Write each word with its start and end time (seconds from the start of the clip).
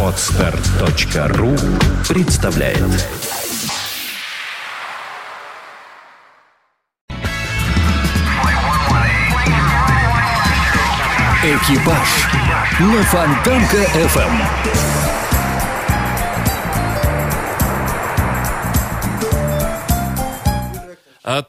Отстар.ру 0.00 1.56
представляет 2.08 2.78
Экипаж 11.42 12.28
на 12.78 13.02
Фонтанка 13.02 13.78
FM. 13.78 15.03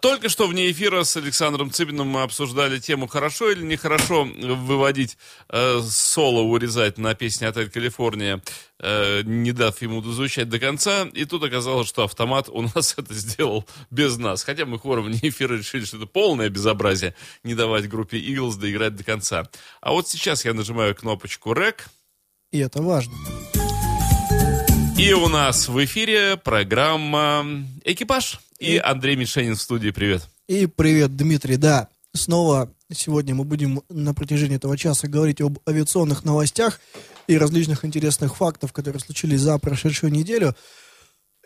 Только 0.02 0.30
что 0.30 0.48
вне 0.48 0.72
эфира 0.72 1.04
с 1.04 1.18
Александром 1.18 1.70
Цыбиным 1.70 2.08
мы 2.08 2.22
обсуждали 2.22 2.80
тему, 2.80 3.08
хорошо 3.08 3.52
или 3.52 3.62
нехорошо 3.62 4.24
выводить 4.24 5.18
э, 5.50 5.82
соло, 5.82 6.44
урезать 6.44 6.98
на 6.98 7.14
песне 7.14 7.50
«Отель 7.50 7.70
Калифорния», 7.70 8.42
э, 8.80 9.22
не 9.24 9.52
дав 9.52 9.82
ему 9.82 10.02
дозвучать 10.02 10.48
до 10.48 10.60
конца. 10.60 11.10
И 11.12 11.26
тут 11.26 11.44
оказалось, 11.44 11.90
что 11.90 12.06
автомат 12.06 12.48
у 12.48 12.62
нас 12.62 12.96
это 12.98 13.14
сделал 13.14 13.66
без 13.92 14.16
нас. 14.16 14.44
Хотя 14.44 14.66
мы 14.66 14.80
хором 14.80 15.06
вне 15.06 15.20
эфира 15.24 15.58
решили, 15.58 15.84
что 15.84 15.98
это 15.98 16.06
полное 16.06 16.48
безобразие 16.48 17.14
не 17.44 17.54
давать 17.54 17.90
группе 17.90 18.18
Eagles 18.18 18.58
доиграть 18.58 18.96
до 18.96 19.04
конца. 19.04 19.50
А 19.82 19.92
вот 19.92 20.08
сейчас 20.08 20.46
я 20.46 20.54
нажимаю 20.54 20.96
кнопочку 20.96 21.52
«Рек». 21.52 21.90
И 22.52 22.60
это 22.60 22.82
важно. 22.82 23.14
И 24.98 25.12
у 25.12 25.28
нас 25.28 25.68
в 25.68 25.84
эфире 25.84 26.38
программа 26.38 27.46
«Экипаж». 27.84 28.40
И 28.60 28.78
Андрей 28.78 29.16
Мишенин 29.16 29.56
в 29.56 29.62
студии, 29.62 29.90
привет. 29.90 30.28
И 30.48 30.66
привет, 30.66 31.16
Дмитрий, 31.16 31.58
да. 31.58 31.90
Снова 32.14 32.72
сегодня 32.92 33.36
мы 33.36 33.44
будем 33.44 33.82
на 33.90 34.14
протяжении 34.14 34.56
этого 34.56 34.78
часа 34.78 35.08
говорить 35.08 35.42
об 35.42 35.60
авиационных 35.68 36.24
новостях 36.24 36.80
и 37.28 37.38
различных 37.38 37.84
интересных 37.84 38.38
фактов, 38.38 38.72
которые 38.72 39.02
случились 39.02 39.42
за 39.42 39.58
прошедшую 39.58 40.14
неделю. 40.14 40.56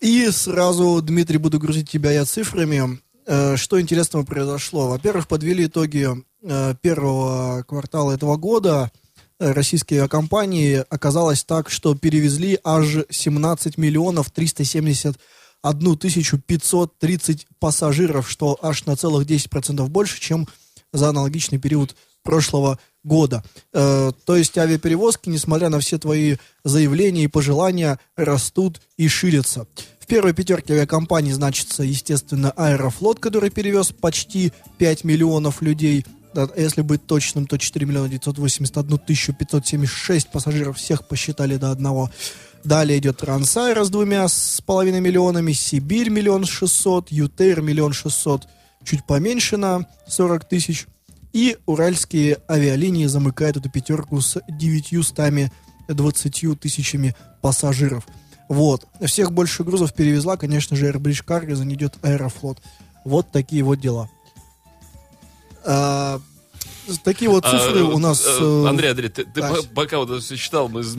И 0.02 0.30
сразу, 0.30 1.02
Дмитрий, 1.02 1.38
буду 1.38 1.60
грузить 1.60 1.90
тебя 1.90 2.12
я 2.12 2.26
цифрами. 2.26 3.00
Э, 3.26 3.58
что 3.58 3.82
интересного 3.82 4.24
произошло? 4.24 4.90
Во-первых, 4.90 5.28
подвели 5.28 5.66
итоги 5.66 6.08
э, 6.44 6.76
первого 6.82 7.64
квартала 7.64 8.12
этого 8.12 8.38
года. 8.38 8.92
Российские 9.40 10.08
компании 10.10 10.84
оказалось 10.90 11.44
так, 11.44 11.70
что 11.70 11.96
перевезли 11.96 12.60
аж 12.64 13.06
17 13.10 13.78
миллионов 13.78 14.30
370 14.32 15.18
1530 15.62 17.48
пассажиров, 17.60 18.30
что 18.30 18.58
аж 18.62 18.86
на 18.86 18.96
целых 18.96 19.28
10% 19.28 19.88
больше, 19.88 20.20
чем 20.20 20.48
за 20.94 21.10
аналогичный 21.10 21.60
период 21.60 21.96
прошлого 22.24 22.80
года. 23.04 23.44
Э, 23.74 24.12
то 24.26 24.36
есть 24.36 24.58
авиаперевозки, 24.58 25.30
несмотря 25.30 25.70
на 25.70 25.80
все 25.80 25.98
твои 25.98 26.38
заявления 26.64 27.24
и 27.24 27.28
пожелания, 27.28 28.00
растут 28.16 28.82
и 28.98 29.08
ширятся. 29.08 29.68
В 30.00 30.08
первой 30.08 30.34
пятерке 30.34 30.74
авиакомпаний 30.74 31.32
значится, 31.32 31.84
естественно, 31.84 32.52
Аэрофлот, 32.52 33.20
который 33.20 33.50
перевез 33.50 33.92
почти 33.92 34.52
5 34.78 35.04
миллионов 35.04 35.62
людей. 35.62 36.06
Если 36.56 36.82
быть 36.82 37.06
точным, 37.06 37.48
то 37.48 37.58
4 37.58 37.86
миллиона 37.86 38.10
981 38.10 38.98
тысячу 39.00 39.34
576 39.34 40.32
пассажиров 40.32 40.78
всех 40.78 41.08
посчитали 41.08 41.58
до 41.58 41.72
одного. 41.72 42.12
Далее 42.64 43.00
идет 43.00 43.18
Трансайра 43.18 43.84
с 43.84 43.90
двумя 43.90 44.28
с 44.28 44.62
половиной 44.66 45.00
миллионами, 45.00 45.54
Сибирь 45.54 46.10
миллион 46.10 46.46
шестьсот, 46.46 47.12
Ютер 47.12 47.62
миллион 47.62 47.94
шестьсот, 47.94 48.48
чуть 48.84 49.06
поменьше 49.06 49.58
на 49.58 49.88
40 50.08 50.48
тысяч. 50.48 50.88
И 51.32 51.58
уральские 51.66 52.40
авиалинии 52.50 53.06
замыкают 53.06 53.58
эту 53.58 53.70
пятерку 53.70 54.20
с 54.20 54.42
920 54.50 56.60
тысячами 56.60 57.16
пассажиров. 57.42 58.08
Вот. 58.50 58.86
Всех 59.06 59.32
больше 59.32 59.64
грузов 59.64 59.94
перевезла, 59.94 60.36
конечно 60.36 60.76
же, 60.76 60.90
Airbridge 60.90 61.24
Cargo, 61.24 61.56
за 61.56 61.66
идет 61.66 61.98
Аэрофлот. 62.02 62.62
Вот 63.06 63.32
такие 63.32 63.64
вот 63.64 63.80
дела. 63.80 64.10
А, 65.64 66.20
такие 66.98 67.30
вот 67.30 67.46
цифры 67.46 67.82
а, 67.82 67.86
у 67.86 68.00
нас... 68.00 68.24
Э, 68.26 68.40
э, 68.42 68.68
Андрей, 68.68 68.92
Андрей, 68.92 69.10
ты, 69.10 69.26
пока 69.74 70.00
вот 70.00 70.22
все 70.24 70.36
читал, 70.36 70.70
мы 70.70 70.84
с, 70.84 70.96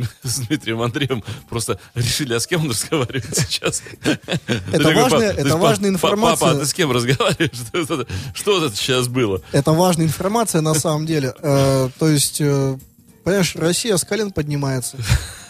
Дмитрием 0.47 0.81
Андреем 0.81 1.23
просто 1.49 1.79
решили, 1.95 2.35
а 2.35 2.41
с 2.41 2.47
кем 2.47 2.63
он 2.63 2.71
разговаривает 2.71 3.37
сейчас. 3.37 3.83
Это, 4.73 4.91
важная, 4.95 5.33
это 5.33 5.57
важная 5.57 5.91
информация. 5.91 6.47
Папа, 6.47 6.57
а 6.57 6.61
ты 6.61 6.67
с 6.67 6.75
кем 6.75 6.93
разговариваешь? 6.93 8.07
Что, 8.35 8.67
это 8.67 8.77
сейчас 8.77 9.09
было? 9.09 9.43
Это 9.53 9.73
важная 9.73 10.07
информация 10.07 10.61
на 10.61 10.75
самом 10.75 11.07
деле. 11.07 11.35
Э, 11.43 11.89
то 11.99 12.09
есть, 12.09 12.39
понимаешь, 13.25 13.57
Россия 13.57 13.97
с 13.97 14.05
колен 14.05 14.31
поднимается. 14.31 14.97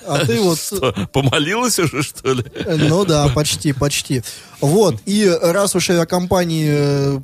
А 0.07 0.25
ты 0.25 0.41
вот... 0.41 0.59
Что, 0.59 0.95
помолилась 1.12 1.78
уже, 1.78 2.03
что 2.03 2.33
ли? 2.33 2.45
Ну 2.67 3.05
да, 3.05 3.28
почти, 3.28 3.72
почти. 3.72 4.22
Вот, 4.61 4.97
и 5.07 5.28
раз 5.28 5.75
уж 5.75 5.91
авиакомпании 5.91 7.22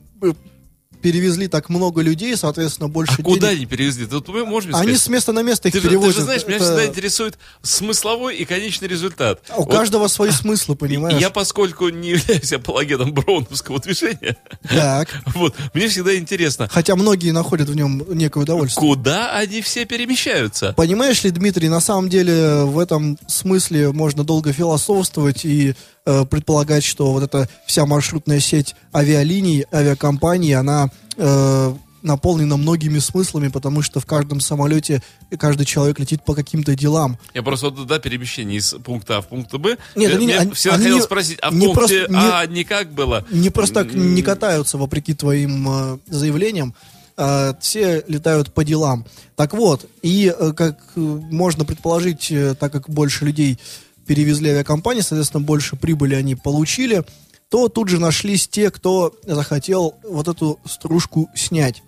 перевезли 1.06 1.46
так 1.46 1.68
много 1.68 2.02
людей, 2.02 2.36
соответственно, 2.36 2.88
больше 2.88 3.12
а 3.12 3.16
денег. 3.22 3.28
куда 3.28 3.48
они 3.50 3.64
перевезли? 3.64 4.06
Тут 4.06 4.26
мы 4.26 4.44
можем 4.44 4.72
сказать. 4.72 4.88
Они 4.88 4.96
с 4.96 5.06
места 5.06 5.30
на 5.30 5.44
место 5.44 5.68
их 5.68 5.74
ты 5.74 5.80
перевозят. 5.80 6.08
Же, 6.08 6.14
ты 6.14 6.20
же 6.20 6.24
знаешь, 6.24 6.46
меня 6.48 6.58
всегда 6.58 6.84
интересует 6.84 7.38
смысловой 7.62 8.34
и 8.34 8.44
конечный 8.44 8.88
результат. 8.88 9.40
У 9.56 9.62
вот. 9.62 9.70
каждого 9.70 10.08
свои 10.08 10.30
смыслы, 10.32 10.74
понимаешь? 10.74 11.20
Я, 11.20 11.30
поскольку 11.30 11.90
не 11.90 12.10
являюсь 12.10 12.52
апологетом 12.52 13.12
броуновского 13.12 13.78
движения, 13.78 14.36
так. 14.68 15.08
вот, 15.26 15.54
мне 15.74 15.86
всегда 15.86 16.16
интересно. 16.16 16.68
Хотя 16.68 16.96
многие 16.96 17.30
находят 17.30 17.68
в 17.68 17.76
нем 17.76 18.04
некое 18.08 18.40
удовольствие. 18.40 18.84
Куда 18.84 19.30
они 19.36 19.62
все 19.62 19.84
перемещаются? 19.84 20.72
Понимаешь 20.76 21.22
ли, 21.22 21.30
Дмитрий, 21.30 21.68
на 21.68 21.80
самом 21.80 22.08
деле 22.08 22.64
в 22.64 22.80
этом 22.80 23.16
смысле 23.28 23.92
можно 23.92 24.24
долго 24.24 24.52
философствовать 24.52 25.44
и 25.44 25.76
э, 26.06 26.24
предполагать, 26.24 26.84
что 26.84 27.12
вот 27.12 27.22
эта 27.22 27.48
вся 27.66 27.84
маршрутная 27.84 28.40
сеть 28.40 28.74
авиалиний, 28.94 29.66
авиакомпаний, 29.72 30.54
она 30.54 30.90
э, 31.16 31.74
наполнена 32.06 32.56
многими 32.56 32.98
смыслами, 32.98 33.48
потому 33.48 33.82
что 33.82 34.00
в 34.00 34.06
каждом 34.06 34.40
самолете 34.40 35.02
каждый 35.38 35.66
человек 35.66 35.98
летит 35.98 36.24
по 36.24 36.34
каким-то 36.34 36.74
делам. 36.74 37.18
Я 37.34 37.42
просто 37.42 37.70
вот 37.70 37.86
да, 37.86 37.98
перемещение 37.98 38.58
из 38.58 38.74
пункта 38.84 39.18
А 39.18 39.20
в 39.20 39.26
пункт 39.26 39.52
Б. 39.54 39.76
Нет, 39.96 40.14
они, 40.14 40.32
они, 40.32 40.52
все 40.52 40.70
они 40.70 40.84
хотел 40.84 41.02
спросить, 41.02 41.38
а 41.42 41.50
в 41.50 41.54
не 41.54 41.66
пункте 41.66 42.06
просто, 42.06 42.38
А 42.38 42.46
не, 42.46 42.60
никак 42.60 42.92
было? 42.92 43.24
Не 43.30 43.50
просто 43.50 43.84
так 43.84 43.92
не 43.92 44.22
катаются, 44.22 44.78
вопреки 44.78 45.14
твоим 45.14 45.68
э, 45.68 45.98
заявлениям. 46.06 46.74
Э, 47.16 47.54
все 47.60 48.04
летают 48.06 48.52
по 48.52 48.64
делам. 48.64 49.06
Так 49.34 49.54
вот, 49.54 49.86
и 50.02 50.32
э, 50.36 50.52
как 50.52 50.78
можно 50.94 51.64
предположить, 51.64 52.30
э, 52.30 52.54
так 52.54 52.72
как 52.72 52.88
больше 52.88 53.24
людей 53.24 53.58
перевезли 54.06 54.50
авиакомпании, 54.50 55.00
соответственно, 55.00 55.44
больше 55.44 55.76
прибыли 55.76 56.14
они 56.14 56.34
получили, 56.34 57.04
то 57.48 57.68
тут 57.68 57.88
же 57.88 58.00
нашлись 58.00 58.48
те, 58.48 58.70
кто 58.70 59.14
захотел 59.24 59.94
вот 60.02 60.28
эту 60.28 60.58
стружку 60.64 61.28
снять. 61.34 61.82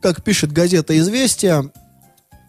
Как 0.00 0.22
пишет 0.22 0.52
газета 0.52 0.98
«Известия», 0.98 1.70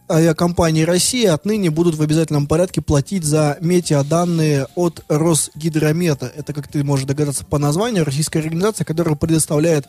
авиакомпании 0.09 0.83
России 0.83 1.25
отныне 1.25 1.69
будут 1.69 1.95
в 1.95 2.01
обязательном 2.01 2.47
порядке 2.47 2.81
платить 2.81 3.23
за 3.23 3.57
метеоданные 3.61 4.67
от 4.75 5.03
Росгидромета. 5.07 6.31
Это, 6.35 6.53
как 6.53 6.67
ты 6.67 6.83
можешь 6.83 7.05
догадаться 7.05 7.45
по 7.45 7.57
названию, 7.57 8.05
российская 8.05 8.39
организация, 8.39 8.85
которая 8.85 9.15
предоставляет, 9.15 9.87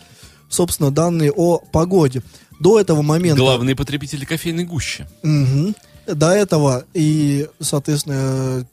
собственно, 0.48 0.90
данные 0.90 1.32
о 1.32 1.58
погоде. 1.58 2.22
До 2.60 2.80
этого 2.80 3.02
момента... 3.02 3.38
Главные 3.38 3.76
потребители 3.76 4.24
кофейной 4.24 4.64
гущи. 4.64 5.06
Угу. 5.22 5.74
До 6.14 6.30
этого 6.30 6.84
и, 6.94 7.48
соответственно, 7.60 8.66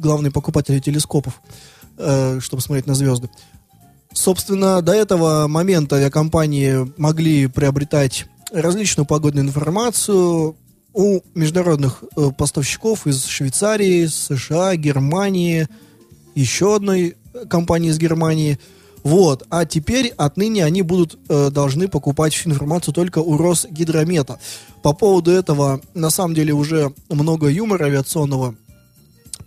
главные 0.00 0.32
покупатели 0.32 0.80
телескопов, 0.80 1.40
э, 1.98 2.40
чтобы 2.40 2.62
смотреть 2.62 2.86
на 2.86 2.94
звезды. 2.94 3.28
Собственно, 4.12 4.82
до 4.82 4.92
этого 4.92 5.46
момента 5.46 5.96
авиакомпании 5.96 6.92
могли 6.96 7.46
приобретать 7.46 8.26
различную 8.52 9.06
погодную 9.06 9.46
информацию 9.46 10.56
у 10.92 11.20
международных 11.34 12.02
э, 12.16 12.30
поставщиков 12.36 13.06
из 13.06 13.24
Швейцарии, 13.26 14.06
США, 14.06 14.74
Германии, 14.74 15.68
еще 16.34 16.76
одной 16.76 17.16
компании 17.48 17.90
из 17.90 17.98
Германии. 17.98 18.58
Вот. 19.02 19.46
А 19.50 19.64
теперь 19.64 20.08
отныне 20.16 20.64
они 20.64 20.82
будут 20.82 21.18
э, 21.28 21.50
должны 21.50 21.88
покупать 21.88 22.40
информацию 22.44 22.92
только 22.92 23.20
у 23.20 23.36
Росгидромета. 23.36 24.38
По 24.82 24.92
поводу 24.92 25.30
этого, 25.30 25.80
на 25.94 26.10
самом 26.10 26.34
деле, 26.34 26.52
уже 26.52 26.92
много 27.08 27.48
юмора 27.48 27.84
авиационного 27.84 28.56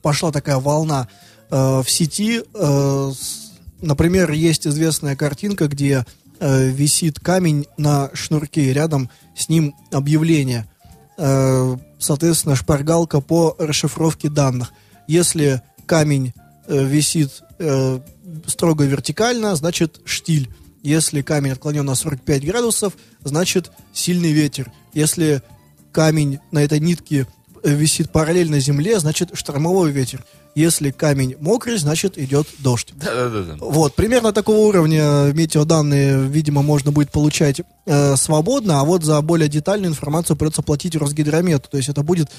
пошла 0.03 0.31
такая 0.31 0.57
волна 0.57 1.07
э, 1.49 1.81
в 1.81 1.89
сети. 1.89 2.43
Э, 2.53 3.11
с, 3.11 3.53
например, 3.81 4.31
есть 4.31 4.67
известная 4.67 5.15
картинка, 5.15 5.67
где 5.67 6.05
э, 6.39 6.67
висит 6.67 7.19
камень 7.19 7.65
на 7.77 8.11
шнурке, 8.13 8.71
рядом 8.73 9.09
с 9.35 9.49
ним 9.49 9.73
объявление. 9.91 10.67
Э, 11.17 11.75
соответственно, 11.97 12.55
шпаргалка 12.55 13.21
по 13.21 13.55
расшифровке 13.57 14.29
данных. 14.29 14.73
Если 15.07 15.61
камень 15.87 16.33
э, 16.67 16.83
висит 16.83 17.41
э, 17.57 17.99
строго 18.45 18.83
вертикально, 18.83 19.55
значит 19.55 20.01
штиль. 20.05 20.49
Если 20.83 21.21
камень 21.21 21.51
отклонен 21.51 21.85
на 21.85 21.95
45 21.95 22.45
градусов, 22.45 22.93
значит 23.23 23.71
сильный 23.93 24.33
ветер. 24.33 24.69
Если 24.93 25.41
камень 25.93 26.39
на 26.51 26.59
этой 26.59 26.81
нитке 26.81 27.25
висит 27.63 28.11
параллельно 28.11 28.59
земле, 28.59 28.99
значит 28.99 29.31
штормовой 29.33 29.91
ветер. 29.91 30.23
Если 30.55 30.91
камень 30.91 31.35
мокрый, 31.39 31.77
значит 31.77 32.17
идет 32.17 32.47
дождь. 32.59 32.93
Да-да-да. 32.95 33.55
Вот, 33.59 33.95
примерно 33.95 34.33
такого 34.33 34.67
уровня 34.67 35.31
метеоданные, 35.33 36.27
видимо, 36.27 36.61
можно 36.61 36.91
будет 36.91 37.11
получать 37.11 37.61
э, 37.85 38.15
свободно, 38.17 38.79
а 38.79 38.83
вот 38.83 39.03
за 39.03 39.19
более 39.21 39.49
детальную 39.49 39.89
информацию 39.89 40.37
придется 40.37 40.61
платить 40.61 40.95
Росгидромету. 40.95 41.69
То 41.69 41.77
есть 41.77 41.89
это 41.89 42.03
будет 42.03 42.29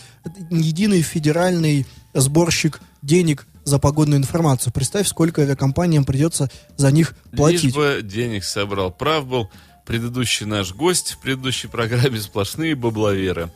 единый 0.50 1.02
федеральный 1.02 1.86
сборщик 2.12 2.80
денег 3.02 3.46
за 3.64 3.78
погодную 3.80 4.20
информацию. 4.20 4.72
Представь, 4.72 5.08
сколько 5.08 5.42
авиакомпаниям 5.42 6.04
придется 6.04 6.50
за 6.76 6.92
них 6.92 7.16
платить. 7.32 7.64
Лишь 7.64 7.74
бы 7.74 8.00
денег 8.02 8.44
собрал. 8.44 8.92
Прав 8.92 9.26
был 9.26 9.50
предыдущий 9.84 10.46
наш 10.46 10.72
гость 10.72 11.12
в 11.12 11.18
предыдущей 11.18 11.68
программе 11.68 12.20
«Сплошные 12.20 12.74
бабловеры». 12.74 13.50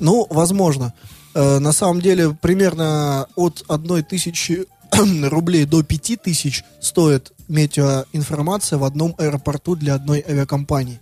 Ну, 0.00 0.26
возможно. 0.30 0.92
Э, 1.34 1.58
на 1.58 1.72
самом 1.72 2.00
деле, 2.00 2.30
примерно 2.34 3.26
от 3.36 3.64
одной 3.68 4.02
тысячи 4.02 4.66
рублей 5.28 5.64
до 5.64 5.82
пяти 5.82 6.16
тысяч 6.16 6.64
стоит 6.80 7.32
метеоинформация 7.48 8.78
в 8.78 8.84
одном 8.84 9.14
аэропорту 9.18 9.76
для 9.76 9.94
одной 9.94 10.24
авиакомпании. 10.26 11.00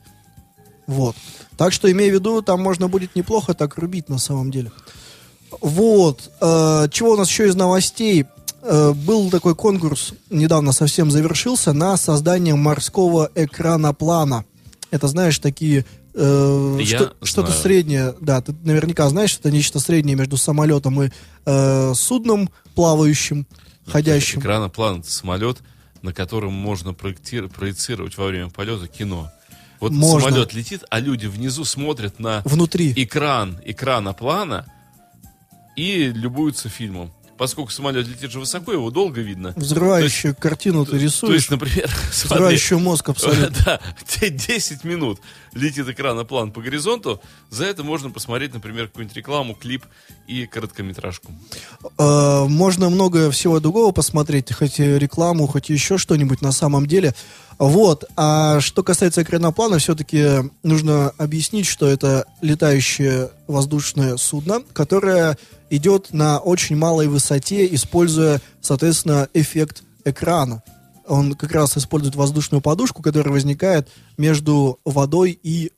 Вот. 0.86 1.16
Так 1.56 1.72
что, 1.72 1.90
имея 1.90 2.10
в 2.10 2.14
виду, 2.14 2.42
там 2.42 2.60
можно 2.60 2.88
будет 2.88 3.14
неплохо 3.14 3.54
так 3.54 3.76
рубить 3.76 4.08
на 4.08 4.18
самом 4.18 4.50
деле. 4.50 4.72
Вот. 5.60 6.30
Э, 6.40 6.88
чего 6.90 7.12
у 7.12 7.16
нас 7.16 7.28
еще 7.28 7.48
из 7.48 7.54
новостей? 7.54 8.26
Э, 8.62 8.92
был 8.92 9.30
такой 9.30 9.54
конкурс, 9.54 10.14
недавно 10.30 10.72
совсем 10.72 11.10
завершился, 11.10 11.72
на 11.72 11.96
создание 11.96 12.54
морского 12.54 13.30
экрана 13.34 13.92
плана. 13.92 14.44
Это, 14.90 15.08
знаешь, 15.08 15.38
такие 15.38 15.84
э, 16.14 16.80
что, 16.84 17.14
что-то 17.22 17.52
среднее, 17.52 18.14
да, 18.20 18.40
ты 18.40 18.54
наверняка 18.62 19.08
знаешь, 19.08 19.36
это 19.38 19.50
нечто 19.50 19.80
среднее 19.80 20.16
между 20.16 20.36
самолетом 20.36 21.02
и 21.02 21.10
э, 21.46 21.94
судном 21.94 22.50
плавающим, 22.74 23.46
ходящим. 23.86 24.40
Экраноплан— 24.40 25.00
это 25.00 25.10
самолет, 25.10 25.58
на 26.02 26.12
котором 26.12 26.52
можно 26.52 26.94
проецировать 26.94 28.16
во 28.16 28.26
время 28.26 28.50
полета 28.50 28.88
кино. 28.88 29.30
Вот 29.80 29.90
Можно. 29.90 30.28
самолет 30.28 30.54
летит, 30.54 30.84
а 30.90 31.00
люди 31.00 31.26
внизу 31.26 31.64
смотрят 31.64 32.20
на 32.20 32.42
Внутри. 32.44 32.92
экран, 32.94 33.58
экрана 33.64 34.12
плана 34.12 34.66
и 35.74 36.12
любуются 36.12 36.68
фильмом. 36.68 37.12
Поскольку 37.42 37.72
самолет 37.72 38.06
летит 38.06 38.30
же 38.30 38.38
высоко, 38.38 38.70
его 38.70 38.92
долго 38.92 39.20
видно. 39.20 39.52
Взрывающую 39.56 40.32
картину 40.32 40.84
ты 40.84 40.92
То 40.92 40.96
рисуешь. 40.98 41.34
есть, 41.34 41.50
например, 41.50 41.90
смотри, 42.12 42.36
взрывающую 42.36 42.78
мозг 42.78 43.08
абсолютно. 43.08 43.52
Да, 43.66 43.80
те 44.06 44.30
10 44.30 44.84
минут 44.84 45.18
летит 45.52 45.88
экраноплан 45.88 46.52
по 46.52 46.60
горизонту. 46.60 47.20
За 47.50 47.64
это 47.64 47.82
можно 47.82 48.10
посмотреть, 48.10 48.54
например, 48.54 48.86
какую-нибудь 48.86 49.16
рекламу, 49.16 49.56
клип 49.56 49.84
и 50.28 50.46
короткометражку. 50.46 51.32
Э, 51.98 52.44
можно 52.46 52.88
много 52.90 53.32
всего 53.32 53.58
другого 53.58 53.90
посмотреть, 53.90 54.52
хоть 54.52 54.78
рекламу, 54.78 55.48
хоть 55.48 55.68
еще 55.68 55.98
что-нибудь 55.98 56.42
на 56.42 56.52
самом 56.52 56.86
деле. 56.86 57.12
Вот. 57.58 58.04
А 58.16 58.60
что 58.60 58.82
касается 58.82 59.22
экраноплана, 59.22 59.78
все-таки 59.78 60.48
нужно 60.62 61.10
объяснить, 61.18 61.66
что 61.66 61.86
это 61.86 62.26
летающее 62.40 63.30
воздушное 63.46 64.16
судно, 64.16 64.62
которое 64.72 65.36
идет 65.72 66.12
на 66.12 66.38
очень 66.38 66.76
малой 66.76 67.08
высоте, 67.08 67.66
используя, 67.74 68.40
соответственно, 68.60 69.28
эффект 69.32 69.82
экрана. 70.04 70.62
Он 71.06 71.32
как 71.32 71.52
раз 71.52 71.76
использует 71.78 72.14
воздушную 72.14 72.60
подушку, 72.60 73.02
которая 73.02 73.32
возникает 73.32 73.88
между 74.18 74.78
водой 74.84 75.38
и 75.42 75.72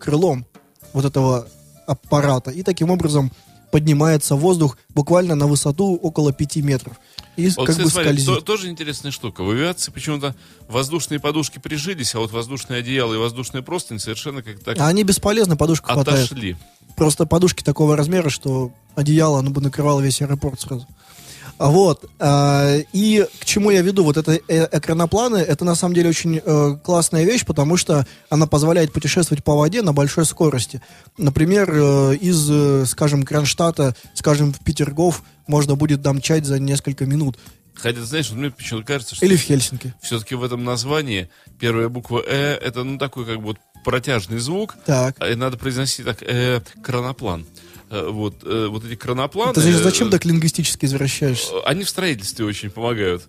крылом 0.00 0.46
вот 0.92 1.04
этого 1.04 1.46
аппарата. 1.86 2.50
И 2.50 2.64
таким 2.64 2.90
образом 2.90 3.30
поднимается 3.70 4.34
воздух 4.34 4.76
буквально 4.88 5.36
на 5.36 5.46
высоту 5.46 5.94
около 5.94 6.32
5 6.32 6.56
метров. 6.56 6.98
И 7.40 7.48
Вот, 7.50 7.66
как 7.66 7.74
кстати, 7.76 7.84
бы 7.84 7.90
смотри, 7.90 8.08
скользит. 8.10 8.26
то- 8.26 8.40
тоже 8.40 8.68
интересная 8.68 9.10
штука. 9.12 9.42
В 9.42 9.50
авиации 9.50 9.90
почему-то 9.90 10.34
воздушные 10.68 11.20
подушки 11.20 11.58
прижились, 11.58 12.14
а 12.14 12.18
вот 12.20 12.30
воздушное 12.32 12.80
одеяло 12.80 13.14
и 13.14 13.18
воздушные 13.18 13.62
простыни 13.62 13.98
совершенно 13.98 14.42
как 14.42 14.60
так 14.60 14.78
А 14.78 14.88
они 14.88 15.02
бесполезны, 15.04 15.56
подушка 15.56 15.92
хватает. 15.94 16.26
отошли. 16.26 16.56
Просто 16.96 17.24
подушки 17.26 17.62
такого 17.62 17.96
размера, 17.96 18.28
что 18.30 18.72
одеяло, 18.94 19.38
оно 19.38 19.50
бы 19.50 19.60
накрывало 19.60 20.00
весь 20.00 20.20
аэропорт 20.20 20.60
сразу. 20.60 20.86
Вот. 21.68 22.06
а, 22.18 22.78
и 22.92 23.26
к 23.40 23.44
чему 23.44 23.70
я 23.70 23.82
веду? 23.82 24.02
Вот 24.04 24.16
это 24.16 24.32
э- 24.48 24.68
экранопланы, 24.72 25.36
это 25.36 25.64
на 25.66 25.74
самом 25.74 25.94
деле 25.94 26.08
очень 26.08 26.40
э, 26.42 26.76
классная 26.82 27.24
вещь, 27.24 27.44
потому 27.44 27.76
что 27.76 28.06
она 28.30 28.46
позволяет 28.46 28.92
путешествовать 28.92 29.44
по 29.44 29.54
воде 29.54 29.82
на 29.82 29.92
большой 29.92 30.24
скорости. 30.24 30.80
Например, 31.18 31.70
э, 31.70 32.16
из, 32.16 32.88
скажем, 32.88 33.24
Кронштадта, 33.24 33.94
скажем, 34.14 34.54
в 34.54 34.60
Петергоф 34.64 35.22
можно 35.46 35.76
будет 35.76 36.00
домчать 36.00 36.46
за 36.46 36.58
несколько 36.58 37.04
минут. 37.04 37.38
Хотя, 37.74 38.02
знаешь, 38.04 38.30
мне 38.30 38.50
почему-то 38.50 38.86
кажется, 38.86 39.14
что 39.14 39.24
Или 39.26 39.36
в 39.36 39.40
Хельсинки. 39.42 39.94
все-таки 40.02 40.34
в 40.34 40.42
этом 40.44 40.64
названии 40.64 41.28
первая 41.58 41.88
буква 41.88 42.22
«э»— 42.26 42.54
это, 42.62 42.84
ну, 42.84 42.98
такой 42.98 43.24
как 43.26 43.36
бы 43.36 43.42
вот 43.44 43.56
протяжный 43.84 44.38
звук, 44.38 44.76
Так. 44.86 45.16
и 45.26 45.34
надо 45.34 45.56
произносить 45.56 46.04
так 46.04 46.22
э, 46.22 46.60
«краноплан». 46.82 47.46
Э, 47.90 48.08
Вот, 48.08 48.44
э, 48.44 48.68
вот 48.68 48.84
эти 48.84 48.94
кранопланы... 48.94 49.52
Ты 49.52 49.60
же 49.62 49.78
зачем 49.82 50.08
э, 50.08 50.10
так 50.12 50.24
лингвистически 50.24 50.86
извращаешься? 50.86 51.52
э, 51.54 51.60
Они 51.66 51.84
в 51.84 51.88
строительстве 51.88 52.44
очень 52.44 52.70
помогают. 52.70 53.24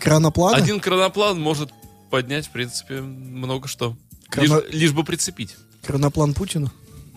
Кранопланы? 0.00 0.56
Один 0.56 0.80
краноплан 0.80 1.40
может 1.40 1.70
поднять, 2.10 2.46
в 2.46 2.50
принципе, 2.50 3.00
много 3.00 3.68
что. 3.68 3.96
Крано- 4.30 4.62
Лишь, 4.70 4.80
лишь 4.82 4.92
бы 4.92 5.04
прицепить. 5.04 5.56
Краноплан 5.84 6.34
Путина? 6.34 6.70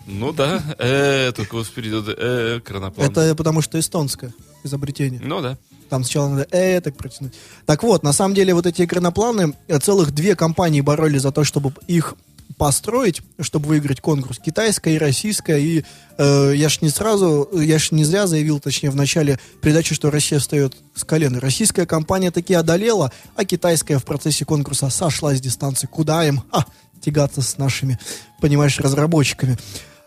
Ну 0.06 0.32
да, 0.32 0.60
э, 0.78 1.30
только 1.32 1.54
вот 1.54 1.66
впереди 1.66 2.02
э, 2.16 2.60
краноплан. 2.64 3.08
Это 3.08 3.34
потому 3.36 3.62
что 3.62 3.78
эстонское 3.78 4.32
изобретение. 4.64 5.20
Ну 5.22 5.40
да. 5.40 5.56
Там 5.88 6.02
сначала 6.02 6.28
надо 6.30 6.48
э 6.50 6.80
так 6.80 6.96
протянуть. 6.96 7.34
Так 7.66 7.82
вот, 7.84 8.02
на 8.02 8.12
самом 8.12 8.34
деле 8.34 8.54
вот 8.54 8.66
эти 8.66 8.82
экранопланы, 8.82 9.54
э, 9.68 9.78
целых 9.78 10.10
две 10.12 10.34
компании 10.34 10.80
боролись 10.80 11.22
за 11.22 11.30
то, 11.30 11.44
чтобы 11.44 11.72
их 11.86 12.14
построить, 12.62 13.22
чтобы 13.40 13.70
выиграть 13.70 14.00
конкурс. 14.00 14.38
Китайская 14.38 14.94
и 14.94 14.98
российская. 14.98 15.58
И 15.58 15.84
э, 16.16 16.52
я 16.54 16.68
ж 16.68 16.80
не 16.80 16.90
сразу, 16.90 17.48
я 17.54 17.80
ж 17.80 17.90
не 17.90 18.04
зря 18.04 18.28
заявил, 18.28 18.60
точнее, 18.60 18.90
в 18.90 18.94
начале 18.94 19.40
передачи, 19.60 19.96
что 19.96 20.12
Россия 20.12 20.38
встает 20.38 20.76
с 20.94 21.02
колен. 21.02 21.36
Российская 21.38 21.86
компания 21.86 22.30
таки 22.30 22.54
одолела, 22.54 23.10
а 23.34 23.44
китайская 23.44 23.98
в 23.98 24.04
процессе 24.04 24.44
конкурса 24.44 24.90
сошла 24.90 25.34
с 25.34 25.40
дистанции. 25.40 25.88
Куда 25.88 26.24
им? 26.24 26.44
А, 26.52 26.64
тягаться 27.00 27.42
с 27.42 27.58
нашими, 27.58 27.98
понимаешь, 28.40 28.78
разработчиками. 28.78 29.58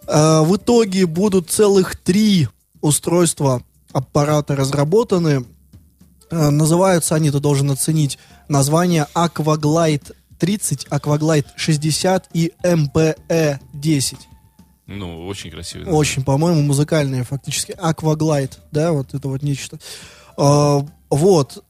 Э, 0.07 0.39
в 0.39 0.55
итоге 0.55 1.07
будут 1.07 1.49
целых 1.49 1.97
три 1.97 2.47
устройства 2.79 3.63
аппарата 3.91 4.55
разработаны. 4.55 5.43
Э, 6.31 6.51
Называются 6.51 7.15
они, 7.15 7.31
ты 7.31 7.41
должен 7.41 7.69
оценить, 7.69 8.17
название 8.47 9.07
Aquaglide 9.13 10.13
30, 10.39 10.87
Aquaglide 10.89 11.47
60 11.55 12.29
и 12.33 12.53
MPE 12.63 13.59
10. 13.73 14.17
Ну, 14.87 15.25
очень 15.25 15.49
красивый. 15.49 15.87
Очень, 15.91 16.23
по-моему, 16.23 16.61
музыкальные 16.61 17.23
фактически. 17.23 17.71
Aquaglide, 17.71 18.53
да, 18.71 18.91
вот 18.91 19.13
это 19.13 19.27
вот 19.27 19.41
нечто. 19.41 19.79
Э, 20.37 20.81
Вот. 21.09 21.63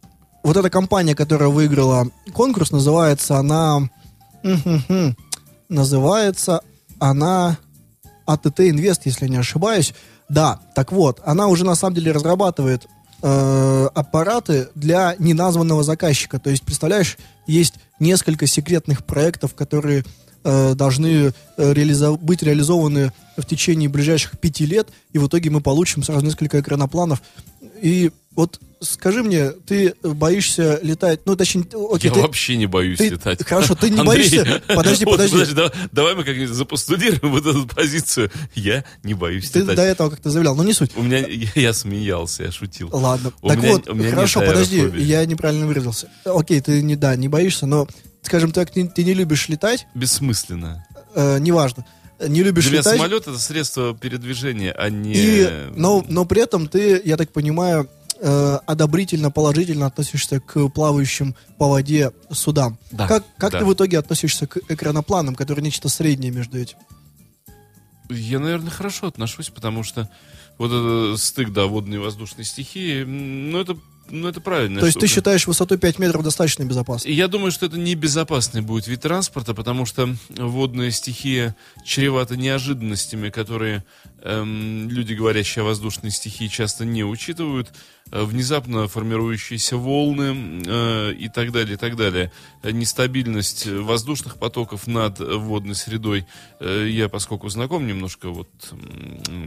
Вот 0.43 0.57
эта 0.57 0.69
компания, 0.69 1.15
которая 1.15 1.49
выиграла 1.49 2.07
конкурс, 2.33 2.71
называется 2.71 3.37
она... 3.37 3.89
Называется 5.69 6.61
она 6.99 7.57
АТТ 8.27 8.59
Инвест, 8.61 9.05
если 9.05 9.25
я 9.25 9.31
не 9.31 9.37
ошибаюсь. 9.37 9.93
Да, 10.29 10.59
так 10.75 10.91
вот, 10.91 11.21
она 11.25 11.47
уже 11.47 11.65
на 11.65 11.75
самом 11.75 11.95
деле 11.95 12.11
разрабатывает 12.11 12.87
э, 13.21 13.89
аппараты 13.93 14.69
для 14.75 15.15
неназванного 15.19 15.83
заказчика. 15.83 16.39
То 16.39 16.49
есть, 16.49 16.63
представляешь, 16.63 17.17
есть 17.47 17.75
несколько 17.99 18.47
секретных 18.47 19.05
проектов, 19.05 19.55
которые 19.55 20.03
э, 20.43 20.73
должны 20.75 21.07
э, 21.07 21.31
реализо- 21.57 22.17
быть 22.17 22.43
реализованы 22.43 23.11
в 23.37 23.45
течение 23.45 23.89
ближайших 23.89 24.39
пяти 24.39 24.65
лет, 24.65 24.89
и 25.11 25.17
в 25.17 25.27
итоге 25.27 25.49
мы 25.49 25.61
получим 25.61 26.03
сразу 26.03 26.25
несколько 26.25 26.59
экранопланов. 26.59 27.21
И 27.81 28.11
вот 28.35 28.59
скажи 28.81 29.23
мне, 29.23 29.49
ты 29.51 29.95
боишься 30.03 30.79
летать, 30.83 31.21
ну, 31.25 31.35
точнее, 31.35 31.63
окей, 31.91 32.09
Я 32.09 32.13
ты- 32.15 32.21
вообще 32.21 32.55
не 32.57 32.65
боюсь 32.67 32.97
ты- 32.99 33.09
летать. 33.09 33.43
хорошо, 33.47 33.73
ты 33.73 33.89
не 33.89 33.99
Андрей, 33.99 34.29
боишься? 34.29 34.61
Подожди, 34.67 35.05
вот, 35.05 35.11
подожди. 35.19 35.53
да- 35.55 35.71
давай 35.91 36.13
мы 36.15 36.23
как-нибудь 36.23 36.53
запостудируем 36.53 37.31
вот 37.31 37.45
эту 37.45 37.65
позицию. 37.65 38.29
Я 38.53 38.83
не 39.03 39.13
боюсь 39.13 39.49
ты 39.49 39.59
летать. 39.61 39.77
до 39.77 39.81
этого 39.83 40.09
как-то 40.09 40.29
заявлял, 40.29 40.55
но 40.55 40.63
не 40.63 40.73
суть. 40.73 40.91
У 40.95 41.01
меня, 41.01 41.19
я, 41.19 41.47
я 41.55 41.73
смеялся, 41.73 42.43
я 42.43 42.51
шутил. 42.51 42.89
Ладно. 42.91 43.31
У 43.41 43.47
так 43.47 43.57
меня- 43.57 43.71
вот, 43.71 43.89
у 43.89 43.95
меня 43.95 44.09
хорошо, 44.11 44.41
подожди, 44.41 44.83
я 44.97 45.25
неправильно 45.25 45.65
выразился. 45.65 46.09
Окей, 46.25 46.59
ты 46.61 46.81
не, 46.83 46.95
да, 46.95 47.15
не 47.15 47.27
боишься, 47.29 47.65
но, 47.65 47.87
скажем 48.21 48.51
так, 48.51 48.69
ты, 48.71 48.85
ты 48.87 49.03
не 49.03 49.13
любишь 49.13 49.47
летать, 49.49 49.87
Бессмысленно. 49.95 50.85
э, 51.15 51.39
неважно. 51.39 51.85
Не 52.27 52.43
любишь 52.43 52.67
Для 52.67 52.79
летать. 52.79 52.97
самолет 52.97 53.27
это 53.27 53.39
средство 53.39 53.95
передвижения, 53.95 54.71
а 54.71 54.89
не... 54.89 55.13
И, 55.13 55.49
но, 55.75 56.03
но 56.07 56.25
при 56.25 56.41
этом 56.41 56.67
ты, 56.67 57.01
я 57.03 57.17
так 57.17 57.31
понимаю, 57.31 57.89
э, 58.19 58.59
одобрительно, 58.65 59.31
положительно 59.31 59.85
относишься 59.85 60.39
к 60.39 60.69
плавающим 60.69 61.35
по 61.57 61.69
воде 61.69 62.11
судам. 62.31 62.77
Да, 62.91 63.07
как 63.07 63.23
как 63.37 63.51
да. 63.51 63.59
ты 63.59 63.65
в 63.65 63.73
итоге 63.73 63.99
относишься 63.99 64.47
к 64.47 64.57
экранопланам, 64.69 65.35
которые 65.35 65.63
нечто 65.63 65.89
среднее 65.89 66.31
между 66.31 66.57
этим? 66.57 66.77
Я, 68.09 68.39
наверное, 68.39 68.69
хорошо 68.69 69.07
отношусь, 69.07 69.49
потому 69.49 69.83
что 69.83 70.09
вот 70.57 70.67
этот 70.67 71.19
стык, 71.19 71.51
да, 71.51 71.65
водной 71.65 71.97
и 71.97 71.99
воздушной 71.99 72.45
стихии, 72.45 73.03
ну, 73.03 73.59
это, 73.59 73.77
ну, 74.09 74.27
это 74.27 74.39
правильно. 74.39 74.79
То 74.79 74.85
есть 74.85 74.99
ты 74.99 75.07
считаешь 75.07 75.47
высоту 75.47 75.77
5 75.77 75.99
метров 75.99 76.23
достаточно 76.23 76.63
безопасно? 76.63 77.09
Я 77.09 77.27
думаю, 77.27 77.51
что 77.51 77.65
это 77.65 77.77
небезопасный 77.77 78.61
будет 78.61 78.87
вид 78.87 79.01
транспорта, 79.01 79.53
потому 79.53 79.85
что 79.85 80.15
водная 80.29 80.91
стихия 80.91 81.55
чревата 81.83 82.37
неожиданностями, 82.37 83.29
которые 83.29 83.83
эм, 84.21 84.89
люди, 84.89 85.13
говорящие 85.13 85.63
о 85.63 85.65
воздушной 85.65 86.11
стихии, 86.11 86.47
часто 86.47 86.85
не 86.85 87.03
учитывают. 87.03 87.71
Э, 88.11 88.23
Внезапно 88.23 88.87
формирующиеся 88.87 89.77
волны 89.77 90.61
э, 90.65 91.13
и 91.13 91.27
так 91.29 91.51
далее, 91.51 91.73
и 91.73 91.77
так 91.77 91.95
далее. 91.95 92.31
Э, 92.61 92.71
Нестабильность 92.71 93.65
воздушных 93.67 94.37
потоков 94.37 94.85
над 94.87 95.19
водной 95.19 95.75
средой. 95.75 96.25
Э, 96.59 96.87
Я, 96.87 97.09
поскольку 97.09 97.49
знаком 97.49 97.87
немножко 97.87 98.29
вот, 98.29 98.49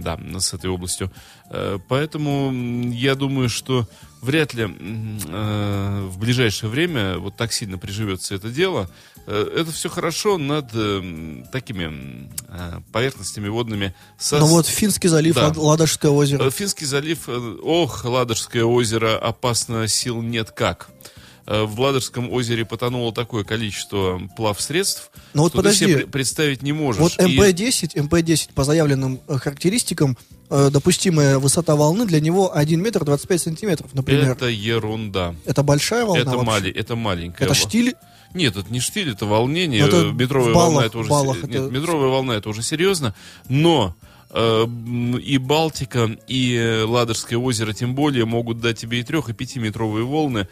да, 0.00 0.18
с 0.38 0.52
этой 0.52 0.68
областью, 0.70 1.12
э, 1.50 1.78
поэтому 1.88 2.52
я 2.90 3.14
думаю, 3.14 3.48
что 3.48 3.86
вряд 4.20 4.54
ли 4.54 4.64
э, 4.64 6.06
в 6.10 6.18
ближайшее 6.18 6.70
время 6.70 7.18
вот 7.18 7.36
так 7.36 7.52
сильно 7.52 7.78
приживется 7.78 8.34
это 8.34 8.48
дело. 8.50 8.90
Э, 9.26 9.46
Это 9.60 9.72
все 9.72 9.88
хорошо 9.88 10.38
над 10.38 10.70
э, 10.74 11.44
такими 11.52 12.28
э, 12.48 12.80
поверхностями 12.92 13.48
водными. 13.48 13.94
со- 14.18 14.38
Ну 14.38 14.46
вот 14.46 14.66
Финский 14.66 15.08
залив, 15.08 15.34
Да. 15.34 15.48
Лад- 15.48 15.56
Ладожское 15.56 16.10
озеро. 16.10 16.44
Э, 16.44 16.50
Финский 16.50 16.86
залив, 16.86 17.28
э, 17.28 17.56
ох, 17.62 18.04
Ладожское 18.04 18.64
озеро, 18.64 19.18
опасно, 19.18 19.86
сил 19.88 20.22
нет 20.22 20.50
как. 20.50 20.88
Э, 21.50 21.64
В 21.64 21.80
Ладожском 21.80 22.30
озере 22.30 22.66
потонуло 22.66 23.10
такое 23.10 23.42
количество 23.42 24.20
плавсредств, 24.36 25.10
Ну 25.32 25.42
вот 25.44 25.52
что 25.52 25.62
ты 25.62 25.72
себе 25.72 25.86
подожди. 25.86 26.06
пре- 26.06 26.10
представить 26.10 26.62
не 26.62 26.72
можешь. 26.74 27.00
Вот 27.00 27.12
И- 27.18 27.22
МП-10, 27.22 27.96
МП-10 27.96 28.50
по 28.54 28.64
заявленным 28.64 29.18
э, 29.26 29.38
характеристикам, 29.38 30.18
э, 30.50 30.68
допустимая 30.70 31.38
высота 31.38 31.74
волны 31.74 32.04
для 32.06 32.20
него 32.20 32.54
1 32.54 32.82
метр 32.82 33.02
25 33.04 33.40
сантиметров, 33.40 33.90
например. 33.94 34.24
Это, 34.24 34.32
Это 34.32 34.48
ерунда. 34.48 35.34
большая 35.62 36.04
волна 36.04 36.20
это, 36.20 36.36
мали, 36.36 36.70
это 36.70 36.96
маленькая. 36.96 37.44
Это 37.46 37.54
штиль? 37.54 37.94
Нет, 38.34 38.56
это 38.58 38.70
не 38.70 38.80
штиль, 38.80 39.12
это 39.12 39.24
волнение. 39.24 39.86
Ну, 39.86 39.88
это 39.88 40.12
метровая 40.12 40.52
баллах- 40.52 40.72
волна 40.74 40.84
это 40.84 40.98
уже 40.98 41.08
баллах 41.08 41.36
се- 41.40 41.46
это- 41.46 41.58
Нет, 41.60 41.70
метровая 41.70 42.08
волна 42.10 42.34
это 42.36 42.50
уже 42.50 42.62
серьезно. 42.62 43.14
Но 43.48 43.94
э, 44.30 44.66
и 45.24 45.38
Балтика, 45.38 46.10
и 46.26 46.84
Ладожское 46.86 47.38
озеро 47.38 47.72
тем 47.72 47.94
более 47.94 48.26
могут 48.26 48.60
дать 48.60 48.78
тебе 48.78 49.00
и 49.00 49.02
трех, 49.02 49.30
и 49.30 49.32
пятиметровые 49.32 50.04
волны 50.04 50.46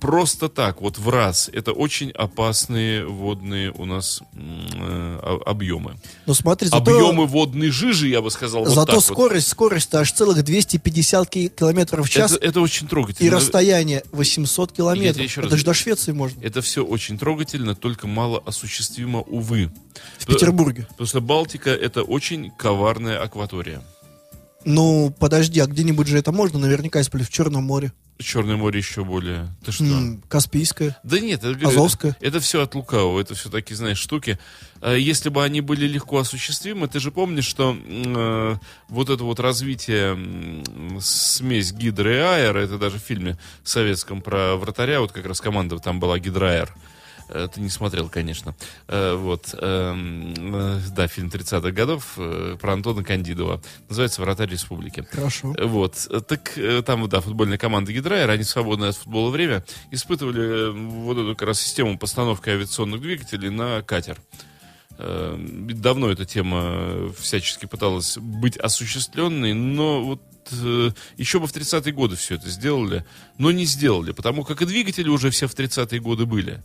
просто 0.00 0.48
так, 0.48 0.80
вот 0.80 0.98
в 0.98 1.08
раз. 1.08 1.48
Это 1.52 1.72
очень 1.72 2.10
опасные 2.10 3.04
водные 3.06 3.70
у 3.72 3.84
нас 3.84 4.22
э, 4.34 5.38
объемы. 5.46 5.96
Ну 6.26 6.34
смотри, 6.34 6.68
зато, 6.68 6.78
Объемы 6.78 7.26
водной 7.26 7.70
жижи, 7.70 8.08
я 8.08 8.20
бы 8.22 8.30
сказал, 8.30 8.64
вот 8.64 8.74
зато 8.74 8.86
так 8.86 8.94
вот. 8.96 9.04
скорость, 9.04 9.48
скорость 9.48 9.94
аж 9.94 10.12
целых 10.12 10.42
250 10.44 11.28
ки- 11.28 11.48
километров 11.48 12.06
в 12.06 12.10
час 12.10 12.32
Это, 12.32 12.46
это 12.46 12.60
очень 12.60 12.86
и 12.86 12.88
трогательно. 12.88 13.30
расстояние 13.36 14.02
800 14.12 14.72
километров. 14.72 15.22
еще 15.24 15.40
раз 15.40 15.48
Это 15.48 15.56
же 15.56 15.64
говорю. 15.64 15.76
до 15.78 15.82
Швеции 15.82 16.12
можно. 16.12 16.40
Это 16.42 16.62
все 16.62 16.84
очень 16.84 17.18
трогательно, 17.18 17.74
только 17.74 18.06
мало 18.06 18.42
осуществимо, 18.44 19.20
увы. 19.20 19.70
В 20.18 20.26
Петербурге. 20.26 20.86
Потому 20.90 21.06
что 21.06 21.20
Балтика 21.20 21.70
это 21.70 22.02
очень 22.02 22.50
коварная 22.50 23.20
акватория. 23.22 23.82
Ну, 24.64 25.14
подожди, 25.18 25.60
а 25.60 25.66
где-нибудь 25.66 26.08
же 26.08 26.18
это 26.18 26.32
можно? 26.32 26.58
Наверняка, 26.58 26.98
если 26.98 27.18
в 27.22 27.30
Черном 27.30 27.64
море. 27.64 27.92
Черное 28.18 28.56
море 28.56 28.78
еще 28.78 29.04
более. 29.04 29.48
Ты 29.64 29.72
что? 29.72 29.84
М, 29.84 30.22
Каспийское. 30.28 30.96
Да 31.02 31.20
нет, 31.20 31.44
это, 31.44 31.68
Азовское. 31.68 32.16
это 32.20 32.40
все 32.40 32.62
от 32.62 32.74
лукавого, 32.74 33.20
это 33.20 33.34
все 33.34 33.50
такие, 33.50 33.76
знаешь, 33.76 33.98
штуки. 33.98 34.38
А 34.80 34.94
Если 34.94 35.28
бы 35.28 35.44
они 35.44 35.60
были 35.60 35.86
легко 35.86 36.18
осуществимы, 36.18 36.88
ты 36.88 36.98
же 36.98 37.10
помнишь, 37.10 37.44
что 37.46 37.76
э, 37.78 38.56
вот 38.88 39.10
это 39.10 39.22
вот 39.22 39.38
развитие 39.38 40.12
м, 40.14 40.98
смесь 41.00 41.72
гидро 41.72 42.10
и 42.14 42.18
аэро, 42.18 42.58
это 42.60 42.78
даже 42.78 42.98
в 42.98 43.02
фильме 43.02 43.36
советском 43.64 44.22
про 44.22 44.56
вратаря, 44.56 45.00
вот 45.00 45.12
как 45.12 45.26
раз 45.26 45.40
команда 45.42 45.78
там 45.78 46.00
была 46.00 46.18
гидроаэр. 46.18 46.74
Э, 47.28 47.48
Ты 47.52 47.60
не 47.60 47.68
смотрел, 47.68 48.08
конечно. 48.08 48.54
Э, 48.88 49.14
Вот. 49.14 49.54
эм, 49.58 50.34
э, 50.54 50.80
Да, 50.94 51.06
фильм 51.08 51.28
30-х 51.28 51.70
годов 51.72 52.14
про 52.60 52.72
Антона 52.72 53.02
Кандидова. 53.04 53.60
Называется 53.88 54.22
«Вратарь 54.22 54.50
республики». 54.50 55.06
Хорошо. 55.10 55.54
Вот. 55.60 55.94
Так 56.28 56.58
там, 56.84 57.08
да, 57.08 57.20
футбольная 57.20 57.58
команда 57.58 57.92
Гидрайер, 57.92 58.30
они 58.30 58.44
свободное 58.44 58.90
от 58.90 58.96
футбола 58.96 59.30
время 59.30 59.64
испытывали 59.90 60.70
вот 60.70 61.18
эту 61.18 61.34
как 61.36 61.48
раз 61.48 61.60
систему 61.60 61.98
постановки 61.98 62.48
авиационных 62.48 63.00
двигателей 63.00 63.50
на 63.50 63.82
катер. 63.82 64.18
Давно 64.98 66.10
эта 66.10 66.24
тема 66.24 67.12
всячески 67.18 67.66
пыталась 67.66 68.16
быть 68.18 68.56
осуществленной, 68.56 69.52
но 69.52 70.02
вот 70.02 70.22
еще 71.16 71.40
бы 71.40 71.46
в 71.46 71.52
30-е 71.52 71.92
годы 71.92 72.16
все 72.16 72.36
это 72.36 72.48
сделали, 72.48 73.04
но 73.36 73.50
не 73.50 73.64
сделали, 73.64 74.12
потому 74.12 74.44
как 74.44 74.62
и 74.62 74.66
двигатели 74.66 75.08
уже 75.08 75.30
все 75.30 75.48
в 75.48 75.54
30-е 75.54 76.00
годы 76.00 76.24
были. 76.24 76.62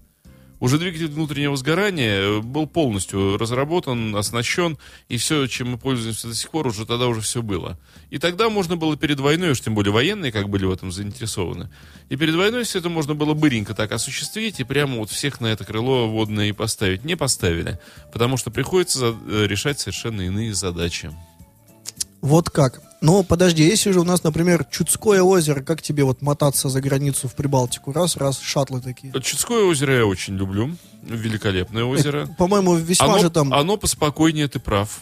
Уже 0.62 0.78
двигатель 0.78 1.08
внутреннего 1.08 1.58
сгорания 1.58 2.22
э, 2.22 2.40
был 2.40 2.68
полностью 2.68 3.36
разработан, 3.38 4.16
оснащен, 4.16 4.78
и 5.10 5.18
все, 5.18 5.48
чем 5.48 5.72
мы 5.72 5.78
пользуемся 5.80 6.28
до 6.28 6.36
сих 6.36 6.52
пор, 6.52 6.68
уже 6.68 6.86
тогда 6.86 7.08
уже 7.08 7.22
все 7.22 7.42
было. 7.42 7.80
И 8.12 8.20
тогда 8.20 8.48
можно 8.48 8.78
было 8.78 8.96
перед 8.96 9.20
войной, 9.20 9.52
уж 9.52 9.62
тем 9.62 9.74
более 9.74 9.92
военные 9.92 10.32
как 10.32 10.50
были 10.50 10.66
в 10.66 10.72
этом 10.72 10.92
заинтересованы, 10.92 11.72
и 12.10 12.16
перед 12.16 12.36
войной 12.36 12.64
все 12.64 12.78
это 12.78 12.90
можно 12.90 13.16
было 13.16 13.34
быренько 13.34 13.74
так 13.74 13.92
осуществить, 13.92 14.60
и 14.60 14.64
прямо 14.64 14.98
вот 14.98 15.10
всех 15.10 15.42
на 15.42 15.48
это 15.48 15.66
крыло 15.66 16.08
водное 16.08 16.50
и 16.50 16.52
поставить. 16.52 17.04
Не 17.04 17.18
поставили, 17.18 17.80
потому 18.14 18.38
что 18.38 18.52
приходится 18.52 19.16
э, 19.28 19.48
решать 19.48 19.80
совершенно 19.80 20.22
иные 20.22 20.54
задачи. 20.54 21.10
Вот 22.22 22.52
как. 22.52 22.91
Но 23.02 23.24
подожди, 23.24 23.64
если 23.64 23.92
же 23.92 24.00
у 24.00 24.04
нас, 24.04 24.24
например, 24.24 24.64
Чудское 24.70 25.24
озеро, 25.24 25.62
как 25.62 25.82
тебе 25.82 26.04
вот 26.04 26.22
мотаться 26.22 26.70
за 26.70 26.82
границу 26.82 27.28
в 27.28 27.34
Прибалтику? 27.34 27.92
Раз, 27.92 28.16
раз, 28.16 28.40
шаттлы 28.40 28.80
такие. 28.80 29.12
Чудское 29.22 29.64
озеро 29.64 29.96
я 29.96 30.06
очень 30.06 30.36
люблю, 30.38 30.76
великолепное 31.02 31.84
озеро. 31.84 32.28
По-моему, 32.38 32.76
весьма 32.76 33.08
Оно, 33.08 33.20
же 33.20 33.30
там 33.32 33.52
оно 33.54 33.78
поспокойнее, 33.78 34.48
ты 34.48 34.60
прав. 34.60 35.02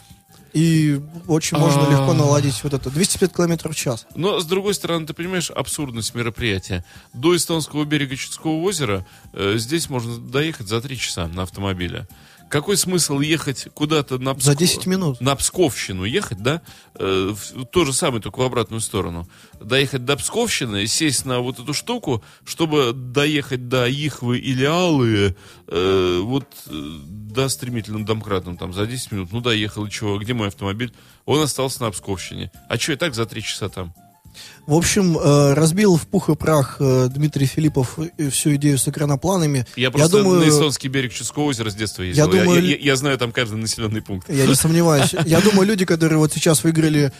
и 0.54 0.98
очень 1.28 1.58
можно 1.58 1.86
А. 1.86 1.90
легко 1.90 2.14
наладить 2.14 2.64
вот 2.64 2.72
это. 2.72 2.88
205 2.90 3.32
километров 3.34 3.74
в 3.74 3.78
час. 3.78 4.06
Но, 4.14 4.40
с 4.40 4.46
другой 4.46 4.72
стороны, 4.74 5.06
ты 5.06 5.12
понимаешь 5.12 5.50
абсурдность 5.50 6.14
мероприятия. 6.14 6.84
До 7.12 7.36
эстонского 7.36 7.84
берега 7.84 8.16
Чудского 8.16 8.62
озера 8.62 9.06
э, 9.34 9.56
здесь 9.58 9.90
можно 9.90 10.16
доехать 10.18 10.68
за 10.68 10.80
три 10.80 10.96
часа 10.96 11.28
на 11.28 11.42
автомобиле. 11.42 12.08
Какой 12.50 12.76
смысл 12.76 13.20
ехать 13.20 13.68
куда-то 13.74 14.18
на 14.18 14.34
За 14.38 14.52
Пско- 14.52 14.56
10 14.58 14.86
минут. 14.86 15.20
На 15.20 15.36
Псковщину 15.36 16.04
ехать, 16.04 16.42
да? 16.42 16.62
Э, 16.96 17.32
в- 17.32 17.64
то 17.66 17.84
же 17.84 17.92
самое, 17.92 18.20
только 18.20 18.40
в 18.40 18.42
обратную 18.42 18.80
сторону. 18.80 19.28
Доехать 19.60 20.04
до 20.04 20.16
Псковщины, 20.16 20.86
сесть 20.88 21.24
на 21.24 21.38
вот 21.38 21.60
эту 21.60 21.72
штуку, 21.72 22.24
чтобы 22.44 22.92
доехать 22.92 23.68
до 23.68 23.86
Ихвы 23.88 24.38
или 24.38 24.64
Алые, 24.64 25.36
э, 25.68 26.20
вот 26.24 26.46
э, 26.66 26.72
до 26.72 27.48
стремительным 27.48 28.04
домкратом, 28.04 28.56
там, 28.56 28.72
за 28.74 28.84
10 28.86 29.12
минут. 29.12 29.28
Ну, 29.32 29.40
доехал, 29.40 29.86
и 29.86 29.90
чего? 29.90 30.18
Где 30.18 30.34
мой 30.34 30.48
автомобиль? 30.48 30.92
Он 31.26 31.40
остался 31.40 31.82
на 31.82 31.92
Псковщине. 31.92 32.50
А 32.68 32.76
что, 32.78 32.92
и 32.92 32.96
так 32.96 33.14
за 33.14 33.26
три 33.26 33.42
часа 33.44 33.68
там? 33.68 33.94
В 34.66 34.74
общем, 34.74 35.18
э, 35.18 35.54
разбил 35.54 35.96
в 35.96 36.06
пух 36.06 36.28
и 36.28 36.36
прах 36.36 36.76
э, 36.80 37.08
Дмитрий 37.10 37.46
Филиппов 37.46 37.98
э, 38.18 38.30
всю 38.30 38.54
идею 38.54 38.78
с 38.78 38.86
экранопланами. 38.86 39.66
Я 39.76 39.90
просто 39.90 40.18
думаю, 40.22 40.40
на 40.40 40.48
эстонский 40.48 40.88
берег 40.88 41.12
Чудского 41.12 41.44
озера 41.44 41.70
с 41.70 41.74
детства 41.74 42.02
ездил. 42.02 42.24
Я, 42.26 42.30
думаю, 42.44 42.64
я- 42.64 42.76
я 42.76 42.96
знаю 42.96 43.18
там 43.18 43.32
каждый 43.32 43.56
населенный 43.56 44.00
пункт. 44.02 44.28
Я 44.30 44.46
не 44.46 44.54
сомневаюсь. 44.54 45.14
Я 45.26 45.40
думаю, 45.40 45.66
люди, 45.66 45.84
которые 45.84 46.18
вот 46.18 46.32
сейчас 46.32 46.62
выиграли, 46.62 47.12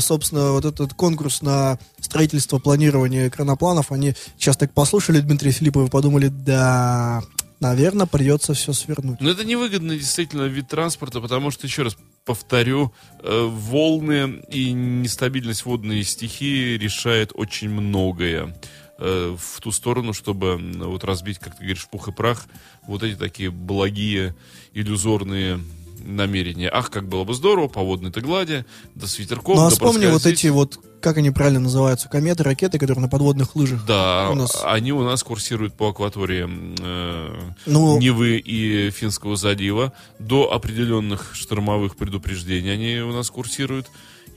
собственно, 0.00 0.52
вот 0.52 0.64
этот 0.64 0.92
конкурс 0.94 1.42
на 1.42 1.78
строительство, 2.00 2.58
планирование 2.58 3.28
экранопланов, 3.28 3.92
они 3.92 4.14
сейчас 4.38 4.56
так 4.56 4.72
послушали 4.72 5.20
Дмитрия 5.20 5.52
Филиппова 5.52 5.86
и 5.86 5.90
подумали, 5.90 6.28
да, 6.28 7.22
наверное, 7.60 8.06
придется 8.06 8.54
все 8.54 8.72
свернуть. 8.72 9.20
Но 9.20 9.30
это 9.30 9.44
невыгодный 9.44 9.98
действительно 9.98 10.44
вид 10.44 10.68
транспорта, 10.68 11.20
потому 11.20 11.50
что, 11.50 11.66
еще 11.66 11.82
раз 11.82 11.96
повторю, 12.24 12.92
э, 13.22 13.48
волны 13.48 14.42
и 14.50 14.72
нестабильность 14.72 15.64
водной 15.64 16.02
стихии 16.02 16.76
решает 16.76 17.32
очень 17.34 17.70
многое 17.70 18.56
э, 18.98 19.36
в 19.38 19.60
ту 19.60 19.72
сторону, 19.72 20.12
чтобы 20.12 20.56
вот 20.56 21.04
разбить, 21.04 21.38
как 21.38 21.56
ты 21.56 21.64
говоришь, 21.64 21.86
пух 21.90 22.08
и 22.08 22.12
прах 22.12 22.46
вот 22.86 23.02
эти 23.02 23.16
такие 23.16 23.50
благие, 23.50 24.34
иллюзорные 24.72 25.60
намерения. 26.04 26.68
Ах, 26.72 26.90
как 26.90 27.08
было 27.08 27.24
бы 27.24 27.34
здорово, 27.34 27.68
по 27.68 27.80
водной-то 27.82 28.20
глади, 28.20 28.64
до 28.94 29.06
свитерков, 29.06 29.56
Ну 29.56 29.62
а 29.62 29.68
до 29.68 29.74
вспомни 29.74 30.06
вот 30.06 30.26
эти 30.26 30.46
вот, 30.48 30.78
как 31.00 31.16
они 31.18 31.30
правильно 31.30 31.60
называются, 31.60 32.08
кометы, 32.08 32.42
ракеты, 32.42 32.78
которые 32.78 33.02
на 33.02 33.08
подводных 33.08 33.56
лыжах. 33.56 33.84
Да, 33.86 34.28
у 34.30 34.34
нас- 34.34 34.60
они 34.64 34.92
у 34.92 35.02
нас 35.02 35.22
курсируют 35.22 35.74
по 35.74 35.88
акватории 35.88 36.46
э, 36.80 37.40
Ну- 37.66 37.98
Невы 37.98 38.38
и 38.38 38.90
Финского 38.90 39.36
залива. 39.36 39.92
До 40.18 40.52
определенных 40.52 41.34
штормовых 41.34 41.96
предупреждений 41.96 42.72
они 42.72 43.00
у 43.00 43.12
нас 43.12 43.30
курсируют. 43.30 43.86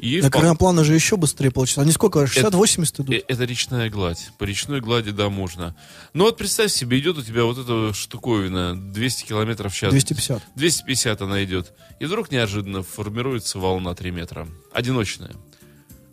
И 0.04 0.22
На 0.22 0.28
впол- 0.28 0.32
крымоплана 0.42 0.84
же 0.84 0.94
еще 0.96 1.16
быстрее 1.16 1.50
получится. 1.50 1.80
Они 1.82 1.92
сколько? 1.94 2.20
60-80 2.26 3.02
идут? 3.04 3.10
Э, 3.16 3.22
Это 3.30 3.46
речная 3.46 3.90
гладь. 3.90 4.32
По 4.38 4.44
речной 4.44 4.82
глади, 4.82 5.12
да, 5.12 5.30
можно. 5.30 5.78
Ну 6.14 6.26
вот 6.26 6.36
представь 6.38 6.74
себе, 6.74 7.00
идет 7.00 7.18
у 7.18 7.22
тебя 7.22 7.46
вот 7.46 7.58
эта 7.58 7.94
штуковина 7.94 8.76
200 8.76 9.24
километров 9.26 9.72
в 9.74 9.76
час. 9.78 9.92
250. 9.92 10.44
250 10.56 11.22
она 11.22 11.42
идет. 11.46 11.72
И 12.02 12.06
вдруг 12.06 12.32
неожиданно 12.32 12.84
формируется 12.84 13.60
волна 13.60 13.96
3 13.96 14.12
метра. 14.12 14.46
Одиночная. 14.74 15.32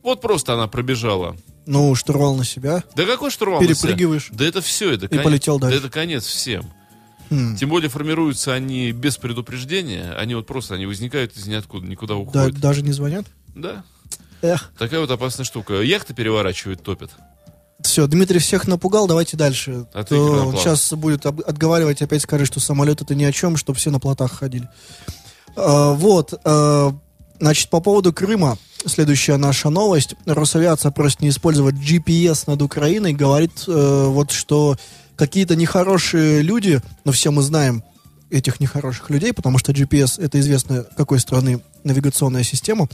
Вот 0.04 0.20
просто 0.20 0.54
она 0.54 0.68
пробежала. 0.68 1.37
Ну, 1.66 1.92
штурвал 1.97 2.37
на 2.37 2.44
себя. 2.44 2.85
Да 2.94 3.04
какой 3.06 3.30
штурвал? 3.32 3.61
на 3.61 3.66
себя? 3.66 3.75
Перепрыгиваешь. 3.75 4.28
Да 4.30 4.44
это 4.44 4.61
все, 4.61 4.92
это 4.92 5.06
И 5.06 5.09
конец. 5.09 5.25
полетел 5.25 5.59
Да 5.59 5.66
дальше. 5.66 5.80
это 5.85 5.90
конец 5.92 6.25
всем. 6.26 6.64
Хм. 7.28 7.56
Тем 7.56 7.68
более 7.68 7.90
формируются 7.90 8.54
они 8.54 8.92
без 8.92 9.16
предупреждения. 9.16 10.12
Они 10.14 10.35
вот 10.37 10.47
просто, 10.47 10.75
они 10.75 10.87
возникают 10.87 11.37
из 11.37 11.47
ниоткуда, 11.49 11.87
никуда 11.87 12.14
Да, 12.14 12.20
уходят. 12.20 12.61
даже 12.61 12.82
не 12.82 12.92
звонят? 12.92 13.26
Да. 13.54 13.85
Эх. 14.42 14.73
Такая 14.78 15.00
вот 15.00 15.11
опасная 15.11 15.45
штука. 15.45 15.75
Яхты 15.83 16.14
переворачивают, 16.14 16.83
топят. 16.83 17.11
Все, 17.83 18.07
Дмитрий 18.07 18.38
всех 18.38 18.66
напугал, 18.66 19.07
давайте 19.07 19.37
дальше. 19.37 19.87
А 19.95 20.04
ты 20.04 20.14
он 20.14 20.57
сейчас 20.57 20.92
будет 20.92 21.25
отговаривать, 21.25 22.02
опять 22.02 22.23
скажет, 22.23 22.47
что 22.47 22.61
самолет 22.61 23.00
это 23.00 23.14
ни 23.14 23.25
о 23.25 23.33
чем, 23.33 23.57
чтобы 23.57 23.78
все 23.78 23.90
на 23.90 23.99
плотах 23.99 24.33
ходили. 24.33 24.69
А, 25.57 25.92
вот, 25.92 26.35
а, 26.45 26.95
значит, 27.38 27.71
по 27.71 27.80
поводу 27.80 28.12
Крыма, 28.12 28.59
следующая 28.85 29.37
наша 29.37 29.71
новость. 29.71 30.14
Росавиация 30.26 30.90
просит 30.90 31.21
не 31.21 31.30
использовать 31.30 31.76
GPS 31.76 32.45
над 32.47 32.61
Украиной, 32.62 33.12
говорит 33.12 33.64
э, 33.66 34.04
вот, 34.09 34.30
что 34.30 34.76
какие-то 35.16 35.57
нехорошие 35.57 36.42
люди, 36.42 36.80
но 37.04 37.12
все 37.12 37.30
мы 37.30 37.42
знаем 37.42 37.83
этих 38.30 38.61
нехороших 38.61 39.11
людей, 39.11 39.33
потому 39.33 39.59
что 39.59 39.73
GPS 39.73 40.23
это 40.23 40.38
известно 40.40 40.85
какой 40.97 41.19
страны 41.19 41.61
навигационная 41.85 42.45
система, 42.45 42.88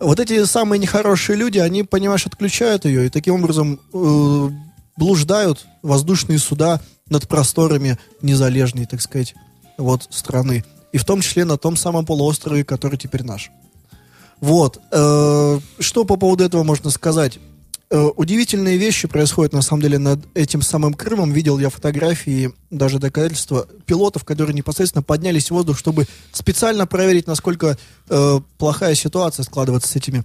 вот 0.00 0.20
эти 0.20 0.44
самые 0.44 0.78
нехорошие 0.78 1.36
люди, 1.36 1.58
они, 1.58 1.82
понимаешь, 1.82 2.26
отключают 2.26 2.84
ее 2.84 3.06
и 3.06 3.10
таким 3.10 3.36
образом 3.36 3.80
э, 3.92 4.50
блуждают 4.96 5.66
воздушные 5.82 6.38
суда 6.38 6.80
над 7.08 7.28
просторами 7.28 7.98
незалежной, 8.22 8.86
так 8.86 9.00
сказать, 9.00 9.34
вот 9.76 10.06
страны. 10.10 10.64
И 10.92 10.98
в 10.98 11.04
том 11.04 11.20
числе 11.20 11.44
на 11.44 11.56
том 11.56 11.76
самом 11.76 12.06
полуострове, 12.06 12.64
который 12.64 12.98
теперь 12.98 13.24
наш. 13.24 13.50
Вот. 14.40 14.80
э, 14.90 15.60
что 15.78 16.04
по 16.04 16.16
поводу 16.16 16.44
этого 16.44 16.62
можно 16.62 16.90
сказать? 16.90 17.38
Э, 17.94 18.10
удивительные 18.16 18.76
вещи 18.76 19.06
происходят, 19.06 19.52
на 19.52 19.62
самом 19.62 19.82
деле, 19.82 19.98
над 19.98 20.18
этим 20.34 20.62
самым 20.62 20.94
Крымом. 20.94 21.30
Видел 21.30 21.60
я 21.60 21.70
фотографии, 21.70 22.52
даже 22.68 22.98
доказательства 22.98 23.68
пилотов, 23.86 24.24
которые 24.24 24.52
непосредственно 24.52 25.04
поднялись 25.04 25.46
в 25.46 25.50
воздух, 25.52 25.78
чтобы 25.78 26.08
специально 26.32 26.88
проверить, 26.88 27.28
насколько 27.28 27.78
э, 28.08 28.40
плохая 28.58 28.96
ситуация 28.96 29.44
складывается 29.44 29.88
с 29.88 29.94
этими, 29.94 30.24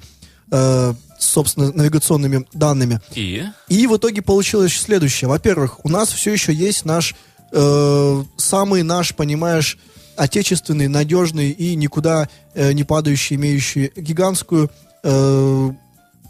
э, 0.49 0.93
собственно, 1.19 1.71
навигационными 1.71 2.47
данными. 2.53 3.01
И? 3.13 3.43
И 3.67 3.85
в 3.85 3.97
итоге 3.97 4.23
получилось 4.23 4.73
следующее. 4.73 5.27
Во-первых, 5.27 5.85
у 5.85 5.89
нас 5.89 6.11
все 6.11 6.33
еще 6.33 6.51
есть 6.51 6.85
наш 6.85 7.13
э, 7.51 8.23
самый 8.37 8.81
наш, 8.81 9.13
понимаешь, 9.13 9.77
отечественный, 10.15 10.87
надежный 10.87 11.51
и 11.51 11.75
никуда 11.75 12.29
э, 12.55 12.71
не 12.71 12.83
падающий, 12.83 13.35
имеющий 13.35 13.91
гигантскую 13.95 14.71
э, 15.03 15.71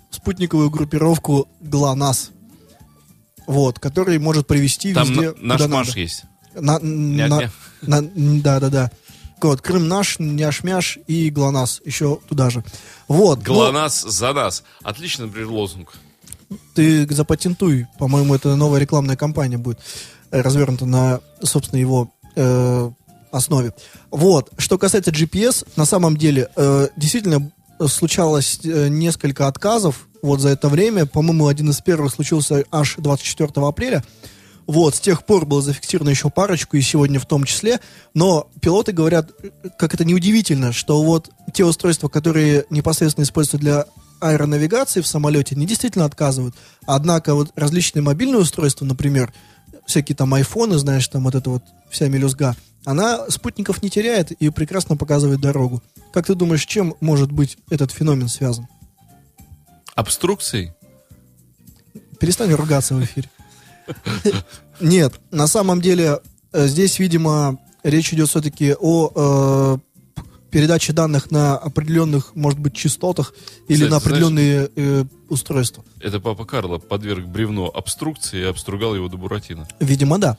спутниковую 0.09 0.69
группировку 0.69 1.47
ГЛОНАСС. 1.61 2.31
Вот, 3.47 3.79
который 3.79 4.19
может 4.19 4.45
привести 4.47 4.93
Там 4.93 5.07
везде, 5.09 5.33
на- 5.41 5.57
наш 5.57 5.61
надо. 5.61 5.99
есть. 5.99 6.23
На, 6.53 6.77
на, 6.79 7.41
на- 7.81 8.01
да, 8.41 8.59
да, 8.59 8.69
да. 8.69 8.91
Вот, 9.41 9.61
Крым 9.61 9.87
наш, 9.87 10.19
няш-мяш 10.19 10.99
и 11.07 11.29
ГЛОНАСС 11.29 11.81
еще 11.85 12.19
туда 12.27 12.49
же. 12.49 12.63
Вот. 13.07 13.39
но- 13.39 13.43
ГЛОНАСС 13.45 14.03
за 14.03 14.33
нас. 14.33 14.63
Отличный, 14.83 15.25
например, 15.27 15.49
лозунг. 15.49 15.93
ты 16.75 17.07
запатентуй. 17.13 17.87
По-моему, 17.97 18.35
это 18.35 18.55
новая 18.55 18.79
рекламная 18.79 19.15
кампания 19.15 19.57
будет 19.57 19.79
э, 20.31 20.41
развернута 20.41 20.85
на, 20.85 21.21
собственно, 21.41 21.79
его 21.79 22.11
э, 22.35 22.91
основе. 23.31 23.73
Вот. 24.11 24.51
Что 24.57 24.77
касается 24.77 25.11
GPS, 25.11 25.65
на 25.75 25.85
самом 25.85 26.17
деле, 26.17 26.49
э, 26.55 26.87
действительно 26.97 27.51
случалось 27.88 28.59
э, 28.63 28.88
несколько 28.89 29.48
отказов 29.48 30.07
вот 30.21 30.39
за 30.39 30.50
это 30.50 30.69
время. 30.69 31.05
По-моему, 31.05 31.48
один 31.48 31.69
из 31.69 31.81
первых 31.81 32.13
случился 32.13 32.63
аж 32.71 32.95
24 32.98 33.51
апреля. 33.55 34.03
Вот, 34.67 34.95
с 34.95 34.99
тех 34.99 35.25
пор 35.25 35.45
было 35.45 35.63
зафиксировано 35.63 36.10
еще 36.10 36.30
парочку, 36.30 36.77
и 36.77 36.82
сегодня 36.82 37.19
в 37.19 37.25
том 37.25 37.43
числе. 37.43 37.80
Но 38.13 38.49
пилоты 38.62 38.91
говорят, 38.91 39.32
э, 39.41 39.49
как 39.77 39.93
это 39.93 40.06
неудивительно, 40.06 40.73
что 40.73 41.03
вот 41.03 41.30
те 41.53 41.65
устройства, 41.65 42.08
которые 42.08 42.65
непосредственно 42.69 43.23
используются 43.23 43.58
для 43.58 43.86
аэронавигации 44.19 45.01
в 45.01 45.08
самолете, 45.08 45.56
не 45.56 45.65
действительно 45.65 46.06
отказывают. 46.06 46.56
Однако 46.86 47.34
вот 47.36 47.51
различные 47.56 48.03
мобильные 48.03 48.41
устройства, 48.41 48.86
например, 48.86 49.34
всякие 49.86 50.15
там 50.15 50.34
айфоны, 50.34 50.77
знаешь, 50.77 51.08
там 51.08 51.23
вот 51.23 51.36
эта 51.36 51.49
вот 51.49 51.63
вся 51.89 52.08
мелюзга, 52.08 52.56
она 52.85 53.29
спутников 53.29 53.81
не 53.83 53.89
теряет 53.89 54.31
и 54.31 54.49
прекрасно 54.49 54.95
показывает 54.97 55.39
дорогу. 55.41 55.83
Как 56.13 56.25
ты 56.25 56.35
думаешь, 56.35 56.65
чем 56.65 56.95
может 57.01 57.31
быть 57.31 57.57
этот 57.69 57.91
феномен 57.91 58.27
связан? 58.27 58.67
Обструкцией? 59.95 60.71
Перестань 62.19 62.51
ругаться 62.53 62.95
в 62.95 63.03
эфире. 63.03 63.29
Нет, 64.79 65.19
на 65.31 65.47
самом 65.47 65.81
деле 65.81 66.19
э, 66.51 66.67
здесь, 66.67 66.99
видимо, 66.99 67.57
речь 67.83 68.13
идет 68.13 68.29
все-таки 68.29 68.75
о 68.79 69.11
э, 69.15 69.77
передаче 70.51 70.93
данных 70.93 71.31
на 71.31 71.57
определенных, 71.57 72.35
может 72.35 72.59
быть, 72.59 72.75
частотах 72.75 73.33
или 73.67 73.75
Кстати, 73.75 73.81
на 73.81 73.87
знаешь- 73.87 74.03
определенные 74.03 74.69
э, 74.75 75.05
устройства. 75.29 75.83
Это 75.99 76.19
папа 76.19 76.45
Карло 76.45 76.77
подверг 76.77 77.25
бревно 77.25 77.67
обструкции 77.67 78.39
и 78.39 78.43
обстругал 78.43 78.95
его 78.95 79.07
до 79.09 79.17
Буратино. 79.17 79.67
Видимо, 79.79 80.17
да. 80.17 80.37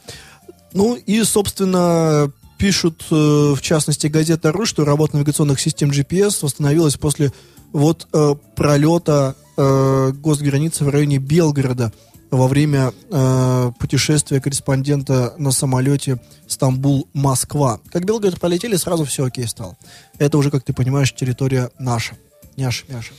Ну 0.72 0.94
и, 0.94 1.22
собственно, 1.24 2.32
пишут, 2.58 3.04
э, 3.10 3.14
в 3.14 3.60
частности, 3.60 4.06
газета 4.06 4.52
«Ру», 4.52 4.66
что 4.66 4.84
работа 4.84 5.16
навигационных 5.16 5.60
систем 5.60 5.90
GPS 5.90 6.38
восстановилась 6.42 6.96
после 6.96 7.32
вот 7.72 8.06
э, 8.12 8.34
пролета 8.54 9.34
э, 9.56 10.12
госграницы 10.12 10.84
в 10.84 10.88
районе 10.88 11.18
Белгорода 11.18 11.92
во 12.30 12.46
время 12.46 12.92
э, 13.10 13.72
путешествия 13.78 14.40
корреспондента 14.40 15.34
на 15.38 15.50
самолете 15.50 16.20
Стамбул-Москва. 16.46 17.80
Как 17.90 18.04
Белгород 18.04 18.38
полетели, 18.40 18.76
сразу 18.76 19.04
все 19.04 19.24
окей 19.24 19.48
стало. 19.48 19.76
Это 20.18 20.38
уже, 20.38 20.50
как 20.50 20.62
ты 20.62 20.72
понимаешь, 20.72 21.12
территория 21.12 21.70
наша. 21.78 22.16
Няша-мяша. 22.56 23.12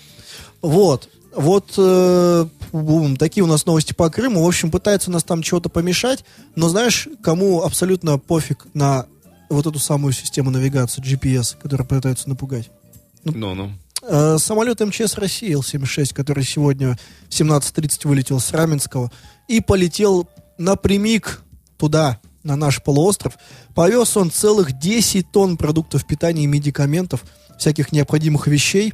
Вот. 0.62 1.10
Вот 1.34 1.74
э, 1.78 2.46
бум, 2.72 3.18
такие 3.18 3.44
у 3.44 3.48
нас 3.48 3.66
новости 3.66 3.94
по 3.94 4.10
Крыму. 4.10 4.44
В 4.44 4.48
общем, 4.48 4.72
пытаются 4.72 5.12
нас 5.12 5.24
там 5.24 5.42
чего-то 5.42 5.70
помешать. 5.70 6.26
Но 6.56 6.70
знаешь, 6.70 7.08
кому 7.24 7.64
абсолютно 7.64 8.18
пофиг 8.18 8.66
на 8.74 9.06
вот 9.50 9.68
эту 9.68 9.80
самую 9.80 10.14
систему 10.14 10.50
навигации 10.50 11.02
GPS, 11.02 11.56
которая 11.62 11.88
пытаются 11.88 12.30
напугать? 12.30 12.70
Ну-ну. 13.24 13.72
Э, 14.04 14.38
самолет 14.40 14.80
МЧС 14.80 15.16
России 15.16 15.52
Ил-76, 15.52 16.14
который 16.14 16.44
сегодня 16.44 16.98
в 17.30 17.32
17.30 17.32 18.08
вылетел 18.08 18.40
с 18.40 18.52
Раменского 18.52 19.12
и 19.48 19.62
полетел 19.62 20.28
напрямик 20.58 21.44
туда, 21.78 22.20
на 22.44 22.56
наш 22.56 22.82
полуостров. 22.82 23.38
Повез 23.76 24.18
он 24.18 24.32
целых 24.32 24.78
10 24.78 25.32
тонн 25.32 25.58
продуктов 25.58 26.06
питания 26.06 26.44
и 26.44 26.48
медикаментов, 26.48 27.24
всяких 27.58 27.92
необходимых 27.92 28.48
вещей. 28.48 28.94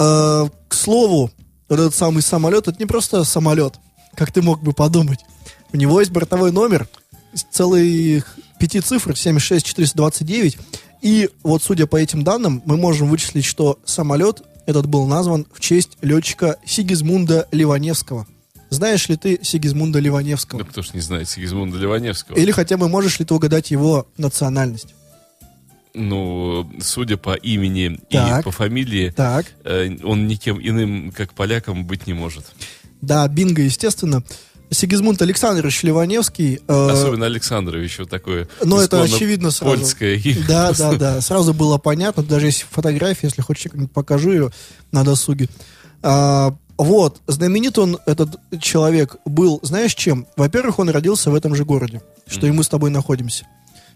Э, 0.00 0.48
к 0.68 0.74
слову, 0.74 1.30
вот 1.68 1.80
этот 1.80 1.94
самый 1.94 2.22
самолет, 2.22 2.68
это 2.68 2.78
не 2.78 2.86
просто 2.86 3.24
самолет, 3.24 3.74
как 4.14 4.30
ты 4.30 4.42
мог 4.42 4.62
бы 4.62 4.72
подумать. 4.72 5.18
У 5.72 5.76
него 5.76 5.98
есть 5.98 6.12
бортовой 6.12 6.52
номер, 6.52 6.88
целых 7.50 8.36
пяти 8.60 8.80
цифр, 8.80 9.16
76429. 9.16 10.56
И 11.02 11.28
вот 11.42 11.64
судя 11.64 11.86
по 11.86 11.96
этим 11.96 12.22
данным, 12.22 12.62
мы 12.64 12.76
можем 12.76 13.08
вычислить, 13.08 13.44
что 13.44 13.80
самолет 13.84 14.42
этот 14.66 14.86
был 14.86 15.06
назван 15.06 15.46
в 15.52 15.58
честь 15.58 15.98
летчика 16.00 16.58
Сигизмунда 16.64 17.48
Ливаневского. 17.50 18.26
Знаешь 18.70 19.08
ли 19.08 19.16
ты 19.16 19.40
Сигизмунда 19.42 19.98
Ливаневского? 19.98 20.60
Ну, 20.60 20.64
кто 20.64 20.82
ж 20.82 20.92
не 20.94 21.00
знает 21.00 21.28
Сигизмунда 21.28 21.76
Ливаневского. 21.76 22.36
Или 22.36 22.52
хотя 22.52 22.76
бы 22.76 22.88
можешь 22.88 23.18
ли 23.18 23.24
ты 23.24 23.34
угадать 23.34 23.72
его 23.72 24.06
национальность? 24.16 24.94
Ну, 25.98 26.70
судя 26.80 27.16
по 27.16 27.34
имени 27.34 27.98
Так. 28.10 28.40
и 28.40 28.42
по 28.44 28.50
фамилии, 28.50 29.10
Так. 29.10 29.46
э, 29.64 29.96
он 30.04 30.26
никем 30.28 30.58
иным, 30.60 31.12
как 31.12 31.34
поляком, 31.34 31.84
быть 31.84 32.06
не 32.06 32.12
может. 32.14 32.44
Да, 33.00 33.26
бинго, 33.28 33.62
естественно. 33.62 34.22
Сигизмунд 34.70 35.20
Александрович 35.22 35.82
Ливаневский. 35.82 36.60
э, 36.68 36.90
Особенно 36.90 37.26
Александрович, 37.26 37.98
вот 37.98 38.10
такое. 38.10 38.48
Ну, 38.62 38.78
это 38.78 39.02
очевидно 39.02 39.50
сразу. 39.50 39.76
Польское. 39.76 40.20
Да, 40.46 40.72
да, 40.72 40.92
да. 40.98 41.20
Сразу 41.20 41.54
было 41.54 41.78
понятно. 41.78 42.22
Даже 42.22 42.46
есть 42.46 42.66
фотография, 42.70 43.28
если 43.28 43.40
хочешь, 43.42 43.72
покажу 43.94 44.30
ее 44.30 44.50
на 44.92 45.04
досуге. 45.04 45.48
А, 46.02 46.54
вот, 46.76 47.20
знаменит 47.26 47.78
он, 47.78 47.98
этот 48.06 48.36
человек, 48.60 49.16
был, 49.24 49.58
знаешь 49.62 49.94
чем? 49.94 50.26
Во-первых, 50.36 50.78
он 50.78 50.90
родился 50.90 51.30
в 51.30 51.34
этом 51.34 51.54
же 51.54 51.64
городе, 51.64 52.02
что 52.26 52.46
и 52.46 52.50
мы 52.50 52.62
с 52.62 52.68
тобой 52.68 52.90
находимся. 52.90 53.46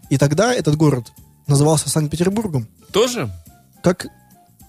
И 0.09 0.17
тогда 0.17 0.53
этот 0.53 0.75
город 0.75 1.11
назывался 1.47 1.89
Санкт-Петербургом. 1.89 2.67
Тоже? 2.91 3.29
Как 3.83 4.07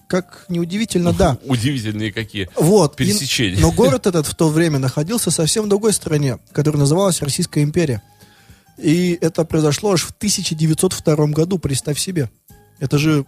как 0.07 0.45
неудивительно, 0.49 1.13
да. 1.13 1.37
Удивительные 1.45 2.13
какие. 2.13 2.47
Вот. 2.55 2.93
И- 2.93 2.97
Пересечения. 2.97 3.59
но 3.59 3.71
город 3.71 4.05
этот 4.07 4.27
в 4.27 4.35
то 4.35 4.49
время 4.49 4.77
находился 4.77 5.31
совсем 5.31 5.65
в 5.65 5.67
другой 5.67 5.93
стране, 5.93 6.37
которая 6.51 6.79
называлась 6.79 7.21
Российская 7.21 7.63
империя. 7.63 8.03
И 8.77 9.17
это 9.21 9.45
произошло 9.45 9.93
аж 9.93 10.03
в 10.03 10.11
1902 10.11 11.27
году, 11.27 11.57
представь 11.57 11.97
себе. 11.99 12.29
Это 12.79 12.97
же, 12.99 13.25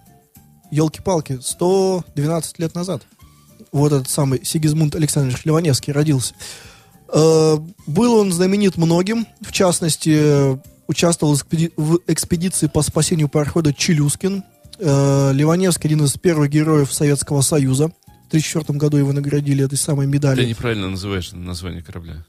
елки-палки, 0.71 1.39
112 1.41 2.60
лет 2.60 2.75
назад. 2.75 3.03
Вот 3.71 3.91
этот 3.93 4.10
самый 4.10 4.43
Сигизмунд 4.45 4.93
Александрович 4.95 5.45
Ливаневский 5.45 5.93
родился. 5.93 6.36
Э, 7.12 7.57
Был 7.88 8.13
он 8.15 8.31
знаменит 8.33 8.77
многим, 8.77 9.25
в 9.41 9.51
частности, 9.51 10.60
участвовал 10.88 11.36
в 11.36 11.43
экспеди- 11.43 11.73
в 11.78 12.00
экспедиции 12.08 12.67
по 12.67 12.82
спасению 12.82 13.30
парохода 13.30 13.73
Челюскин. 13.73 14.43
Э, 14.80 15.32
Ливаневский 15.34 15.88
один 15.89 16.04
из 16.06 16.13
первых 16.13 16.50
героев 16.50 16.93
Советского 16.93 17.41
Союза. 17.41 17.88
В 18.26 18.30
1934 18.30 18.78
году 18.78 18.97
его 18.97 19.13
наградили 19.13 19.63
этой 19.65 19.78
самой 19.78 20.06
Ты 20.06 20.12
медалью. 20.12 20.47
неправильно 20.47 20.89
называешь 20.89 21.32
название 21.32 21.82
корабля. 21.82 22.26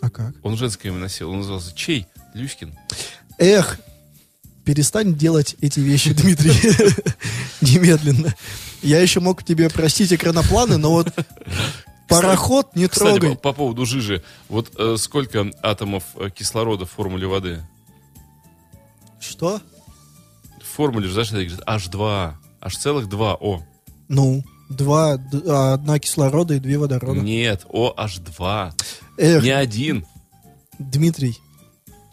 А 0.00 0.10
как? 0.10 0.34
Он 0.42 0.56
женское 0.56 0.88
имя 0.90 0.98
носил. 0.98 1.30
Он 1.30 1.38
назывался 1.38 1.74
Чей? 1.74 2.06
Люськин. 2.34 2.74
Эх, 3.38 3.78
перестань 4.64 5.14
делать 5.14 5.56
эти 5.60 5.80
вещи, 5.80 6.12
Дмитрий. 6.12 6.52
Немедленно. 7.60 8.34
Я 8.82 9.00
еще 9.00 9.20
мог 9.20 9.42
тебе 9.42 9.70
простить 9.70 10.12
экранопланы, 10.12 10.76
но 10.76 10.90
вот 10.92 11.12
пароход 12.08 12.74
не 12.76 12.86
Кстати, 12.88 13.18
трогай. 13.18 13.30
по, 13.36 13.36
по 13.36 13.52
поводу 13.52 13.86
жижи. 13.86 14.22
Вот 14.48 14.70
э, 14.78 14.96
сколько 14.98 15.50
атомов 15.62 16.04
э, 16.16 16.30
кислорода 16.30 16.86
в 16.86 16.90
формуле 16.90 17.26
воды? 17.26 17.62
Что? 19.20 19.60
В 20.62 20.76
формуле 20.76 21.08
же, 21.08 21.14
знаешь, 21.14 21.30
говорит, 21.30 21.60
H2. 21.66 22.34
Аж 22.60 22.76
целых 22.76 23.08
два 23.08 23.34
О. 23.34 23.62
Ну, 24.08 24.44
два, 24.68 25.14
а, 25.46 25.74
одна 25.74 25.98
кислорода 25.98 26.54
и 26.54 26.58
две 26.58 26.78
водорода. 26.78 27.20
Нет, 27.20 27.64
OH2. 27.68 28.72
Эх, 29.18 29.42
Не 29.42 29.50
один. 29.50 30.06
Дмитрий, 30.78 31.38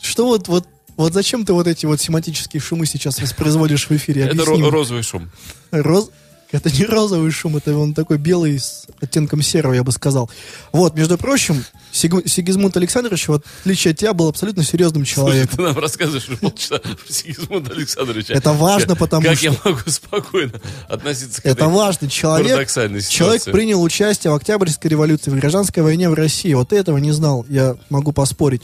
что 0.02 0.26
вот, 0.28 0.48
вот, 0.48 0.68
вот 0.96 1.14
зачем 1.14 1.46
ты 1.46 1.54
вот 1.54 1.68
эти 1.68 1.86
вот 1.86 2.00
семантические 2.00 2.62
шумы 2.62 2.86
сейчас 2.86 3.20
воспроизводишь 3.22 3.90
в 3.90 3.92
эфире? 3.92 4.24
Это 4.24 4.38
ро- 4.38 4.70
розовый 4.70 5.04
шум. 5.04 5.30
Роз- 5.72 6.12
Это 6.54 6.70
не 6.70 6.86
розовый 6.86 7.32
шум, 7.32 7.58
это 7.58 7.76
он 7.76 7.94
такой 7.94 8.18
белый 8.18 8.60
с 8.60 8.86
оттенком 9.02 9.42
серого, 9.42 9.74
я 9.74 9.84
бы 9.84 9.92
сказал. 9.92 10.30
Вот, 10.72 10.96
между 10.96 11.18
прочим, 11.18 11.66
Сиг- 11.92 12.28
Сигизмунд 12.28 12.78
Александрович, 12.78 13.28
в 13.28 13.34
отличие 13.34 13.92
от 13.92 13.98
тебя, 13.98 14.14
был 14.14 14.28
абсолютно 14.30 14.64
серьезным 14.64 15.06
Слушай, 15.06 15.16
человеком. 15.16 15.58
ты 15.58 15.62
нам 15.64 15.80
рассказываешь 15.80 16.28
уже 16.30 16.38
полчаса 16.38 16.78
про 16.80 16.96
Сигизмунда 17.14 17.72
Александровича. 17.74 18.34
Это 18.36 18.54
важно, 18.54 18.90
Как- 18.90 19.00
потому 19.00 19.24
как 19.24 19.38
что- 19.38 19.46
я 19.48 19.54
могу 19.66 19.80
спокойно 19.88 20.54
относиться 20.88 21.42
к 21.42 21.46
Это 21.46 21.68
важный 21.68 22.08
человек. 22.10 22.70
Человек 23.10 23.44
принял 23.46 23.82
участие 23.82 24.32
в 24.32 24.36
Октябрьской 24.36 24.90
революции, 24.92 25.32
в 25.32 25.36
гражданской 25.40 25.82
войне 25.84 26.10
в 26.10 26.14
России. 26.14 26.54
Вот 26.54 26.70
ты 26.70 26.76
этого 26.78 26.98
не 27.00 27.12
знал, 27.12 27.46
я 27.50 27.76
могу 27.90 28.12
поспорить. 28.12 28.62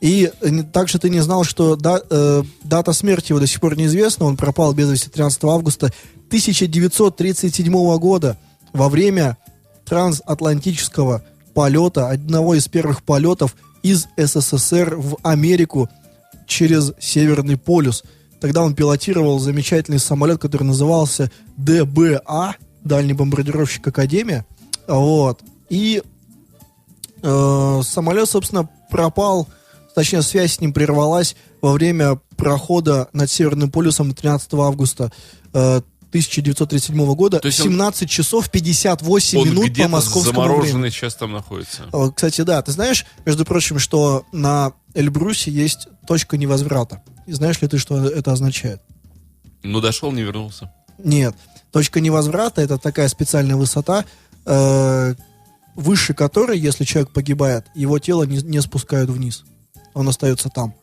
И 0.00 0.32
также 0.72 0.98
ты 0.98 1.10
не 1.10 1.20
знал, 1.20 1.44
что 1.44 1.76
да- 1.76 2.00
э, 2.08 2.42
дата 2.64 2.92
смерти 2.92 3.32
его 3.32 3.40
до 3.40 3.46
сих 3.46 3.60
пор 3.60 3.76
неизвестна. 3.76 4.24
Он 4.24 4.36
пропал 4.36 4.72
без 4.72 4.90
вести 4.90 5.10
13 5.10 5.44
августа 5.44 5.92
1937 6.28 7.98
года 7.98 8.38
во 8.72 8.88
время 8.88 9.36
трансатлантического 9.84 11.22
полета, 11.54 12.08
одного 12.08 12.54
из 12.54 12.68
первых 12.68 13.02
полетов 13.02 13.56
из 13.82 14.06
СССР 14.16 14.94
в 14.96 15.16
Америку 15.22 15.90
через 16.46 16.92
Северный 16.98 17.56
полюс. 17.56 18.02
Тогда 18.40 18.62
он 18.62 18.74
пилотировал 18.74 19.38
замечательный 19.38 19.98
самолет, 19.98 20.40
который 20.40 20.62
назывался 20.62 21.30
ДБА, 21.56 22.56
дальний 22.82 23.12
бомбардировщик 23.12 23.86
Академия. 23.86 24.46
Вот. 24.86 25.40
И 25.68 26.02
э, 27.22 27.80
самолет, 27.84 28.28
собственно, 28.28 28.68
пропал, 28.90 29.46
точнее, 29.94 30.22
связь 30.22 30.54
с 30.54 30.60
ним 30.60 30.72
прервалась 30.72 31.36
во 31.60 31.72
время 31.72 32.20
прохода 32.36 33.08
над 33.12 33.30
Северным 33.30 33.70
полюсом 33.70 34.14
13 34.14 34.54
августа 34.54 35.12
э, 35.52 35.80
1937 36.10 37.14
года 37.14 37.38
То 37.38 37.46
есть 37.46 37.60
он- 37.60 37.66
17 37.68 38.08
часов 38.10 38.50
58 38.50 39.38
Он 39.38 39.48
минут 39.48 39.76
по 39.76 39.88
московскому 39.88 40.40
времени. 40.40 40.48
замороженный 40.56 40.90
сейчас 40.90 41.14
там 41.14 41.32
находится. 41.32 41.82
О, 41.92 42.10
Кстати, 42.10 42.40
да, 42.42 42.60
ты 42.62 42.72
знаешь, 42.72 43.06
между 43.24 43.44
прочим, 43.44 43.78
что 43.78 44.24
на 44.32 44.72
Эльбрусе 44.94 45.50
есть 45.52 45.86
точка 46.08 46.36
невозврата. 46.36 47.02
И 47.26 47.32
знаешь 47.32 47.60
ли 47.62 47.68
ты, 47.68 47.78
что 47.78 48.04
это 48.08 48.32
означает? 48.32 48.82
Ну, 49.62 49.80
дошел, 49.80 50.10
не 50.10 50.22
вернулся. 50.22 50.72
Нет. 50.98 51.36
Точка 51.70 52.00
невозврата 52.00 52.60
это 52.62 52.78
такая 52.78 53.06
специальная 53.08 53.54
высота, 53.56 54.04
э, 54.46 55.14
выше 55.76 56.14
которой, 56.14 56.58
если 56.58 56.84
человек 56.84 57.12
погибает, 57.12 57.66
его 57.76 57.98
тело 58.00 58.24
не, 58.24 58.38
не 58.42 58.60
спускают 58.60 59.10
вниз. 59.10 59.44
Он 59.94 60.08
остается 60.08 60.48
там. 60.48 60.74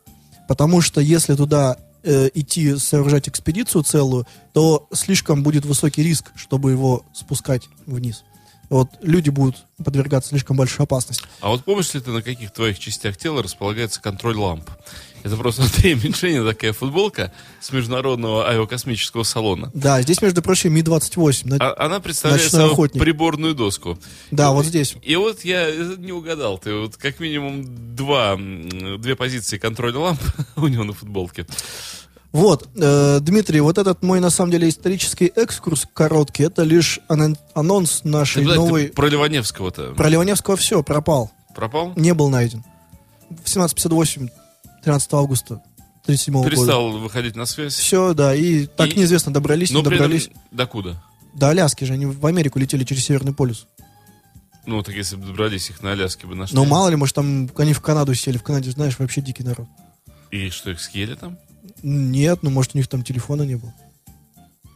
Потому 0.48 0.82
что 0.82 1.02
если 1.02 1.36
туда 1.36 1.78
э, 2.04 2.30
идти 2.34 2.78
сооружать 2.78 3.28
экспедицию 3.28 3.84
целую, 3.84 4.26
то 4.54 4.88
слишком 4.94 5.44
будет 5.44 5.66
высокий 5.66 6.04
риск, 6.04 6.32
чтобы 6.36 6.72
его 6.72 7.04
спускать 7.14 7.68
вниз. 7.86 8.24
Вот 8.70 8.90
люди 9.02 9.30
будут 9.30 9.56
подвергаться 9.84 10.30
слишком 10.30 10.58
большой 10.58 10.86
опасности. 10.86 11.24
А 11.40 11.50
вот 11.50 11.64
помнишь 11.64 11.94
ли 11.94 12.00
ты, 12.02 12.12
на 12.12 12.22
каких 12.22 12.52
твоих 12.52 12.80
частях 12.80 13.16
тела 13.18 13.42
располагается 13.42 14.02
контроль 14.02 14.36
ламп? 14.36 14.70
Это 15.24 15.36
просто 15.38 15.64
Андрея 15.76 15.96
Меньшенина 15.96 16.46
такая 16.50 16.74
футболка 16.74 17.32
с 17.62 17.72
международного 17.72 18.48
авиакосмического 18.48 19.24
салона. 19.24 19.72
Да, 19.74 20.02
здесь, 20.02 20.22
между 20.22 20.42
прочим, 20.42 20.74
Ми-28. 20.74 21.48
На- 21.48 21.56
А- 21.60 21.86
она 21.86 22.00
представляет 22.00 22.44
Ночной 22.44 22.60
собой 22.62 22.74
охотник. 22.74 23.02
приборную 23.02 23.56
доску. 23.56 23.98
Да, 24.32 24.50
И- 24.50 24.54
вот 24.54 24.66
здесь. 24.66 24.96
И 25.02 25.16
вот 25.16 25.44
я 25.46 25.70
э, 25.70 25.96
не 25.98 26.12
угадал. 26.12 26.58
Ты 26.58 26.74
вот 26.76 26.98
как 26.98 27.20
минимум 27.20 27.96
два, 27.96 28.36
две 28.38 29.16
позиции 29.16 29.58
контроля 29.58 29.98
ламп 30.00 30.22
у 30.58 30.68
него 30.68 30.84
на 30.84 30.94
футболке. 30.94 31.46
Вот, 32.34 32.70
э, 32.76 33.20
Дмитрий, 33.22 33.62
вот 33.62 33.78
этот 33.78 34.04
мой, 34.04 34.20
на 34.20 34.30
самом 34.30 34.52
деле, 34.52 34.68
исторический 34.70 35.32
экскурс 35.36 35.88
короткий, 35.94 36.44
это 36.44 36.64
лишь 36.64 37.00
анон- 37.08 37.38
анонс 37.56 38.04
нашей 38.04 38.46
Ты, 38.46 38.54
новой... 38.54 38.88
ты 38.88 38.94
про 38.94 39.08
Ливаневского-то 39.08 39.94
Про 39.96 40.10
Ливаневского 40.10 40.56
все, 40.58 40.84
пропал. 40.84 41.32
пропал? 41.56 41.94
Не 41.96 42.14
был 42.14 42.30
найден. 42.30 42.64
В 43.30 43.50
1758, 43.50 44.28
13 44.84 45.14
августа 45.14 45.62
37 46.06 46.34
года. 46.34 46.50
Перестал 46.50 46.92
выходить 46.98 47.36
на 47.36 47.46
связь. 47.46 47.74
Все, 47.74 48.14
да, 48.14 48.36
и 48.36 48.66
так 48.66 48.90
И- 48.94 49.00
неизвестно, 49.00 49.34
добрались, 49.34 49.72
Но 49.72 49.80
не 49.80 49.84
добрались. 49.86 50.30
докуда? 50.52 51.02
До 51.34 51.50
Аляски 51.50 51.86
же, 51.86 51.94
они 51.94 52.06
в 52.06 52.26
Америку 52.26 52.60
летели 52.60 52.84
через 52.84 53.06
Северный 53.06 53.34
полюс. 53.34 53.68
Ну, 54.66 54.84
так 54.84 54.96
если 54.96 55.16
бы 55.16 55.26
добрались 55.26 55.70
их 55.70 55.82
на 55.82 55.94
Аляске 55.94 56.28
бы 56.28 56.36
нашли. 56.36 56.56
Но 56.56 56.66
мало 56.66 56.90
ли, 56.90 56.98
может, 56.98 57.16
там 57.16 57.50
они 57.58 57.74
в 57.74 57.80
Канаду 57.82 58.14
сели. 58.14 58.38
В 58.38 58.44
Канаде, 58.44 58.70
знаешь, 58.72 59.00
вообще 59.00 59.22
дикий 59.22 59.44
народ. 59.44 59.68
И 60.30 60.50
что, 60.50 60.72
их 60.72 60.82
съели 60.82 61.16
там? 61.16 61.38
Нет, 61.84 62.40
ну, 62.42 62.50
может, 62.50 62.76
у 62.76 62.78
них 62.78 62.88
там 62.88 63.04
телефона 63.04 63.44
не 63.44 63.56
было. 63.56 63.74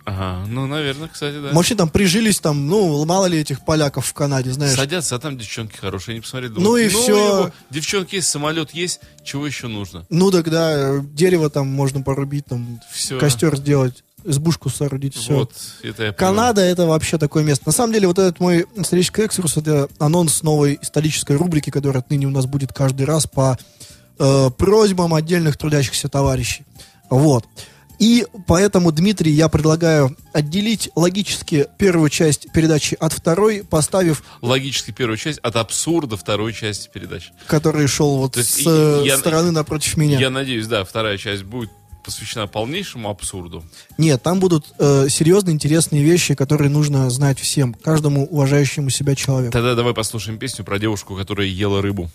Ага, 0.04 0.46
ну, 0.48 0.66
наверное, 0.66 1.08
кстати, 1.08 1.36
да. 1.42 1.52
Может, 1.52 1.72
они 1.72 1.78
там 1.78 1.90
прижились, 1.90 2.40
там, 2.40 2.68
ну, 2.68 3.06
мало 3.06 3.28
ли 3.28 3.40
этих 3.40 3.64
поляков 3.64 4.08
в 4.08 4.14
Канаде, 4.14 4.52
знаешь. 4.52 4.76
Садятся, 4.76 5.16
а 5.16 5.20
там 5.20 5.38
девчонки 5.38 5.78
хорошие, 5.78 6.14
они 6.14 6.22
посмотрели. 6.22 6.54
Ну 6.56 6.76
и 6.76 6.88
всё. 6.88 7.18
его, 7.18 7.52
Девчонки 7.70 8.16
есть, 8.16 8.28
самолет 8.28 8.72
есть, 8.72 9.00
чего 9.24 9.46
еще 9.46 9.68
нужно? 9.68 10.06
Ну, 10.10 10.32
тогда 10.32 11.00
дерево 11.00 11.50
там 11.50 11.68
можно 11.68 12.02
порубить, 12.02 12.46
там, 12.48 12.82
Все. 12.92 13.20
костер 13.20 13.56
сделать, 13.58 14.04
избушку 14.24 14.70
соорудить, 14.70 15.16
все. 15.16 15.34
Вот, 15.34 15.54
это 15.84 16.06
я. 16.06 16.14
Канада 16.14 16.62
это 16.62 16.88
вообще 16.88 17.18
такое 17.20 17.44
место. 17.44 17.64
На 17.68 17.72
самом 17.72 17.94
деле, 17.94 18.08
вот 18.08 18.18
этот 18.18 18.40
мой 18.40 18.66
исторический 18.76 19.22
экскурс, 19.22 19.58
это 19.58 19.88
анонс 20.00 20.42
новой 20.42 20.80
исторической 20.82 21.36
рубрики, 21.36 21.70
которая 21.70 22.02
отныне 22.02 22.26
у 22.26 22.32
нас 22.32 22.48
будет 22.48 22.74
каждый 22.74 23.06
раз 23.06 23.28
по 23.28 23.58
э, 24.18 24.50
просьбам 24.58 25.14
отдельных 25.14 25.58
трудящихся 25.58 26.10
товарищей. 26.10 26.66
Вот. 27.12 27.45
И 28.00 28.26
поэтому, 28.47 28.91
Дмитрий, 28.91 29.32
я 29.32 29.47
предлагаю 29.47 30.17
отделить 30.34 30.89
логически 30.95 31.67
первую 31.78 32.10
часть 32.10 32.52
передачи 32.52 32.97
от 33.00 33.13
второй, 33.13 33.63
поставив, 33.63 34.24
Логически 34.41 34.89
первую 34.89 35.17
часть 35.17 35.38
от 35.43 35.56
абсурда 35.56 36.17
второй 36.17 36.52
части 36.54 36.89
передачи. 36.91 37.32
который 37.45 37.86
шел 37.86 38.17
вот 38.17 38.32
То 38.34 38.43
с 38.43 38.58
э, 38.65 39.04
я- 39.06 39.17
стороны 39.19 39.52
напротив 39.52 39.97
меня. 39.97 40.19
Я 40.19 40.32
надеюсь, 40.32 40.65
да, 40.65 40.84
вторая 40.84 41.19
часть 41.19 41.43
будет 41.43 41.69
посвящена 42.04 42.47
полнейшему 42.47 43.08
абсурду. 43.08 43.63
Нет, 44.00 44.24
там 44.24 44.39
будут 44.39 44.65
э, 44.80 45.08
серьезные, 45.08 45.54
интересные 45.54 46.02
вещи, 46.04 46.34
которые 46.34 46.71
нужно 46.71 47.08
знать 47.12 47.39
всем, 47.39 47.76
каждому 47.76 48.26
уважающему 48.26 48.89
себя 48.89 49.13
человеку. 49.13 49.52
Тогда 49.54 49.76
давай 49.76 49.93
послушаем 49.93 50.39
песню 50.39 50.65
про 50.65 50.80
девушку, 50.80 51.15
которая 51.15 51.45
ела 51.45 51.84
рыбу. 51.84 52.10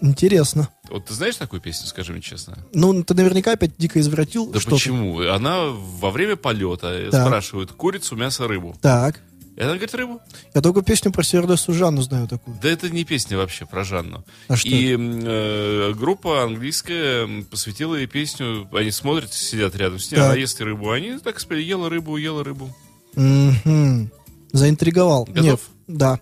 Интересно. 0.00 0.68
Вот 0.90 1.06
ты 1.06 1.14
знаешь 1.14 1.36
такую 1.36 1.60
песню, 1.60 1.86
скажи 1.86 2.12
мне 2.12 2.20
честно? 2.20 2.58
Ну, 2.72 3.02
ты 3.04 3.14
наверняка 3.14 3.52
опять 3.52 3.76
дико 3.78 4.00
извратил 4.00 4.50
Да 4.50 4.58
почему? 4.64 5.20
Она 5.20 5.66
во 5.68 6.10
время 6.10 6.36
полета 6.36 7.08
Так. 7.10 7.26
спрашивает 7.26 7.72
курицу, 7.72 8.16
мясо, 8.16 8.46
рыбу. 8.46 8.76
Так. 8.82 9.20
И 9.56 9.60
она 9.60 9.70
говорит 9.74 9.94
рыбу. 9.94 10.20
Я 10.52 10.60
только 10.60 10.82
песню 10.82 11.12
про 11.12 11.22
Севердесу 11.22 11.72
Жанну 11.72 12.02
знаю 12.02 12.26
такую. 12.26 12.58
Да 12.60 12.68
это 12.68 12.90
не 12.90 13.04
песня 13.04 13.36
вообще 13.36 13.66
про 13.66 13.84
Жанну. 13.84 14.24
А 14.48 14.56
что 14.56 14.68
И 14.68 14.96
э, 14.98 15.92
группа 15.94 16.42
английская 16.42 17.28
посвятила 17.50 17.94
ей 17.94 18.08
песню. 18.08 18.68
Они 18.72 18.90
смотрят, 18.90 19.32
сидят 19.32 19.76
рядом 19.76 20.00
с 20.00 20.10
ней, 20.10 20.16
Так. 20.18 20.26
она 20.30 20.34
ест 20.34 20.60
рыбу. 20.60 20.90
Они 20.90 21.16
так 21.18 21.38
спели, 21.38 21.62
ела 21.62 21.88
рыбу, 21.88 22.16
ела 22.16 22.42
рыбу. 22.42 22.74
Мгм. 23.14 24.10
Заинтриговал. 24.52 25.24
Готов? 25.26 25.44
Нет, 25.44 25.60
да. 25.86 26.20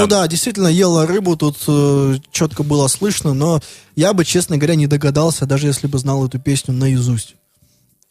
Ну 0.00 0.06
да, 0.06 0.26
действительно, 0.28 0.68
ела 0.68 1.06
рыбу, 1.06 1.36
тут 1.36 1.56
э, 1.66 2.16
четко 2.30 2.62
было 2.62 2.88
слышно, 2.88 3.34
но 3.34 3.60
я 3.96 4.12
бы, 4.12 4.24
честно 4.24 4.56
говоря, 4.56 4.74
не 4.74 4.86
догадался, 4.86 5.46
даже 5.46 5.66
если 5.66 5.86
бы 5.86 5.98
знал 5.98 6.26
эту 6.26 6.38
песню 6.38 6.74
наизусть. 6.74 7.34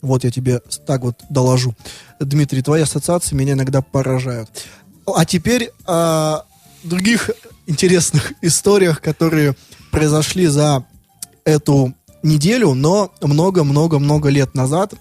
Вот 0.02 0.24
я 0.24 0.32
тебе 0.32 0.62
так 0.86 1.02
вот 1.02 1.16
доложу. 1.30 1.76
Дмитрий, 2.20 2.62
твои 2.62 2.82
ассоциации 2.84 3.36
меня 3.36 3.54
иногда 3.54 3.82
поражают. 3.82 4.50
А 5.06 5.26
теперь 5.26 5.72
о 5.86 6.44
других 6.84 7.32
интересных 7.66 8.34
историях, 8.42 9.02
которые 9.02 9.56
произошли 9.92 10.48
за 10.48 10.86
эту 11.46 11.94
неделю, 12.24 12.74
но 12.74 13.12
много-много-много 13.22 14.30
лет 14.30 14.54
назад 14.54 14.94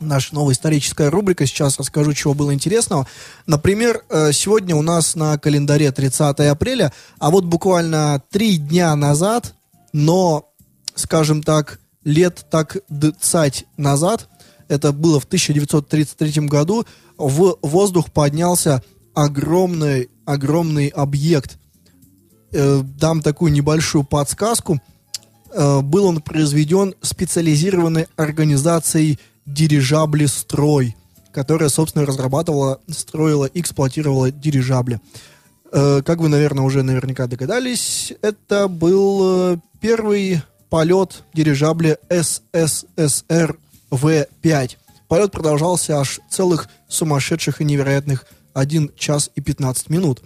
наша 0.00 0.34
новая 0.34 0.54
историческая 0.54 1.08
рубрика. 1.08 1.46
Сейчас 1.46 1.78
расскажу, 1.78 2.12
чего 2.14 2.34
было 2.34 2.52
интересного. 2.52 3.06
Например, 3.46 4.02
э, 4.08 4.32
сегодня 4.32 4.74
у 4.74 4.82
нас 4.82 5.14
на 5.14 5.38
календаре 5.38 5.92
30 5.92 6.40
апреля, 6.50 6.92
а 7.18 7.30
вот 7.30 7.44
буквально 7.44 8.22
три 8.30 8.56
дня 8.56 8.94
назад, 8.96 9.54
но, 9.92 10.50
скажем 10.94 11.42
так, 11.42 11.80
лет 12.04 12.46
так 12.50 12.78
цать 13.20 13.66
назад, 13.76 14.28
это 14.68 14.92
было 14.92 15.20
в 15.20 15.24
1933 15.24 16.46
году, 16.46 16.86
в 17.18 17.58
воздух 17.62 18.10
поднялся 18.10 18.82
огромный, 19.14 20.08
огромный 20.24 20.88
объект. 20.88 21.58
Э, 22.52 22.82
Дам 22.82 23.20
такую 23.20 23.52
небольшую 23.52 24.04
подсказку. 24.04 24.80
Э, 25.52 25.80
Был 25.80 26.06
он 26.06 26.22
произведен 26.22 26.94
специализированной 27.02 28.06
организацией 28.16 29.18
дирижабли 29.46 30.26
«Строй», 30.26 30.96
которая, 31.32 31.68
собственно, 31.68 32.06
разрабатывала, 32.06 32.80
строила 32.88 33.46
и 33.46 33.60
эксплуатировала 33.60 34.30
дирижабли. 34.30 35.00
Э, 35.72 36.02
Как 36.04 36.18
вы, 36.18 36.28
наверное, 36.28 36.64
уже 36.64 36.82
наверняка 36.82 37.26
догадались, 37.26 38.12
это 38.22 38.68
был 38.68 39.52
э, 39.52 39.56
первый 39.80 40.42
полет 40.68 41.22
дирижабля 41.34 41.98
СССР 42.08 43.58
В-5. 43.90 44.76
Полет 45.08 45.32
продолжался 45.32 45.98
аж 45.98 46.20
целых 46.30 46.68
сумасшедших 46.88 47.60
и 47.60 47.64
невероятных 47.64 48.26
1 48.54 48.92
час 48.96 49.30
и 49.34 49.40
15 49.40 49.90
минут. 49.90 50.22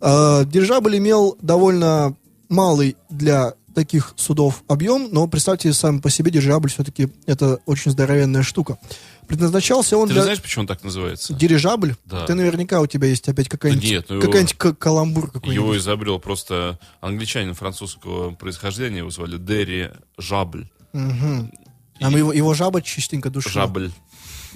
Э, 0.00 0.44
Дирижабль 0.44 0.98
имел 0.98 1.36
довольно 1.40 2.14
малый 2.48 2.96
для 3.10 3.54
таких 3.78 4.12
судов 4.16 4.64
объем, 4.66 5.08
но 5.12 5.28
представьте, 5.28 5.72
сам 5.72 6.00
по 6.00 6.10
себе 6.10 6.32
дирижабль 6.32 6.68
все-таки 6.68 7.08
это 7.26 7.60
очень 7.64 7.92
здоровенная 7.92 8.42
штука. 8.42 8.76
Предназначался 9.28 9.96
он 9.96 10.08
Ты 10.08 10.14
для... 10.14 10.22
знаешь, 10.24 10.42
почему 10.42 10.62
он 10.62 10.66
так 10.66 10.82
называется? 10.82 11.32
Дирижабль? 11.32 11.94
Да. 12.06 12.26
Ты 12.26 12.34
наверняка 12.34 12.80
у 12.80 12.86
тебя 12.88 13.06
есть 13.06 13.28
опять 13.28 13.48
какая-нибудь, 13.48 13.84
Да 13.84 13.88
нет, 13.88 14.06
ну 14.08 14.16
его- 14.16 14.26
какая-нибудь 14.26 14.54
ка- 14.54 14.74
каламбур 14.74 15.30
какой-нибудь. 15.30 15.54
Его 15.54 15.76
изобрел 15.76 16.18
просто 16.18 16.80
англичанин 17.00 17.54
французского 17.54 18.32
происхождения, 18.34 18.98
его 18.98 19.10
звали 19.10 19.36
Дерри 19.38 19.90
Жабль. 20.18 20.66
Мгм. 20.92 21.52
А 22.00 22.10
мы 22.10 22.18
его, 22.18 22.32
его 22.32 22.52
жаба 22.54 22.82
частенько 22.82 23.30
душила. 23.30 23.52
Жабль. 23.52 23.92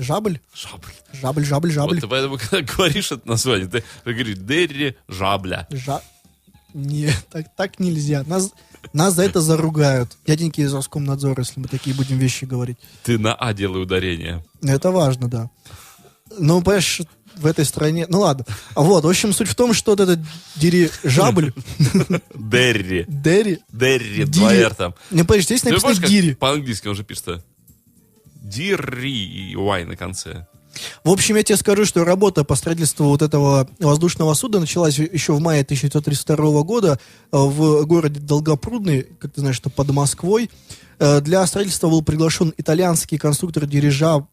Жабль? 0.00 0.40
Жабль. 0.52 0.90
Жабль, 1.12 1.44
жабль, 1.44 1.68
Вот 1.68 1.74
жабль. 1.74 2.00
ты 2.00 2.08
поэтому, 2.08 2.38
когда 2.38 2.60
говоришь 2.62 3.12
это 3.12 3.28
название, 3.28 3.68
ты 3.68 3.84
говоришь 4.04 4.38
Дерри 4.38 4.96
Жабля. 5.06 5.68
Жа... 5.70 6.00
Не, 6.74 7.10
так, 7.30 7.54
так 7.54 7.78
нельзя. 7.78 8.24
Нас, 8.26 8.50
нас 8.92 9.14
за 9.14 9.22
это 9.24 9.40
заругают. 9.40 10.16
Дяденьки 10.26 10.60
из 10.60 10.72
Роскомнадзора, 10.74 11.40
если 11.40 11.60
мы 11.60 11.68
такие 11.68 11.94
будем 11.96 12.18
вещи 12.18 12.44
говорить. 12.44 12.78
Ты 13.04 13.18
на 13.18 13.34
А 13.34 13.52
делай 13.54 13.82
ударение. 13.82 14.44
Это 14.62 14.90
важно, 14.90 15.28
да. 15.28 15.50
Ну, 16.38 16.62
понимаешь, 16.62 17.02
в 17.36 17.46
этой 17.46 17.64
стране... 17.64 18.06
Ну, 18.08 18.20
ладно. 18.20 18.44
А 18.74 18.80
Вот, 18.82 19.04
в 19.04 19.08
общем, 19.08 19.32
суть 19.32 19.48
в 19.48 19.54
том, 19.54 19.74
что 19.74 19.92
вот 19.92 20.00
этот 20.00 20.20
дирижабль, 20.56 21.52
Дерри. 22.34 23.04
Дерри... 23.08 23.58
Дерри, 23.70 24.22
Дири- 24.22 24.26
два 24.26 24.54
R 24.54 24.74
там. 24.74 24.94
Не, 25.10 25.24
подожди, 25.24 25.56
здесь 25.56 25.64
написано 25.64 25.94
Дири. 26.06 26.34
по-английски 26.34 26.88
он 26.88 26.94
же 26.94 27.04
пишется? 27.04 27.42
Дирри 28.42 29.10
и 29.10 29.54
Y 29.56 29.84
на 29.86 29.96
конце. 29.96 30.46
В 31.04 31.10
общем, 31.10 31.34
я 31.34 31.42
тебе 31.42 31.56
скажу, 31.56 31.84
что 31.84 32.04
работа 32.04 32.44
по 32.44 32.54
строительству 32.54 33.06
вот 33.06 33.22
этого 33.22 33.68
воздушного 33.80 34.34
судна 34.34 34.60
началась 34.60 34.98
еще 34.98 35.32
в 35.32 35.40
мае 35.40 35.62
1932 35.62 36.62
года 36.62 37.00
э, 37.32 37.36
в 37.36 37.84
городе 37.86 38.20
Долгопрудный, 38.20 39.08
как 39.18 39.32
ты 39.32 39.40
знаешь, 39.40 39.56
что 39.56 39.68
под 39.68 39.90
Москвой. 39.90 40.48
Э, 41.00 41.20
Для 41.20 41.44
строительства 41.46 41.88
был 41.88 42.02
приглашен 42.02 42.54
итальянский 42.56 43.18
конструктор 43.18 43.66
дирижа 43.66 44.24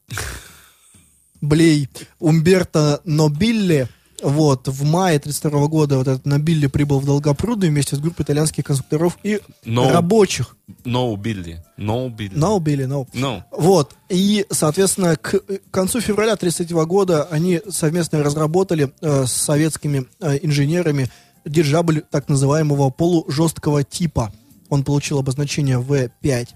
Блей 1.42 1.90
Умберто 2.20 3.02
Нобилле. 3.04 3.90
Вот, 4.22 4.68
в 4.68 4.84
мае 4.84 5.20
32 5.20 5.68
года 5.68 5.98
вот 5.98 6.08
этот 6.08 6.26
Набилли 6.26 6.68
прибыл 6.68 7.00
в 7.00 7.06
Долгопрудную 7.06 7.72
вместе 7.72 7.96
с 7.96 8.00
группой 8.00 8.24
итальянских 8.24 8.66
конструкторов 8.66 9.18
и 9.24 9.40
Но- 9.66 9.92
рабочих. 9.92 10.56
No, 10.84 11.16
Билли. 11.18 11.64
No, 11.78 12.10
Билли. 12.10 12.36
No, 12.36 12.60
Билли, 12.60 12.86
no. 12.86 13.08
No. 13.14 13.44
Вот. 13.52 13.96
И, 14.10 14.46
соответственно, 14.52 15.16
к 15.16 15.42
концу 15.72 16.00
февраля 16.02 16.34
1933 16.34 16.86
года 16.86 17.24
они 17.32 17.62
совместно 17.70 18.22
разработали 18.24 18.92
э, 19.02 19.26
с 19.26 19.32
советскими 19.32 20.06
э, 20.20 20.40
инженерами 20.42 21.10
дирижабль 21.46 22.04
так 22.12 22.30
называемого 22.30 22.90
полужесткого 22.90 23.84
типа. 23.84 24.32
Он 24.70 24.84
получил 24.84 25.18
обозначение 25.20 25.80
В-5. 25.80 26.48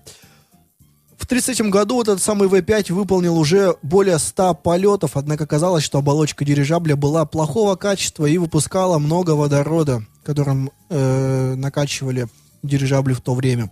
В 1.23 1.25
1933 1.25 1.69
году 1.69 1.95
вот 1.95 2.09
этот 2.09 2.21
самый 2.21 2.49
В-5 2.49 2.91
выполнил 2.91 3.37
уже 3.37 3.77
более 3.81 4.19
100 4.19 4.55
полетов, 4.55 5.11
однако 5.15 5.47
казалось, 5.47 5.81
что 5.81 5.99
оболочка 5.99 6.43
дирижабля 6.43 6.97
была 6.97 7.25
плохого 7.25 7.77
качества 7.77 8.25
и 8.25 8.37
выпускала 8.37 8.99
много 8.99 9.31
водорода, 9.31 10.05
которым 10.25 10.69
э, 10.89 11.55
накачивали 11.55 12.27
дирижабли 12.61 13.13
в 13.13 13.21
то 13.21 13.35
время. 13.35 13.71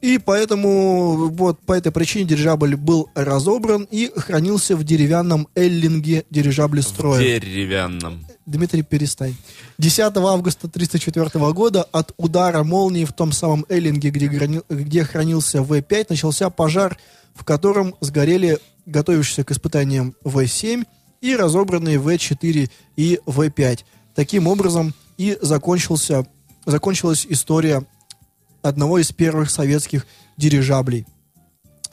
И 0.00 0.18
поэтому 0.18 1.28
вот 1.28 1.60
по 1.60 1.72
этой 1.72 1.92
причине 1.92 2.24
дирижабль 2.24 2.74
был 2.74 3.10
разобран 3.14 3.86
и 3.88 4.10
хранился 4.16 4.74
в 4.74 4.82
деревянном 4.82 5.46
эллинге 5.54 6.24
дирижаблестроя. 6.30 7.22
Деревянном. 7.22 8.26
Дмитрий, 8.46 8.82
перестань. 8.82 9.34
10 9.78 10.00
августа 10.00 10.66
1934 10.66 11.52
года 11.52 11.82
от 11.82 12.12
удара 12.18 12.62
молнии 12.62 13.06
в 13.06 13.12
том 13.12 13.32
самом 13.32 13.64
Эллинге, 13.70 14.10
где, 14.10 14.26
грани- 14.26 14.62
где 14.68 15.04
хранился 15.04 15.62
В-5, 15.62 16.06
начался 16.10 16.50
пожар, 16.50 16.98
в 17.34 17.44
котором 17.44 17.94
сгорели 18.00 18.58
готовящиеся 18.84 19.44
к 19.44 19.50
испытаниям 19.50 20.14
В-7 20.24 20.84
и 21.22 21.36
разобранные 21.36 21.98
В-4 21.98 22.70
и 22.96 23.20
В-5. 23.24 23.80
Таким 24.14 24.46
образом 24.46 24.92
и 25.16 25.38
закончился, 25.40 26.26
закончилась 26.66 27.26
история 27.28 27.86
одного 28.60 28.98
из 28.98 29.10
первых 29.10 29.50
советских 29.50 30.06
дирижаблей. 30.36 31.06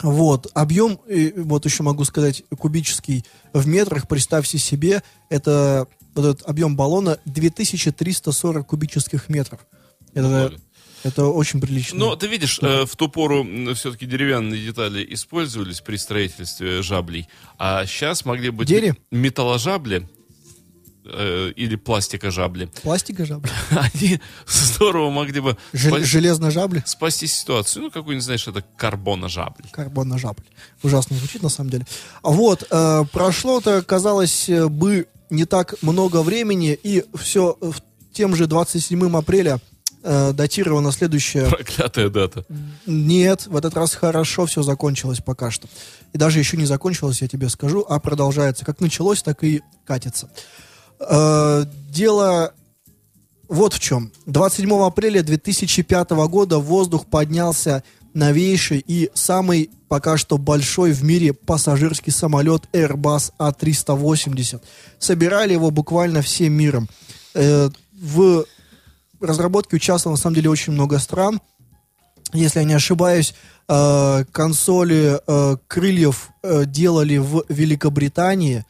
Вот, 0.02 0.48
объем, 0.52 0.98
э, 1.08 1.32
вот 1.36 1.64
еще 1.64 1.82
могу 1.82 2.04
сказать, 2.04 2.42
кубический 2.58 3.24
в 3.52 3.66
метрах, 3.66 4.08
представьте 4.08 4.58
себе, 4.58 5.02
это 5.30 5.86
вот 6.14 6.24
этот 6.24 6.46
объем 6.48 6.76
баллона 6.76 7.18
2340 7.24 8.66
кубических 8.66 9.28
метров. 9.28 9.60
Это, 10.14 10.52
это 11.04 11.26
очень 11.26 11.60
прилично. 11.60 11.98
Ну, 11.98 12.16
ты 12.16 12.26
видишь, 12.26 12.58
э, 12.62 12.84
в 12.84 12.96
ту 12.96 13.08
пору 13.08 13.46
все-таки 13.74 14.06
деревянные 14.06 14.62
детали 14.64 15.06
использовались 15.14 15.80
при 15.80 15.96
строительстве 15.96 16.82
жаблей, 16.82 17.28
а 17.58 17.86
сейчас 17.86 18.24
могли 18.24 18.50
быть 18.50 18.68
Дере? 18.68 18.94
металложабли 19.10 20.06
э, 21.04 21.52
или 21.56 21.76
пластикожабли. 21.76 22.66
Пластика 22.82 23.24
жабля. 23.24 23.50
Они 23.70 24.20
здорово 24.46 25.10
могли 25.10 25.40
бы 25.40 25.56
Жел- 25.72 25.96
спа- 25.96 26.04
железная 26.04 26.50
жабля. 26.50 26.82
спасти 26.86 27.26
ситуацию. 27.26 27.84
Ну, 27.84 27.90
какую-нибудь, 27.90 28.24
знаешь, 28.24 28.46
это 28.46 28.62
карбоножабль. 28.76 29.64
Карбонная 29.72 30.18
жабля. 30.18 30.44
Ужасно 30.82 31.16
звучит 31.16 31.42
на 31.42 31.48
самом 31.48 31.70
деле. 31.70 31.86
А 32.22 32.30
Вот, 32.30 32.64
э, 32.70 33.04
прошло-то, 33.12 33.82
казалось 33.82 34.48
бы, 34.68 35.06
не 35.32 35.44
так 35.44 35.74
много 35.82 36.22
времени, 36.22 36.78
и 36.80 37.04
все 37.14 37.56
в 37.60 37.76
тем 38.12 38.36
же 38.36 38.46
27 38.46 39.16
апреля 39.16 39.58
э, 40.02 40.32
датировано 40.32 40.92
следующее 40.92 41.46
Проклятая 41.48 42.08
дата. 42.10 42.44
Нет, 42.86 43.46
в 43.46 43.56
этот 43.56 43.74
раз 43.74 43.94
хорошо 43.94 44.46
все 44.46 44.62
закончилось 44.62 45.20
пока 45.24 45.50
что. 45.50 45.68
И 46.12 46.18
даже 46.18 46.38
еще 46.38 46.56
не 46.56 46.66
закончилось, 46.66 47.22
я 47.22 47.28
тебе 47.28 47.48
скажу, 47.48 47.84
а 47.88 47.98
продолжается. 47.98 48.64
Как 48.64 48.80
началось, 48.80 49.22
так 49.22 49.42
и 49.42 49.62
катится. 49.86 50.30
Э, 51.00 51.64
дело 51.88 52.52
вот 53.48 53.74
в 53.74 53.80
чем. 53.80 54.12
27 54.26 54.72
апреля 54.82 55.22
2005 55.22 56.10
года 56.10 56.58
в 56.58 56.64
воздух 56.64 57.06
поднялся 57.06 57.82
новейший 58.14 58.84
и 58.86 59.10
самый 59.14 59.70
пока 59.88 60.16
что 60.16 60.38
большой 60.38 60.92
в 60.92 61.02
мире 61.02 61.32
пассажирский 61.32 62.12
самолет 62.12 62.62
Airbus 62.72 63.32
A380. 63.38 64.62
Собирали 64.98 65.52
его 65.52 65.70
буквально 65.70 66.22
всем 66.22 66.52
миром. 66.52 66.88
Э, 67.34 67.68
в 67.92 68.44
разработке 69.20 69.76
участвовало 69.76 70.16
на 70.16 70.20
самом 70.20 70.36
деле 70.36 70.50
очень 70.50 70.72
много 70.72 70.98
стран 70.98 71.40
если 72.32 72.60
я 72.60 72.64
не 72.64 72.74
ошибаюсь, 72.74 73.34
э, 73.68 74.24
консоли 74.32 75.20
э, 75.26 75.56
крыльев 75.66 76.30
делали 76.66 77.18
в 77.18 77.44
Великобритании, 77.48 78.64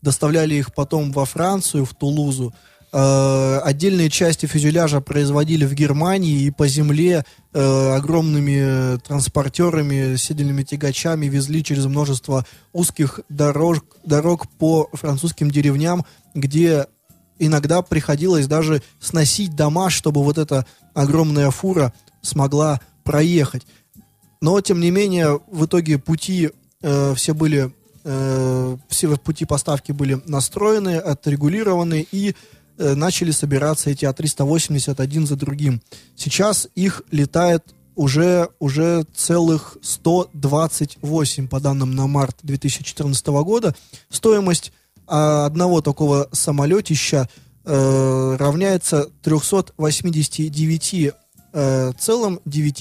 доставляли 0.00 0.54
их 0.54 0.74
потом 0.74 1.12
во 1.12 1.24
Францию, 1.24 1.84
в 1.84 1.94
Тулузу. 1.94 2.52
Э, 2.94 3.60
отдельные 3.64 4.10
части 4.10 4.44
фюзеляжа 4.44 5.00
производили 5.00 5.64
в 5.64 5.72
Германии 5.72 6.42
и 6.42 6.50
по 6.50 6.68
земле 6.68 7.24
э, 7.54 7.94
огромными 7.94 8.98
транспортерами, 8.98 10.16
седельными 10.16 10.62
тягачами 10.62 11.26
везли 11.26 11.64
через 11.64 11.86
множество 11.86 12.44
узких 12.74 13.20
дорог, 13.30 13.84
дорог 14.04 14.46
по 14.58 14.90
французским 14.92 15.50
деревням, 15.50 16.04
где 16.34 16.86
иногда 17.38 17.80
приходилось 17.80 18.46
даже 18.46 18.82
сносить 19.00 19.56
дома, 19.56 19.88
чтобы 19.88 20.22
вот 20.22 20.36
эта 20.36 20.66
огромная 20.92 21.50
фура 21.50 21.94
смогла 22.20 22.78
проехать. 23.04 23.66
Но, 24.42 24.60
тем 24.60 24.80
не 24.80 24.90
менее, 24.90 25.40
в 25.50 25.64
итоге 25.64 25.98
пути 25.98 26.50
э, 26.82 27.14
все 27.14 27.32
были, 27.32 27.72
э, 28.04 28.76
все 28.88 29.16
пути 29.16 29.46
поставки 29.46 29.92
были 29.92 30.20
настроены, 30.26 30.96
отрегулированы 30.96 32.06
и 32.12 32.34
начали 32.78 33.30
собираться 33.30 33.90
эти 33.90 34.04
А380 34.04 35.00
один 35.00 35.26
за 35.26 35.36
другим. 35.36 35.82
Сейчас 36.16 36.68
их 36.74 37.02
летает 37.10 37.74
уже, 37.94 38.48
уже 38.58 39.04
целых 39.14 39.76
128, 39.82 41.48
по 41.48 41.60
данным 41.60 41.94
на 41.94 42.06
март 42.06 42.36
2014 42.42 43.26
года. 43.26 43.74
Стоимость 44.08 44.72
а, 45.06 45.46
одного 45.46 45.80
такого 45.82 46.28
самолетища 46.32 47.28
э, 47.64 48.36
равняется 48.38 49.08
389 49.22 51.12
э, 51.52 51.92
целым 51.98 52.40
9 52.44 52.80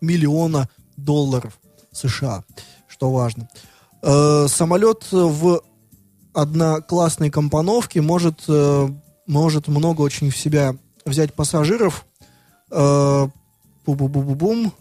миллиона 0.00 0.68
долларов 0.96 1.58
США, 1.92 2.44
что 2.86 3.10
важно. 3.10 3.48
Э, 4.02 4.46
самолет 4.48 5.06
в 5.10 5.62
одноклассной 6.32 7.30
компоновке 7.30 8.00
может, 8.00 8.44
э, 8.46 8.88
может 9.26 9.68
много 9.68 10.02
очень 10.02 10.30
в 10.30 10.36
себя 10.36 10.76
взять 11.04 11.34
пассажиров. 11.34 12.06
Э, 12.70 13.28
бу-бу-бу-бу-бум. 13.86 14.72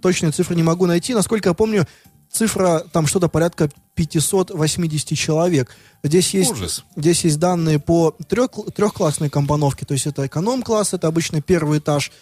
Точные 0.00 0.32
цифры 0.32 0.56
не 0.56 0.62
могу 0.62 0.86
найти. 0.86 1.14
Насколько 1.14 1.50
я 1.50 1.54
помню, 1.54 1.86
цифра 2.30 2.84
там 2.92 3.06
что-то 3.06 3.28
порядка 3.28 3.70
580 3.94 5.18
человек. 5.18 5.74
Здесь 6.02 6.34
есть, 6.34 6.52
Ужас. 6.52 6.84
здесь 6.94 7.24
есть 7.24 7.38
данные 7.38 7.78
по 7.78 8.14
трех, 8.28 8.50
трехклассной 8.74 9.30
компоновке, 9.30 9.86
то 9.86 9.94
есть 9.94 10.06
это 10.06 10.26
эконом-класс, 10.26 10.94
это 10.94 11.08
обычно 11.08 11.40
первый 11.40 11.78
этаж, 11.78 12.12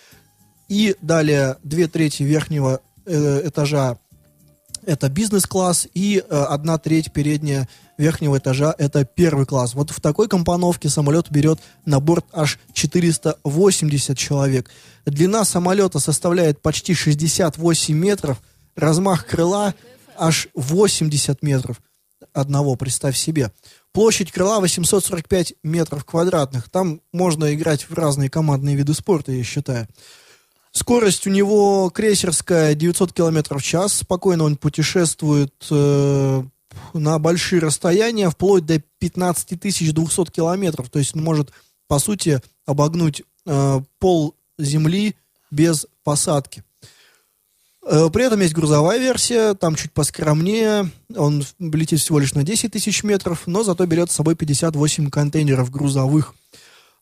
и 0.69 0.97
далее 1.03 1.57
две 1.63 1.89
трети 1.89 2.23
верхнего 2.23 2.81
э, 3.05 3.49
этажа 3.49 3.99
это 4.87 5.09
бизнес-класс, 5.09 5.89
и 5.95 6.23
э, 6.27 6.37
одна 6.37 6.79
треть 6.79 7.13
передняя 7.13 7.69
верхнего 7.99 8.39
этажа 8.39 8.75
это 8.79 9.05
первый 9.05 9.47
класс. 9.47 9.75
Вот 9.75 9.91
в 9.91 10.01
такой 10.01 10.29
компоновке 10.29 10.89
самолет 10.89 11.31
берет 11.31 11.61
на 11.87 12.01
борт 12.01 12.27
аж 12.33 12.59
480 12.73 14.19
человек. 14.19 14.71
Длина 15.07 15.45
самолета 15.45 15.99
составляет 15.99 16.61
почти 16.61 16.95
68 16.95 17.95
метров, 17.95 18.41
размах 18.77 19.27
крыла 19.27 19.75
аж 20.17 20.49
80 20.55 21.43
метров 21.43 21.81
одного, 22.33 22.77
представь 22.77 23.17
себе. 23.17 23.53
Площадь 23.93 24.33
крыла 24.33 24.61
845 24.61 25.55
метров 25.63 26.05
квадратных. 26.05 26.69
Там 26.69 27.01
можно 27.13 27.55
играть 27.55 27.89
в 27.89 27.95
разные 27.95 28.29
командные 28.29 28.75
виды 28.75 28.93
спорта, 28.95 29.33
я 29.33 29.45
считаю. 29.45 29.87
Скорость 30.73 31.29
у 31.29 31.31
него 31.31 31.89
крейсерская 31.91 32.75
900 32.75 33.13
км 33.13 33.57
в 33.57 33.63
час. 33.63 33.93
Спокойно 33.95 34.43
он 34.43 34.57
путешествует 34.57 35.55
э, 35.71 36.43
на 36.93 37.19
большие 37.19 37.61
расстояния, 37.61 38.31
вплоть 38.31 38.67
до 38.67 38.81
15 38.99 39.59
200 39.59 40.31
километров. 40.31 40.91
То 40.91 40.99
есть 40.99 41.15
он 41.15 41.23
может, 41.23 41.51
по 41.89 41.99
сути, 41.99 42.41
обогнуть 42.67 43.23
э, 43.47 43.81
пол 43.99 44.35
Земли 44.59 45.17
без 45.51 45.87
посадки. 46.03 46.65
Э, 47.87 48.09
При 48.13 48.25
этом 48.25 48.41
есть 48.41 48.55
грузовая 48.55 48.99
версия, 48.99 49.55
там 49.55 49.75
чуть 49.75 49.93
поскромнее, 49.93 50.91
он 51.15 51.45
летит 51.59 52.01
всего 52.01 52.19
лишь 52.19 52.35
на 52.35 52.43
10 52.43 52.73
тысяч 52.73 53.03
метров, 53.03 53.43
но 53.47 53.63
зато 53.63 53.85
берет 53.87 54.11
с 54.11 54.15
собой 54.15 54.35
58 54.37 55.11
контейнеров 55.11 55.71
грузовых. 55.71 56.35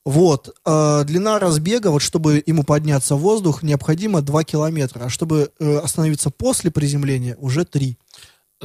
Вот, 0.05 0.53
э, 0.67 1.05
длина 1.05 1.39
разбега, 1.39 1.93
вот 1.93 2.03
чтобы 2.03 2.43
ему 2.45 2.65
подняться 2.65 3.15
в 3.15 3.21
воздух, 3.21 3.63
необходимо 3.63 4.21
2 4.21 4.43
километра, 4.43 5.05
а 5.05 5.09
чтобы 5.09 5.53
э, 5.61 5.77
остановиться 5.77 6.31
после 6.31 6.73
приземления, 6.73 7.37
уже 7.39 7.65
3. 7.65 7.97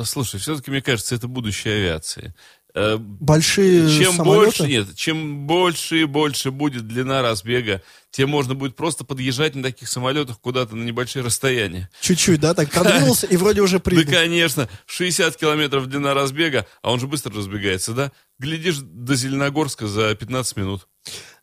Слушай, 0.06 0.40
все-таки, 0.40 0.72
мне 0.72 0.82
кажется, 0.82 1.16
это 1.16 1.28
будущее 1.28 1.76
авиации. 1.76 2.34
Э, 2.76 2.98
Большие 3.00 3.90
Чем 3.90 4.14
самолеты. 4.18 4.46
больше, 4.46 4.64
нет, 4.68 4.96
чем 4.96 5.48
больше 5.48 6.02
и 6.02 6.04
больше 6.06 6.52
будет 6.52 6.88
длина 6.88 7.22
разбега, 7.24 7.82
тем 8.12 8.30
можно 8.30 8.54
будет 8.54 8.76
просто 8.76 9.04
подъезжать 9.04 9.56
на 9.56 9.64
таких 9.64 9.88
самолетах 9.90 10.40
куда-то 10.40 10.76
на 10.76 10.84
небольшие 10.84 11.24
расстояния. 11.24 11.90
Чуть-чуть, 12.02 12.40
да, 12.40 12.54
так 12.54 12.70
продвинулся 12.70 13.26
и 13.26 13.36
вроде 13.38 13.62
уже 13.62 13.78
Да, 13.78 13.84
прибыл. 13.84 14.12
конечно, 14.12 14.70
60 14.86 15.36
километров 15.38 15.88
длина 15.88 16.14
разбега, 16.14 16.68
а 16.84 16.92
он 16.92 17.00
же 17.00 17.08
быстро 17.08 17.34
разбегается, 17.34 17.94
да? 17.94 18.12
Глядишь 18.38 18.78
до 18.80 19.16
Зеленогорска 19.16 19.88
за 19.88 20.14
15 20.14 20.58
минут. 20.58 20.88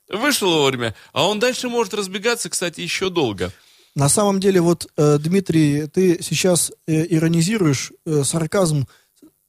Вышел 0.08 0.52
вовремя, 0.52 0.94
а 1.12 1.26
он 1.26 1.40
дальше 1.40 1.68
может 1.68 1.94
разбегаться, 1.94 2.48
кстати, 2.50 2.80
еще 2.82 3.08
долго. 3.10 3.50
На 3.94 4.08
самом 4.08 4.40
деле, 4.40 4.60
вот, 4.60 4.88
э, 4.96 5.18
Дмитрий, 5.18 5.86
ты 5.86 6.20
сейчас 6.20 6.72
э, 6.86 7.06
иронизируешь, 7.08 7.92
э, 8.04 8.24
сарказм, 8.24 8.86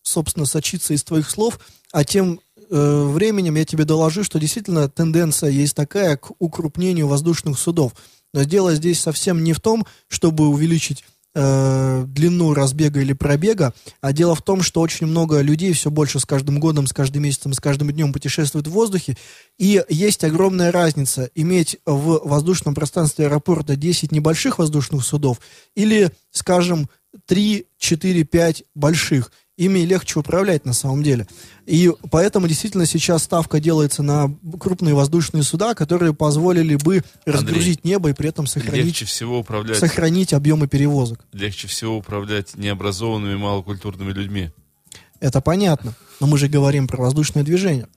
собственно, 0.04 0.46
сочится 0.46 0.94
из 0.94 1.04
твоих 1.04 1.30
слов, 1.30 1.60
а 1.92 2.04
тем 2.04 2.40
временем 2.68 3.54
я 3.54 3.64
тебе 3.64 3.86
доложу, 3.86 4.24
что 4.24 4.40
действительно 4.40 4.90
тенденция 4.90 5.52
есть 5.52 5.76
такая 5.76 6.18
к 6.18 6.32
укрупнению 6.40 7.08
воздушных 7.08 7.60
судов. 7.60 7.94
Но 8.34 8.44
дело 8.44 8.74
здесь 8.74 9.00
совсем 9.00 9.44
не 9.44 9.54
в 9.54 9.60
том, 9.60 9.86
чтобы 10.08 10.48
увеличить 10.48 11.06
э, 11.36 12.04
длину 12.08 12.54
разбега 12.54 13.02
или 13.02 13.14
пробега, 13.14 13.74
а 14.02 14.14
дело 14.14 14.34
в 14.34 14.42
том, 14.42 14.62
что 14.62 14.82
очень 14.82 15.06
много 15.06 15.42
людей 15.42 15.74
все 15.74 15.92
больше 15.92 16.20
с 16.20 16.26
каждым 16.26 16.60
годом, 16.60 16.88
с 16.88 16.94
каждым 16.94 17.24
месяцем, 17.24 17.54
с 17.54 17.60
каждым 17.60 17.92
днем 17.92 18.14
путешествуют 18.14 18.68
в 18.68 18.72
воздухе, 18.72 19.18
и 19.58 19.84
есть 19.90 20.24
огромная 20.24 20.72
разница 20.72 21.30
иметь 21.36 21.78
в 21.86 22.22
воздушном 22.28 22.74
пространстве 22.74 23.26
аэропорта 23.26 23.76
10 23.76 24.12
небольших 24.12 24.58
воздушных 24.58 25.04
судов 25.04 25.40
или, 25.76 26.10
скажем, 26.32 26.90
3, 27.28 27.68
4, 27.78 28.24
5 28.24 28.64
больших. 28.74 29.32
Ими 29.58 29.80
легче 29.80 30.20
управлять 30.20 30.66
на 30.66 30.74
самом 30.74 31.02
деле. 31.02 31.28
И 31.66 31.90
поэтому 32.12 32.48
действительно 32.48 32.86
сейчас 32.86 33.24
ставка 33.24 33.62
делается 33.62 34.04
на 34.04 34.36
крупные 34.60 34.94
воздушные 34.94 35.44
суда, 35.44 35.74
которые 35.76 36.14
позволили 36.14 36.76
бы 36.76 37.04
разгрузить 37.26 37.86
небо 37.86 38.10
и 38.10 38.14
при 38.14 38.30
этом 38.30 38.48
сохранить, 38.48 38.86
Легче 38.88 39.06
всего 39.06 39.40
управлять, 39.40 39.78
сохранить 39.78 40.34
объемы 40.34 40.68
перевозок. 40.68 41.26
легче 41.32 41.70
всего 41.70 41.96
управлять 41.98 42.58
необразованными 42.58 43.36
малокультурными 43.36 44.12
людьми. 44.12 44.52
Это 45.22 45.40
понятно. 45.40 45.96
Но 46.20 46.28
мы 46.28 46.38
же 46.38 46.50
говорим 46.50 46.88
про 46.88 46.98
воздушное 47.02 47.44
движение. 47.44 47.88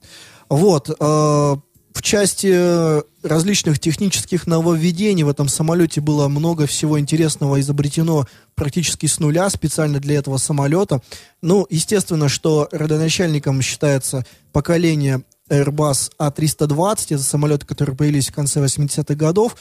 Вот. 0.48 0.90
э, 0.90 1.56
в 1.98 2.02
части 2.02 2.48
э, 2.52 3.02
различных 3.24 3.80
технических 3.80 4.46
нововведений 4.46 5.24
в 5.24 5.28
этом 5.28 5.48
самолете 5.48 6.00
было 6.00 6.28
много 6.28 6.68
всего 6.68 7.00
интересного 7.00 7.58
изобретено 7.58 8.24
практически 8.54 9.06
с 9.06 9.18
нуля 9.18 9.50
специально 9.50 9.98
для 9.98 10.18
этого 10.18 10.36
самолета. 10.36 11.02
Ну, 11.42 11.66
естественно, 11.68 12.28
что 12.28 12.68
родоначальником 12.70 13.60
считается 13.62 14.24
поколение 14.52 15.24
Airbus 15.50 16.12
A320. 16.20 17.16
Это 17.16 17.22
самолеты, 17.24 17.66
которые 17.66 17.96
появились 17.96 18.28
в 18.28 18.32
конце 18.32 18.60
80-х 18.60 19.16
годов. 19.16 19.56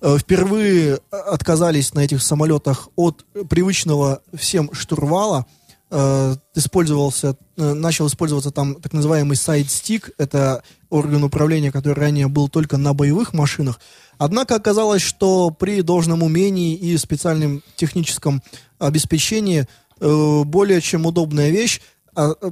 Э, 0.00 0.16
Впервые 0.18 0.94
э, 0.94 1.16
отказались 1.16 1.92
на 1.92 2.00
этих 2.00 2.22
самолетах 2.22 2.88
от 2.96 3.26
привычного 3.50 4.22
всем 4.32 4.72
штурвала 4.72 5.44
использовался, 6.54 7.36
э, 7.56 7.74
начал 7.74 8.06
использоваться 8.06 8.50
там 8.50 8.76
так 8.76 8.92
называемый 8.92 9.36
сайд-стик, 9.36 10.10
это 10.16 10.62
орган 10.88 11.24
управления, 11.24 11.70
который 11.70 11.98
ранее 11.98 12.28
был 12.28 12.48
только 12.48 12.78
на 12.78 12.94
боевых 12.94 13.34
машинах. 13.34 13.78
Однако 14.16 14.54
оказалось, 14.54 15.02
что 15.02 15.50
при 15.50 15.82
должном 15.82 16.22
умении 16.22 16.74
и 16.74 16.96
специальном 16.96 17.62
техническом 17.76 18.42
обеспечении 18.78 19.66
э, 20.00 20.42
более 20.44 20.80
чем 20.80 21.04
удобная 21.04 21.50
вещь. 21.50 21.80
А, 22.14 22.32
э, 22.40 22.50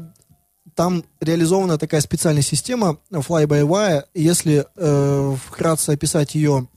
там 0.75 1.05
реализована 1.21 1.79
такая 1.79 2.01
специальная 2.01 2.43
система 2.43 2.99
fly-by-wire. 3.11 4.05
Если 4.15 4.67
э, 4.77 5.37
вкратце 5.47 5.91
описать 5.91 6.35
ее 6.35 6.69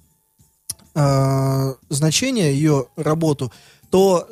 э, 0.95 1.73
значение, 1.89 2.53
ее 2.53 2.87
работу, 2.95 3.51
то 3.89 4.27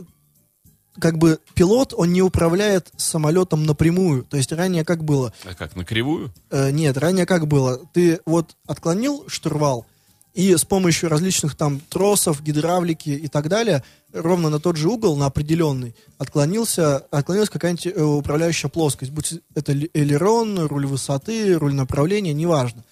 как 0.99 1.17
бы 1.17 1.39
пилот, 1.53 1.93
он 1.95 2.11
не 2.11 2.21
управляет 2.21 2.91
самолетом 2.97 3.65
напрямую. 3.65 4.23
То 4.23 4.37
есть 4.37 4.51
ранее 4.51 4.83
как 4.83 5.03
было? 5.03 5.33
А 5.45 5.53
как, 5.53 5.75
на 5.75 5.85
кривую? 5.85 6.31
Э, 6.49 6.71
нет, 6.71 6.97
ранее 6.97 7.25
как 7.25 7.47
было? 7.47 7.79
Ты 7.93 8.19
вот 8.25 8.55
отклонил 8.67 9.25
штурвал, 9.27 9.85
и 10.33 10.55
с 10.55 10.63
помощью 10.63 11.09
различных 11.09 11.55
там 11.55 11.81
тросов, 11.89 12.41
гидравлики 12.41 13.09
и 13.09 13.27
так 13.27 13.49
далее, 13.49 13.83
ровно 14.13 14.49
на 14.49 14.59
тот 14.59 14.77
же 14.77 14.87
угол, 14.87 15.17
на 15.17 15.25
определенный, 15.25 15.93
отклонился, 16.17 16.97
отклонилась 17.11 17.49
какая-нибудь 17.49 17.87
э, 17.87 18.01
управляющая 18.01 18.69
плоскость. 18.69 19.11
Будь 19.11 19.33
это 19.55 19.73
элерон, 19.93 20.59
руль 20.59 20.85
высоты, 20.85 21.57
руль 21.57 21.73
направления, 21.73 22.33
неважно. 22.33 22.83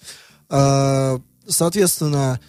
А, 0.50 1.20
соответственно, 1.46 2.40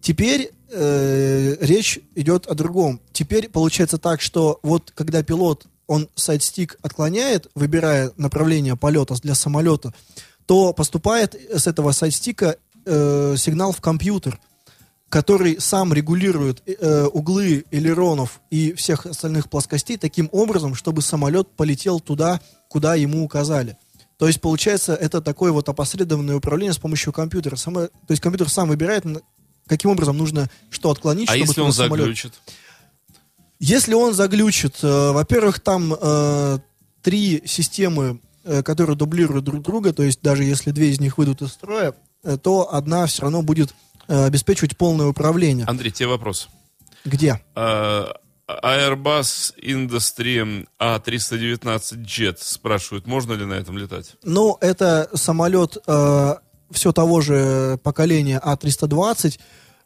теперь 0.00 0.52
э, 0.70 1.56
речь 1.60 2.00
идет 2.14 2.46
о 2.46 2.54
другом. 2.54 3.00
Теперь 3.12 3.48
получается 3.48 3.98
так, 3.98 4.20
что 4.20 4.58
вот 4.62 4.92
когда 4.94 5.22
пилот, 5.22 5.66
он 5.86 6.08
сайдстик 6.14 6.78
отклоняет, 6.82 7.48
выбирая 7.54 8.12
направление 8.16 8.76
полета 8.76 9.14
для 9.22 9.34
самолета, 9.34 9.92
то 10.46 10.72
поступает 10.72 11.34
с 11.34 11.66
этого 11.66 11.92
сайдстика 11.92 12.56
э, 12.84 13.34
сигнал 13.36 13.72
в 13.72 13.80
компьютер, 13.80 14.40
который 15.08 15.60
сам 15.60 15.92
регулирует 15.92 16.62
э, 16.66 17.04
углы 17.04 17.64
элеронов 17.70 18.40
и 18.50 18.72
всех 18.72 19.06
остальных 19.06 19.48
плоскостей 19.48 19.96
таким 19.96 20.28
образом, 20.32 20.74
чтобы 20.74 21.02
самолет 21.02 21.48
полетел 21.56 22.00
туда, 22.00 22.40
куда 22.68 22.94
ему 22.94 23.24
указали. 23.24 23.76
То 24.18 24.26
есть, 24.26 24.40
получается, 24.40 24.94
это 24.94 25.20
такое 25.20 25.52
вот 25.52 25.68
опосредованное 25.68 26.36
управление 26.36 26.72
с 26.72 26.78
помощью 26.78 27.12
компьютера. 27.12 27.56
Само- 27.56 27.88
то 27.88 28.10
есть 28.10 28.22
компьютер 28.22 28.48
сам 28.48 28.68
выбирает, 28.68 29.04
каким 29.66 29.90
образом 29.90 30.16
нужно 30.16 30.48
что 30.70 30.90
отклонить, 30.90 31.28
А 31.28 31.32
чтобы 31.32 31.46
если 31.46 31.60
он 31.60 31.70
самолет- 31.72 32.00
заглючит? 32.04 32.32
Если 33.58 33.94
он 33.94 34.12
заглючит, 34.14 34.76
э, 34.82 35.10
во-первых, 35.12 35.60
там 35.60 35.94
э, 35.98 36.58
три 37.02 37.42
системы, 37.46 38.20
э, 38.44 38.62
которые 38.62 38.96
дублируют 38.96 39.44
друг 39.44 39.62
друга, 39.62 39.92
то 39.92 40.02
есть 40.02 40.20
даже 40.20 40.44
если 40.44 40.72
две 40.72 40.90
из 40.90 41.00
них 41.00 41.16
выйдут 41.18 41.40
из 41.42 41.52
строя, 41.52 41.94
э, 42.22 42.36
то 42.36 42.72
одна 42.74 43.06
все 43.06 43.22
равно 43.22 43.42
будет 43.42 43.74
э, 44.08 44.26
обеспечивать 44.26 44.76
полное 44.76 45.06
управление. 45.06 45.66
Андрей, 45.66 45.90
тебе 45.90 46.08
вопрос. 46.08 46.48
Где? 47.04 47.40
А, 47.54 48.12
Airbus 48.48 49.54
Industry 49.60 50.66
A319 50.80 52.04
Jet 52.04 52.36
спрашивают, 52.40 53.06
можно 53.06 53.32
ли 53.32 53.44
на 53.44 53.54
этом 53.54 53.76
летать? 53.78 54.14
Ну, 54.22 54.56
это 54.60 55.08
самолет 55.14 55.76
все 56.70 56.92
того 56.92 57.20
же 57.20 57.78
поколения 57.82 58.40
А320, 58.44 59.38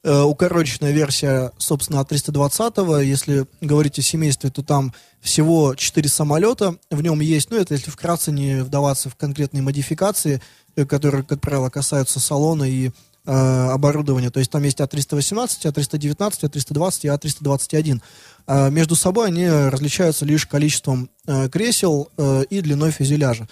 э, 0.02 0.20
укороченная 0.22 0.92
версия, 0.92 1.52
собственно, 1.58 2.00
А320. 2.00 3.04
Если 3.04 3.46
говорить 3.60 3.98
о 3.98 4.02
семействе, 4.02 4.50
то 4.50 4.62
там 4.62 4.92
всего 5.20 5.74
4 5.74 6.08
самолета 6.08 6.76
в 6.90 7.02
нем 7.02 7.20
есть. 7.20 7.50
Ну, 7.50 7.58
это 7.58 7.74
если 7.74 7.90
вкратце 7.90 8.32
не 8.32 8.62
вдаваться 8.62 9.10
в 9.10 9.16
конкретные 9.16 9.62
модификации, 9.62 10.40
э, 10.76 10.86
которые, 10.86 11.24
как 11.24 11.40
правило, 11.40 11.70
касаются 11.70 12.20
салона 12.20 12.64
и 12.64 12.90
э, 13.26 13.68
оборудования. 13.70 14.30
То 14.30 14.40
есть 14.40 14.50
там 14.50 14.62
есть 14.64 14.80
А318, 14.80 15.46
А319, 15.64 16.40
А320 16.42 16.98
и 17.02 17.06
А321. 17.08 18.00
А 18.46 18.68
между 18.70 18.96
собой 18.96 19.28
они 19.28 19.48
различаются 19.48 20.24
лишь 20.24 20.46
количеством 20.46 21.10
э, 21.26 21.48
кресел 21.48 22.10
э, 22.16 22.44
и 22.50 22.60
длиной 22.60 22.90
фюзеляжа. 22.90 23.48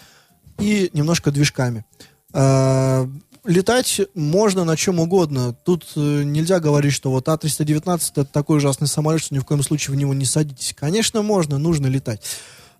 И 0.58 0.90
немножко 0.92 1.30
движками. 1.30 1.84
А, 2.32 3.08
летать 3.44 4.00
можно 4.14 4.64
на 4.64 4.76
чем 4.76 5.00
угодно. 5.00 5.54
Тут 5.64 5.86
э, 5.96 6.22
нельзя 6.22 6.60
говорить, 6.60 6.92
что 6.92 7.10
вот 7.10 7.28
А319 7.28 8.00
это 8.12 8.24
такой 8.24 8.58
ужасный 8.58 8.86
самолет, 8.86 9.22
что 9.22 9.34
ни 9.34 9.38
в 9.38 9.44
коем 9.44 9.62
случае 9.62 9.96
в 9.96 9.98
него 9.98 10.14
не 10.14 10.24
садитесь. 10.24 10.74
Конечно, 10.78 11.22
можно, 11.22 11.58
нужно 11.58 11.86
летать. 11.86 12.22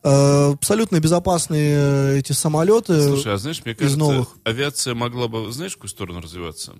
Э, 0.05 0.53
абсолютно 0.53 1.01
безопасные 1.01 1.77
э, 1.77 2.19
эти 2.19 2.33
самолеты. 2.33 3.03
Слушай, 3.03 3.35
а 3.35 3.39
знаешь, 3.39 3.65
мне 3.65 3.75
кажется, 3.75 3.99
новых. 3.99 4.37
авиация 4.45 4.95
могла 4.95 5.29
бы, 5.29 5.51
знаешь, 5.51 5.73
в 5.73 5.77
какую 5.77 5.91
сторону 5.91 6.21
развиваться? 6.21 6.75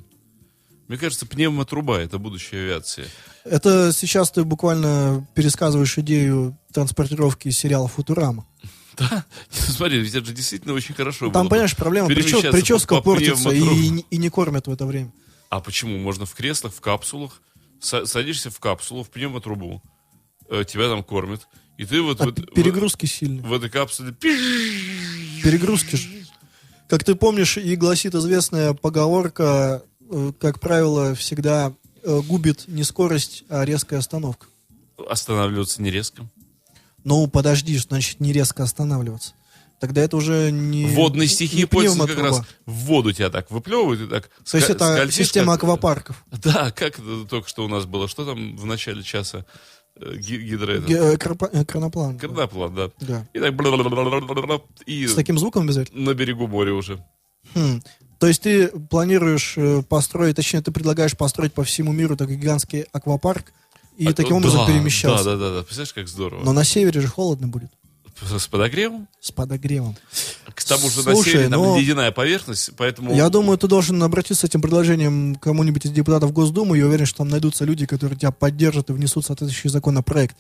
Мне 0.87 0.97
кажется, 0.97 1.27
пневмотруба— 1.27 1.99
это 2.01 2.19
будущее 2.19 2.63
авиации. 2.63 3.05
Это 3.45 3.93
сейчас 3.93 4.31
ты 4.31 4.45
буквально 4.45 5.27
пересказываешь 5.35 5.99
идею 5.99 6.57
транспортировки 6.73 7.51
сериала 7.51 7.89
Футурама. 7.89 8.47
Да? 8.99 9.25
Смотри, 9.51 10.01
ведь 10.01 10.15
это 10.15 10.27
же 10.27 10.33
действительно 10.33 10.75
очень 10.75 10.95
хорошо 10.95 11.27
Там, 11.27 11.33
было 11.33 11.43
бы. 11.45 11.49
понимаешь, 11.51 11.77
проблема, 11.77 12.09
причес- 12.09 12.17
перемещаться 12.17 12.51
прическа 12.53 12.95
по- 12.97 13.01
по 13.01 13.11
портится 13.13 13.51
и, 13.51 14.05
и 14.11 14.17
не 14.17 14.29
кормят 14.29 14.67
в 14.67 14.73
это 14.73 14.87
время. 14.87 15.13
А 15.51 15.61
почему? 15.61 15.97
Можно 15.99 16.27
в 16.27 16.35
креслах, 16.35 16.75
в 16.75 16.81
капсулах. 16.81 17.41
Са- 17.81 18.07
садишься 18.07 18.51
в 18.51 18.59
капсулу, 18.61 19.05
в 19.05 19.11
пневмотрубу. 19.11 19.83
э, 20.51 20.65
тебя 20.67 20.89
там 20.89 21.03
кормят. 21.05 21.47
И 21.77 21.85
ты 21.85 22.01
вот, 22.03 22.21
А 22.21 22.25
вот 22.25 22.53
перегрузки 22.55 23.07
сильные. 23.07 23.43
в, 23.47 23.53
этой 23.53 23.71
капсуле... 23.71 24.13
Перегрузки 25.43 25.97
же. 25.97 26.09
Как 26.89 27.05
ты 27.05 27.15
помнишь, 27.15 27.57
и 27.59 27.77
гласит 27.77 28.15
известная 28.15 28.73
поговорка, 28.75 29.83
э, 30.11 30.33
как 30.41 30.59
правило, 30.59 31.15
всегда 31.15 31.73
э, 32.03 32.21
губит 32.27 32.65
не 32.67 32.83
скорость, 32.83 33.45
а 33.49 33.65
резкая 33.65 33.99
остановка. 34.01 34.47
Останавливаться 35.09 35.83
не 35.83 35.91
резко. 35.91 36.27
Ну, 37.05 37.27
подожди, 37.29 37.77
значит, 37.79 38.21
не 38.21 38.33
резко 38.33 38.63
останавливаться. 38.65 39.33
тогда 39.81 40.01
это 40.03 40.17
уже 40.17 40.51
не 40.51 40.87
Водной 40.87 41.27
не 41.27 41.33
стихии 41.33 41.65
пользуются 41.65 42.09
как 42.15 42.25
раз 42.25 42.43
в 42.67 42.73
воду 42.73 43.13
тебя 43.13 43.31
так 43.31 43.51
выплевывают 43.51 44.01
и 44.03 44.07
так 44.07 44.29
То 44.51 44.57
есть 44.57 44.69
это 44.71 44.95
скользишь, 44.95 45.15
система 45.27 45.55
как- 45.55 45.63
аквапарков. 45.65 46.25
Да, 46.43 46.71
как 46.73 46.99
это 46.99 47.25
только 47.29 47.49
что 47.49 47.65
у 47.65 47.69
нас 47.69 47.87
было? 47.87 48.09
Что 48.09 48.25
там 48.27 48.57
в 48.57 48.67
начале 48.67 49.03
часа? 49.03 49.47
Э, 50.01 50.17
ги- 50.17 50.37
Гидро 50.39 50.73
э, 50.73 51.15
э, 51.15 51.65
Краноплан. 51.65 52.19
Кардаплан, 52.19 52.75
да. 52.75 52.91
Да. 53.01 53.27
И 53.33 53.39
так 53.41 53.55
и 54.87 55.07
С 55.07 55.15
таким 55.15 55.39
звуком 55.39 55.63
обязательно? 55.65 56.05
на 56.11 56.15
берегу 56.15 56.47
моря 56.47 56.75
уже. 56.75 57.05
Хм. 57.55 57.81
То 58.19 58.27
есть 58.27 58.43
ты 58.43 58.69
планируешь 58.69 59.57
построить, 59.89 60.37
точнее, 60.37 60.61
ты 60.61 60.73
предлагаешь 60.73 61.17
построить 61.17 61.53
по 61.53 61.63
всему 61.63 61.93
миру 61.93 62.17
такой 62.17 62.37
гигантский 62.37 62.83
аквапарк 62.93 63.53
и 63.99 64.07
А, 64.07 64.13
таким 64.15 64.37
образом 64.37 64.61
да, 64.61 64.67
перемещаться. 64.67 65.25
Да, 65.25 65.37
да, 65.37 65.37
да, 65.37 65.55
да. 65.57 65.63
Представляешь, 65.63 65.93
как 65.93 66.09
здорово. 66.09 66.45
Но 66.45 66.53
на 66.53 66.65
севере 66.65 67.01
же 67.01 67.09
холодно 67.09 67.49
будет, 67.49 67.71
С 68.23 68.47
подогревом? 68.47 69.09
с 69.21 69.33
подогревом. 69.33 69.97
К 70.55 70.65
тому 70.65 70.89
же 70.89 71.05
на 71.05 71.17
севере 71.17 71.49
там 71.49 71.61
ну, 71.61 71.79
ледяная 71.79 72.13
поверхность, 72.13 72.71
поэтому... 72.77 73.13
Я 73.15 73.29
думаю, 73.29 73.59
ты 73.59 73.67
должен 73.67 74.01
обратиться 74.03 74.43
с 74.43 74.45
этим 74.45 74.63
предложением 74.63 75.35
к 75.35 75.43
кому-нибудь 75.43 75.85
из 75.85 75.91
депутатов 75.91 76.33
Госдумы. 76.33 76.79
Я 76.79 76.87
уверен, 76.87 77.07
что 77.07 77.19
там 77.19 77.29
найдутся 77.29 77.65
люди, 77.65 77.87
которые 77.87 78.17
тебя 78.17 78.31
поддержат 78.31 78.91
и 78.91 78.93
внесут 78.93 79.27
соответствующий 79.27 79.71
законопроект. 79.71 80.37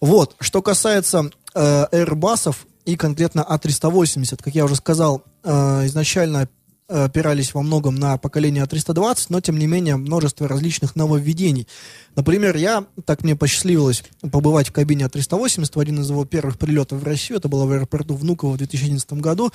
Вот. 0.00 0.34
Что 0.40 0.62
касается 0.62 1.30
э, 1.54 1.86
Airbus'ов 1.92 2.56
и 2.86 2.96
конкретно 2.96 3.46
А380, 3.48 4.42
как 4.42 4.54
я 4.54 4.64
уже 4.64 4.76
сказал, 4.76 5.22
э, 5.44 5.86
изначально 5.86 6.48
опирались 6.92 7.54
во 7.54 7.62
многом 7.62 7.96
на 7.96 8.18
поколение 8.18 8.64
А320, 8.64 9.26
но 9.30 9.40
тем 9.40 9.58
не 9.58 9.66
менее 9.66 9.96
множество 9.96 10.46
различных 10.46 10.96
нововведений. 10.96 11.66
Например, 12.14 12.56
я, 12.56 12.84
так 13.04 13.24
мне 13.24 13.36
посчастливилось 13.36 14.04
побывать 14.30 14.68
в 14.68 14.72
кабине 14.72 15.06
А380 15.06 15.70
в 15.74 15.80
один 15.80 16.00
из 16.00 16.10
его 16.10 16.24
первых 16.24 16.58
прилетов 16.58 17.00
в 17.00 17.04
Россию, 17.04 17.38
это 17.38 17.48
было 17.48 17.64
в 17.64 17.72
аэропорту 17.72 18.14
Внуково 18.14 18.52
в 18.52 18.58
2011 18.58 19.14
году, 19.14 19.50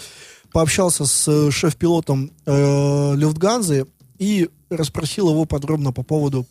пообщался 0.52 1.06
с 1.06 1.28
э, 1.28 1.52
шеф-пилотом 1.52 2.32
э, 2.46 3.14
Люфтганзы 3.16 3.86
и 4.18 4.50
расспросил 4.70 5.30
его 5.30 5.46
подробно 5.46 5.92
по 5.92 6.04
поводу 6.04 6.46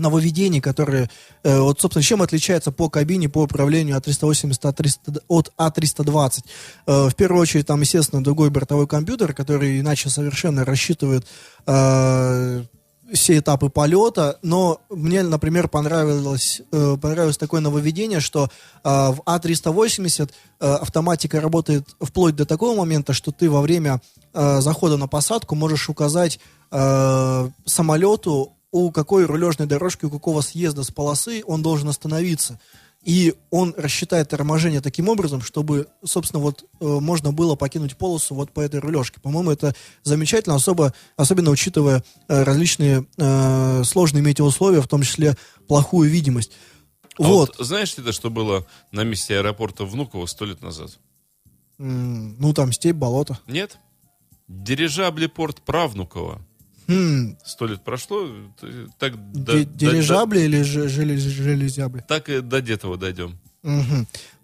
нововведений, 0.00 0.60
которые, 0.60 1.10
э, 1.42 1.58
вот, 1.58 1.80
собственно, 1.80 2.02
чем 2.02 2.22
отличается 2.22 2.72
по 2.72 2.88
кабине, 2.88 3.28
по 3.28 3.42
управлению 3.42 3.96
А380 3.96 4.60
А300 4.62 5.22
от 5.28 5.52
А320. 5.56 6.44
Э, 6.86 7.08
в 7.08 7.14
первую 7.14 7.42
очередь, 7.42 7.66
там, 7.66 7.80
естественно, 7.80 8.22
другой 8.22 8.50
бортовой 8.50 8.86
компьютер, 8.86 9.32
который 9.34 9.80
иначе 9.80 10.08
совершенно 10.10 10.64
рассчитывает 10.64 11.26
э, 11.66 12.64
все 13.12 13.38
этапы 13.38 13.68
полета, 13.68 14.38
но 14.42 14.80
мне, 14.88 15.22
например, 15.22 15.68
понравилось, 15.68 16.62
э, 16.72 16.96
понравилось 17.00 17.38
такое 17.38 17.60
нововведение, 17.60 18.20
что 18.20 18.44
э, 18.44 18.48
в 18.88 19.20
А380 19.26 20.30
э, 20.60 20.66
автоматика 20.66 21.40
работает 21.40 21.88
вплоть 22.00 22.36
до 22.36 22.46
такого 22.46 22.76
момента, 22.76 23.12
что 23.12 23.32
ты 23.32 23.50
во 23.50 23.60
время 23.60 24.00
э, 24.32 24.60
захода 24.60 24.96
на 24.96 25.08
посадку 25.08 25.54
можешь 25.54 25.88
указать 25.88 26.40
э, 26.70 27.48
самолету, 27.64 28.52
у 28.72 28.90
какой 28.90 29.24
рулежной 29.24 29.66
дорожки, 29.66 30.04
у 30.04 30.10
какого 30.10 30.40
съезда 30.40 30.82
с 30.84 30.90
полосы 30.90 31.42
он 31.46 31.62
должен 31.62 31.88
остановиться. 31.88 32.60
И 33.02 33.34
он 33.50 33.74
рассчитает 33.78 34.28
торможение 34.28 34.82
таким 34.82 35.08
образом, 35.08 35.40
чтобы, 35.40 35.88
собственно, 36.04 36.42
вот 36.42 36.64
э, 36.80 36.84
можно 36.84 37.32
было 37.32 37.56
покинуть 37.56 37.96
полосу 37.96 38.34
вот 38.34 38.52
по 38.52 38.60
этой 38.60 38.78
рулежке. 38.78 39.20
По-моему, 39.20 39.50
это 39.50 39.74
замечательно, 40.02 40.54
особо, 40.54 40.92
особенно 41.16 41.50
учитывая 41.50 42.04
э, 42.28 42.42
различные 42.42 43.06
э, 43.16 43.84
сложные 43.84 44.22
метеоусловия, 44.22 44.82
в 44.82 44.88
том 44.88 45.00
числе 45.00 45.36
плохую 45.66 46.10
видимость. 46.10 46.52
А 47.18 47.22
вот. 47.22 47.56
Знаешь 47.58 47.96
ли 47.96 48.04
ты, 48.04 48.12
что 48.12 48.28
было 48.28 48.66
на 48.92 49.02
месте 49.02 49.38
аэропорта 49.38 49.86
Внуково 49.86 50.26
сто 50.26 50.44
лет 50.44 50.60
назад? 50.60 50.98
М, 51.78 52.36
ну, 52.38 52.52
там 52.52 52.70
степь, 52.70 52.96
болото. 52.96 53.38
Нет? 53.46 53.78
Дирижаблепорт 54.46 55.62
Правнуково. 55.62 56.42
Хм, 56.90 57.36
Сто 57.44 57.66
лет 57.66 57.82
прошло, 57.84 58.28
так 58.98 59.14
до- 59.32 59.58
ди- 59.58 59.64
до- 59.64 59.70
дирижабли 59.78 60.40
или 60.40 60.62
же- 60.62 60.88
желез- 60.88 61.20
железябли? 61.22 62.04
так 62.08 62.28
и 62.28 62.40
до 62.40 62.58
этого 62.58 62.96
дойдем. 62.96 63.38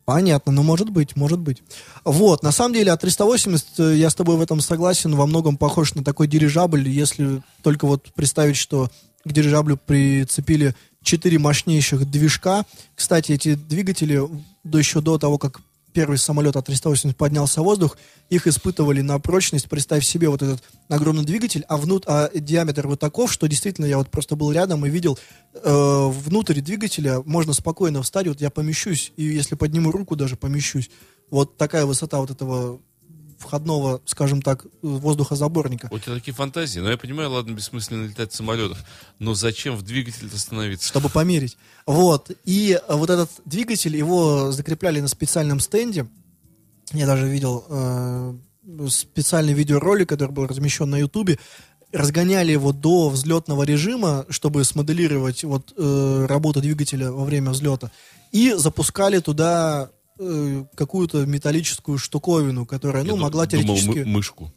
Понятно, 0.04 0.52
ну 0.52 0.62
может 0.62 0.90
быть, 0.90 1.16
может 1.16 1.40
быть. 1.40 1.64
Вот, 2.04 2.44
на 2.44 2.52
самом 2.52 2.74
деле, 2.74 2.92
А380, 2.92 3.64
э, 3.78 3.96
я 3.96 4.08
с 4.08 4.14
тобой 4.14 4.36
в 4.36 4.40
этом 4.40 4.60
согласен, 4.60 5.16
во 5.16 5.26
многом 5.26 5.56
похож 5.56 5.94
на 5.96 6.04
такой 6.04 6.28
дирижабль, 6.28 6.88
если 6.88 7.42
только 7.62 7.86
вот 7.88 8.12
представить, 8.14 8.56
что 8.56 8.88
к 9.24 9.32
дирижаблю 9.32 9.76
прицепили 9.76 10.76
четыре 11.02 11.40
мощнейших 11.40 12.08
движка. 12.08 12.64
Кстати, 12.94 13.32
эти 13.32 13.54
двигатели 13.56 14.20
до, 14.62 14.78
еще 14.78 15.00
до 15.00 15.18
того, 15.18 15.38
как 15.38 15.60
первый 15.96 16.18
самолет 16.18 16.54
А380 16.56 17.14
поднялся 17.14 17.62
в 17.62 17.64
воздух, 17.64 17.96
их 18.28 18.46
испытывали 18.46 19.00
на 19.00 19.18
прочность. 19.18 19.66
Представь 19.66 20.04
себе 20.04 20.28
вот 20.28 20.42
этот 20.42 20.62
огромный 20.90 21.24
двигатель, 21.24 21.64
а, 21.68 21.78
внут, 21.78 22.04
а 22.06 22.28
диаметр 22.34 22.86
вот 22.86 23.00
таков, 23.00 23.32
что 23.32 23.46
действительно 23.46 23.86
я 23.86 23.96
вот 23.96 24.10
просто 24.10 24.36
был 24.36 24.52
рядом 24.52 24.84
и 24.84 24.90
видел 24.90 25.18
э, 25.54 25.60
внутрь 25.64 26.60
двигателя 26.60 27.22
можно 27.24 27.54
спокойно 27.54 28.02
встать, 28.02 28.28
вот 28.28 28.42
я 28.42 28.50
помещусь, 28.50 29.14
и 29.16 29.24
если 29.24 29.54
подниму 29.54 29.90
руку, 29.90 30.16
даже 30.16 30.36
помещусь. 30.36 30.90
Вот 31.30 31.56
такая 31.56 31.86
высота 31.86 32.18
вот 32.18 32.30
этого 32.30 32.82
входного, 33.38 34.00
скажем 34.04 34.42
так, 34.42 34.66
воздухозаборника. 34.82 35.88
У 35.90 35.98
тебя 35.98 36.14
такие 36.14 36.34
фантазии. 36.34 36.80
Но 36.80 36.90
я 36.90 36.96
понимаю, 36.96 37.30
ладно, 37.30 37.52
бессмысленно 37.52 38.06
летать 38.06 38.32
в 38.32 38.36
самолетах. 38.36 38.78
Но 39.18 39.34
зачем 39.34 39.76
в 39.76 39.82
двигатель 39.82 40.28
остановиться? 40.32 40.88
чтобы 40.88 41.08
померить. 41.08 41.56
Вот. 41.86 42.30
И 42.44 42.78
э, 42.80 42.94
вот 42.94 43.10
этот 43.10 43.30
двигатель, 43.44 43.96
его 43.96 44.52
закрепляли 44.52 45.00
на 45.00 45.08
специальном 45.08 45.60
стенде. 45.60 46.06
Я 46.92 47.06
даже 47.06 47.28
видел 47.28 47.64
э, 47.68 48.34
специальный 48.88 49.52
видеоролик, 49.52 50.08
который 50.08 50.30
был 50.30 50.46
размещен 50.46 50.88
на 50.90 50.98
Ютубе. 50.98 51.38
Разгоняли 51.92 52.52
его 52.52 52.72
до 52.72 53.08
взлетного 53.08 53.62
режима, 53.62 54.26
чтобы 54.28 54.64
смоделировать 54.64 55.44
вот, 55.44 55.72
э, 55.76 56.26
работу 56.28 56.60
двигателя 56.60 57.12
во 57.12 57.24
время 57.24 57.50
взлета. 57.50 57.90
И 58.32 58.52
запускали 58.52 59.20
туда 59.20 59.90
э, 60.18 60.64
какую-то 60.74 61.26
металлическую 61.26 61.98
штуковину, 61.98 62.66
которая, 62.66 63.04
Я 63.04 63.10
ну, 63.10 63.16
могла 63.16 63.46
думал, 63.46 63.64
теоретически... 63.64 63.98
мы- 63.98 64.06
мышку. 64.06 64.52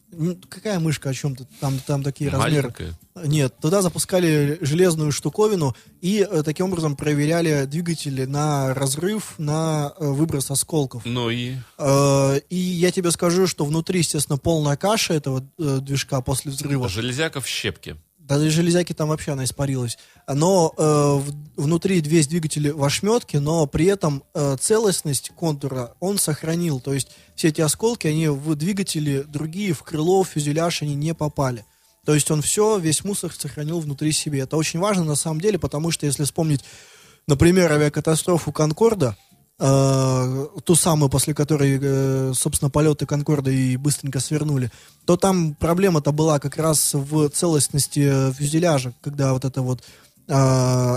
Какая 0.50 0.80
мышка, 0.80 1.10
о 1.10 1.14
чем 1.14 1.36
ты? 1.36 1.48
Там, 1.60 1.80
там 1.86 2.04
такие 2.04 2.30
размеры. 2.30 2.64
Маленькая. 2.64 3.00
Нет, 3.26 3.56
туда 3.62 3.82
запускали 3.82 4.58
железную 4.62 5.12
штуковину 5.12 5.76
и 6.02 6.28
э, 6.30 6.44
таким 6.44 6.68
образом 6.68 6.96
проверяли 6.96 7.66
двигатели 7.66 8.26
на 8.26 8.74
разрыв, 8.74 9.36
на 9.38 9.94
э, 9.98 10.06
выброс 10.08 10.52
осколков. 10.52 11.04
Ну 11.06 11.30
и... 11.30 11.56
Э, 11.78 12.40
и 12.50 12.56
я 12.56 12.92
тебе 12.92 13.12
скажу, 13.12 13.48
что 13.48 13.66
внутри, 13.66 14.00
естественно, 14.00 14.38
полная 14.38 14.78
каша 14.78 15.14
этого 15.14 15.48
э, 15.58 15.80
движка 15.82 16.22
после 16.22 16.52
взрыва. 16.52 16.90
Железяка 16.90 17.40
в 17.40 17.48
щепке. 17.48 17.96
Даже 18.30 18.52
железяки 18.52 18.94
там 18.94 19.10
вообще 19.10 19.32
она 19.32 19.44
испарилась. 19.44 19.98
Но 20.28 20.72
э, 20.78 21.32
внутри 21.58 22.00
весь 22.00 22.28
двигатель 22.28 22.72
в 22.72 22.84
ошметке, 22.84 23.40
но 23.40 23.66
при 23.66 23.88
этом 23.88 24.24
э, 24.36 24.56
целостность 24.60 25.32
контура 25.36 25.96
он 26.00 26.20
сохранил. 26.20 26.80
То 26.80 26.94
есть 26.94 27.10
все 27.34 27.48
эти 27.48 27.62
осколки, 27.62 28.06
они 28.06 28.28
в 28.28 28.54
двигатели 28.54 29.26
другие, 29.28 29.74
в 29.74 29.82
крыло, 29.82 30.22
в 30.22 30.28
фюзеляж, 30.28 30.84
они 30.84 30.94
не 30.94 31.16
попали. 31.16 31.66
То 32.06 32.14
есть 32.14 32.30
он 32.30 32.44
все, 32.44 32.78
весь 32.78 33.04
мусор 33.04 33.34
сохранил 33.34 33.80
внутри 33.80 34.12
себе. 34.12 34.42
Это 34.42 34.58
очень 34.58 34.80
важно 34.80 35.04
на 35.04 35.16
самом 35.16 35.42
деле, 35.42 35.58
потому 35.58 35.90
что 35.90 36.06
если 36.06 36.24
вспомнить, 36.24 36.64
например, 37.26 37.72
авиакатастрофу 37.72 38.52
Конкорда, 38.52 39.18
э, 39.60 40.48
ту 40.64 40.76
самую, 40.76 41.10
после 41.10 41.34
которой, 41.34 41.80
э, 41.82 42.34
собственно, 42.34 42.70
полеты 42.70 43.06
Конкорда 43.06 43.52
и 43.52 43.78
быстренько 43.78 44.20
свернули, 44.20 44.72
то 45.06 45.18
там 45.18 45.54
проблема-то 45.54 46.12
была 46.12 46.40
как 46.40 46.58
раз 46.58 46.94
в 46.94 47.30
целостности 47.30 48.10
э, 48.12 48.34
фюзеляжа, 48.34 48.94
когда 49.02 49.34
вот 49.34 49.46
это 49.46 49.62
вот 49.62 49.84
э, 50.28 50.34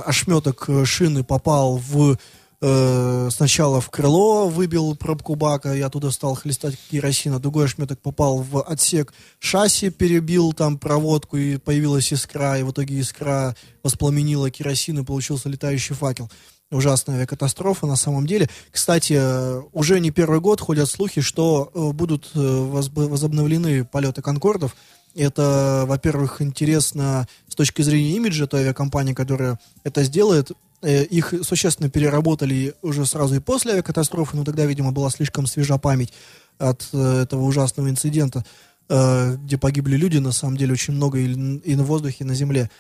ошметок 0.06 0.68
шины 0.84 1.24
попал 1.24 1.76
в 1.76 2.16
э, 2.62 3.28
сначала 3.30 3.80
в 3.80 3.90
крыло, 3.90 4.48
выбил 4.48 4.94
пробку 4.94 5.34
бака, 5.34 5.74
и 5.74 5.80
оттуда 5.80 6.10
стал 6.10 6.34
хлестать 6.34 6.78
керосин, 6.90 7.34
а 7.34 7.38
другой 7.38 7.66
ошметок 7.66 7.98
попал 8.00 8.38
в 8.38 8.62
отсек 8.62 9.12
шасси, 9.40 9.90
перебил 9.90 10.52
там 10.52 10.78
проводку, 10.78 11.36
и 11.36 11.56
появилась 11.56 12.12
искра, 12.12 12.58
и 12.58 12.62
в 12.62 12.70
итоге 12.70 13.00
искра 13.00 13.56
воспламенила 13.82 14.50
керосин, 14.50 15.00
и 15.00 15.04
получился 15.04 15.48
летающий 15.48 15.94
факел. 15.94 16.30
Ужасная 16.72 17.16
авиакатастрофа 17.16 17.86
на 17.86 17.96
самом 17.96 18.26
деле. 18.26 18.48
Кстати, 18.70 19.14
э, 19.18 19.62
уже 19.72 20.00
не 20.00 20.10
первый 20.10 20.40
год 20.40 20.58
ходят 20.58 20.88
слухи, 20.88 21.20
что 21.20 21.70
э, 21.74 21.92
будут 21.92 22.30
э, 22.34 22.38
возобновлены 22.38 23.84
полеты 23.84 24.22
Конкордов. 24.22 24.74
Это, 25.14 25.84
во-первых, 25.86 26.40
интересно 26.40 27.28
с 27.46 27.54
точки 27.54 27.82
зрения 27.82 28.16
имиджа 28.16 28.46
той 28.46 28.62
авиакомпании, 28.62 29.12
которая 29.12 29.58
это 29.84 30.02
сделает. 30.02 30.52
Их 30.80 31.34
существенно 31.42 31.90
переработали 31.90 32.74
уже 32.80 33.04
сразу 33.04 33.34
и 33.34 33.40
после 33.40 33.72
авиакатастрофы, 33.72 34.38
но 34.38 34.44
тогда, 34.44 34.64
видимо, 34.64 34.90
была 34.90 35.10
слишком 35.10 35.46
свежа 35.46 35.76
память 35.76 36.14
от 36.58 36.88
этого 36.94 37.42
ужасного 37.42 37.90
инцидента, 37.90 38.44
где 38.88 39.58
погибли 39.58 39.96
люди, 39.96 40.16
на 40.16 40.32
самом 40.32 40.56
деле, 40.56 40.72
очень 40.72 40.94
много 40.94 41.18
и 41.18 41.76
на 41.76 41.84
воздухе, 41.84 42.16
и 42.20 42.24
на 42.24 42.34
земле. 42.34 42.70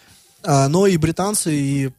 А, 0.42 0.68
Но 0.68 0.86
и 0.86 0.96
британцы, 0.96 1.54
и 1.54 1.90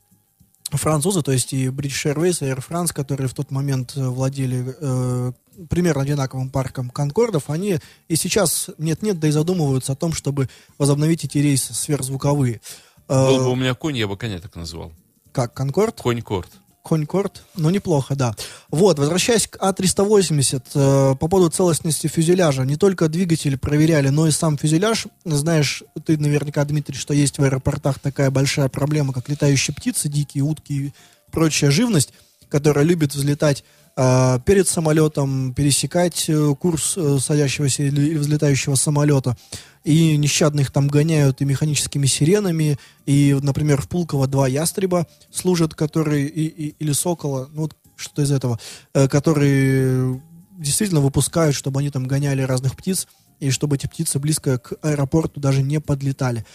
французы, 0.77 1.21
то 1.21 1.31
есть 1.31 1.53
и 1.53 1.67
British 1.67 2.13
Airways, 2.13 2.45
и 2.45 2.51
Air 2.51 2.63
France, 2.67 2.93
которые 2.93 3.27
в 3.27 3.33
тот 3.33 3.51
момент 3.51 3.93
э, 3.95 4.07
владели 4.07 4.75
э, 4.79 5.31
примерно 5.69 6.01
одинаковым 6.01 6.49
парком 6.49 6.89
Конкордов, 6.89 7.49
они 7.49 7.79
и 8.07 8.15
сейчас 8.15 8.69
нет-нет, 8.77 9.19
да 9.19 9.27
и 9.27 9.31
задумываются 9.31 9.93
о 9.93 9.95
том, 9.95 10.13
чтобы 10.13 10.49
возобновить 10.77 11.25
эти 11.25 11.37
рейсы 11.37 11.73
сверхзвуковые. 11.73 12.61
Э, 13.07 13.27
Был 13.27 13.37
бы 13.45 13.51
у 13.51 13.55
меня 13.55 13.73
конь, 13.75 13.97
я 13.97 14.07
бы 14.07 14.17
коня 14.17 14.39
так 14.39 14.55
называл. 14.55 14.91
как, 15.31 15.53
Конкорд? 15.53 15.99
Конь-корт. 16.01 16.49
Конкорд, 16.83 17.43
ну 17.55 17.69
неплохо, 17.69 18.15
да. 18.15 18.35
Вот, 18.69 18.99
возвращаясь 18.99 19.47
к 19.47 19.55
А380, 19.55 20.63
э, 20.75 21.15
по 21.15 21.27
поводу 21.27 21.49
целостности 21.49 22.07
фюзеляжа, 22.07 22.63
не 22.63 22.75
только 22.75 23.07
двигатель 23.07 23.57
проверяли, 23.57 24.09
но 24.09 24.27
и 24.27 24.31
сам 24.31 24.57
фюзеляж. 24.57 25.07
Знаешь, 25.23 25.83
ты 26.05 26.17
наверняка, 26.17 26.63
Дмитрий, 26.65 26.97
что 26.97 27.13
есть 27.13 27.39
в 27.39 27.43
аэропортах 27.43 27.99
такая 27.99 28.29
большая 28.31 28.67
проблема, 28.67 29.13
как 29.13 29.29
летающие 29.29 29.73
птицы, 29.73 30.09
дикие 30.09 30.43
утки 30.43 30.73
и 30.73 30.93
прочая 31.31 31.71
живность, 31.71 32.13
которая 32.49 32.83
любит 32.83 33.15
взлетать 33.15 33.63
перед 33.95 34.67
самолетом, 34.67 35.53
пересекать 35.53 36.25
э, 36.27 36.55
курс 36.59 36.95
э, 36.97 37.17
садящегося 37.19 37.83
или 37.83 38.17
взлетающего 38.17 38.75
самолета. 38.75 39.37
И 39.83 40.17
нещадно 40.17 40.63
там 40.65 40.87
гоняют 40.87 41.41
и 41.41 41.45
механическими 41.45 42.05
сиренами, 42.07 42.79
и, 43.05 43.37
например, 43.41 43.81
в 43.81 43.87
Пулково 43.89 44.27
два 44.27 44.47
ястреба 44.47 45.07
служат, 45.31 45.75
которые, 45.75 46.27
и, 46.27 46.45
и- 46.45 46.75
или 46.79 46.91
сокола, 46.93 47.49
ну, 47.53 47.63
вот 47.63 47.75
что-то 47.95 48.21
из 48.23 48.31
этого, 48.31 48.59
э, 48.93 49.07
которые 49.07 50.21
действительно 50.57 51.01
выпускают, 51.01 51.55
чтобы 51.55 51.79
они 51.81 51.89
там 51.89 52.07
гоняли 52.07 52.41
разных 52.41 52.75
птиц, 52.75 53.07
и 53.39 53.51
чтобы 53.51 53.75
эти 53.75 53.87
птицы 53.87 54.19
близко 54.19 54.57
к 54.57 54.73
аэропорту 54.81 55.39
даже 55.39 55.61
не 55.61 55.79
подлетали. 55.79 56.45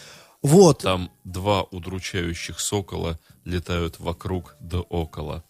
Вот. 0.42 0.82
Там 0.82 1.10
два 1.24 1.62
удручающих 1.64 2.60
сокола 2.60 3.18
летают 3.44 3.98
вокруг 3.98 4.56
да 4.60 4.78
около. 4.80 5.44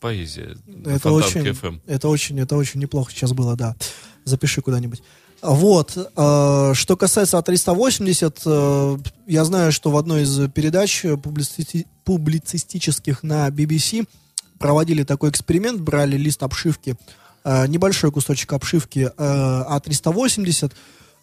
Поэзия. 0.00 0.56
Это 0.84 0.98
Фонтанка 1.00 1.38
очень, 1.38 1.40
FM. 1.42 1.80
это 1.86 2.08
очень, 2.08 2.40
это 2.40 2.56
очень 2.56 2.80
неплохо 2.80 3.10
сейчас 3.12 3.32
было, 3.32 3.56
да. 3.56 3.76
Запиши 4.24 4.60
куда-нибудь. 4.60 5.02
Вот. 5.40 5.96
э, 5.96 6.72
что 6.74 6.96
касается 6.96 7.38
А380, 7.38 8.40
э, 8.44 8.98
я 9.26 9.44
знаю, 9.44 9.70
что 9.72 9.90
в 9.90 9.96
одной 9.96 10.22
из 10.22 10.50
передач 10.50 11.04
публицисти- 11.04 11.86
публицистических 12.04 13.22
на 13.22 13.48
BBC 13.48 14.06
проводили 14.58 15.04
такой 15.04 15.30
эксперимент, 15.30 15.80
брали 15.80 16.16
лист 16.16 16.42
обшивки, 16.42 16.96
э, 17.44 17.66
небольшой 17.68 18.10
кусочек 18.10 18.52
обшивки 18.52 19.10
э, 19.16 19.64
А380, 19.70 20.72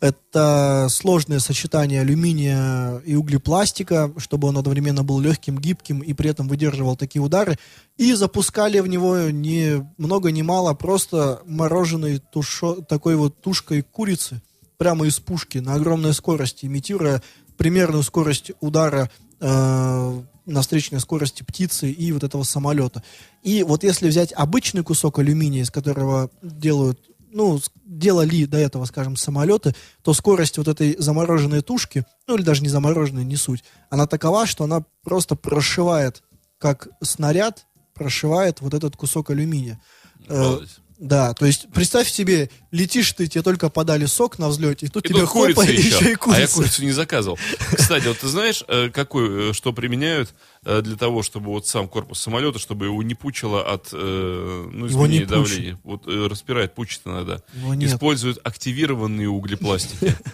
это 0.06 0.88
сложное 0.90 1.40
сочетание 1.40 2.02
алюминия 2.02 2.98
и 3.00 3.16
углепластика, 3.16 4.12
чтобы 4.18 4.48
он 4.48 4.58
одновременно 4.58 5.04
был 5.04 5.20
легким, 5.20 5.58
гибким 5.58 6.00
и 6.02 6.14
при 6.14 6.30
этом 6.30 6.48
выдерживал 6.48 6.96
такие 6.96 7.22
удары. 7.22 7.58
И 7.98 8.14
запускали 8.14 8.80
в 8.80 8.88
него 8.88 9.18
ни 9.32 9.84
много 9.98 10.32
ни 10.32 10.44
мало 10.44 10.74
просто 10.76 11.42
мороженой 11.46 12.20
тушо, 12.20 12.82
такой 12.82 13.16
вот 13.16 13.42
тушкой 13.42 13.82
курицы 13.82 14.42
прямо 14.78 15.08
из 15.08 15.20
пушки 15.20 15.58
на 15.58 15.74
огромной 15.74 16.14
скорости, 16.14 16.66
имитируя 16.66 17.24
примерную 17.58 18.04
скорость 18.04 18.52
удара 18.60 19.10
э, 19.40 20.22
на 20.46 20.62
встречной 20.62 21.00
скорости 21.00 21.44
птицы 21.44 21.90
и 21.92 22.12
вот 22.12 22.24
этого 22.24 22.44
самолета. 22.44 23.02
И 23.42 23.64
вот 23.64 23.84
если 23.84 24.08
взять 24.08 24.34
обычный 24.34 24.84
кусок 24.84 25.20
алюминия, 25.20 25.64
из 25.64 25.72
которого 25.72 26.30
делают, 26.44 27.00
ну, 27.36 27.60
делали 27.84 28.46
до 28.46 28.58
этого, 28.58 28.86
скажем, 28.86 29.18
самолеты, 29.18 29.76
то 30.02 30.14
скорость 30.14 30.58
вот 30.58 30.70
этой 30.70 30.96
замороженной 30.98 31.62
тушки, 31.62 32.06
ну 32.28 32.36
или 32.36 32.44
даже 32.44 32.64
не 32.64 32.70
замороженной, 32.70 33.26
не 33.26 33.36
суть, 33.36 33.64
она 33.90 34.08
такова, 34.08 34.46
что 34.46 34.64
она 34.64 34.86
просто 35.04 35.36
прошивает, 35.36 36.24
как 36.58 36.88
снаряд, 37.02 37.68
прошивает 37.94 38.62
вот 38.62 38.74
этот 38.74 38.96
кусок 38.96 39.32
алюминия. 39.32 39.82
Э. 40.30 40.60
да, 41.06 41.36
то 41.36 41.46
есть 41.46 41.68
представь 41.72 42.10
себе, 42.10 42.50
летишь 42.72 43.12
ты, 43.14 43.28
тебе 43.28 43.44
только 43.44 43.70
подали 43.70 44.06
сок 44.06 44.40
на 44.40 44.50
взлете, 44.50 44.88
и 44.88 44.90
тут 44.90 45.06
И 45.06 45.10
тебе 45.10 45.28
курица 45.28 45.62
хопа, 45.62 45.72
еще. 45.72 45.88
еще 45.88 46.06
и 46.12 46.14
А 46.14 46.14
я 46.14 46.18
курица. 46.18 46.54
курицу 46.56 46.84
не 46.84 46.92
заказывал. 46.92 47.38
Кстати, 47.76 48.08
вот 48.08 48.18
ты 48.18 48.28
знаешь, 48.28 48.64
э, 48.68 48.90
какой, 48.90 49.52
э, 49.52 49.54
что 49.54 49.72
применяют 49.72 50.34
э, 50.64 50.82
для 50.82 50.96
того, 50.96 51.22
чтобы 51.22 51.52
вот 51.52 51.68
сам 51.68 51.88
корпус 51.88 52.20
самолета, 52.20 52.58
чтобы 52.58 52.86
его 52.86 53.04
не 53.04 53.14
пучило 53.14 53.62
от 53.72 53.92
ну, 53.92 54.88
изменения 54.88 55.26
давления. 55.28 55.80
Вот 55.84 56.08
распирает, 56.08 56.74
пучит 56.74 57.02
иногда. 57.06 57.40
Используют 57.80 58.40
активированные 58.44 59.30
углепластики. 59.30 60.16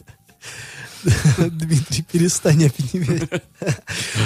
Дмитрий, 1.38 2.04
перестань 2.12 2.66
опьяневать. 2.66 3.30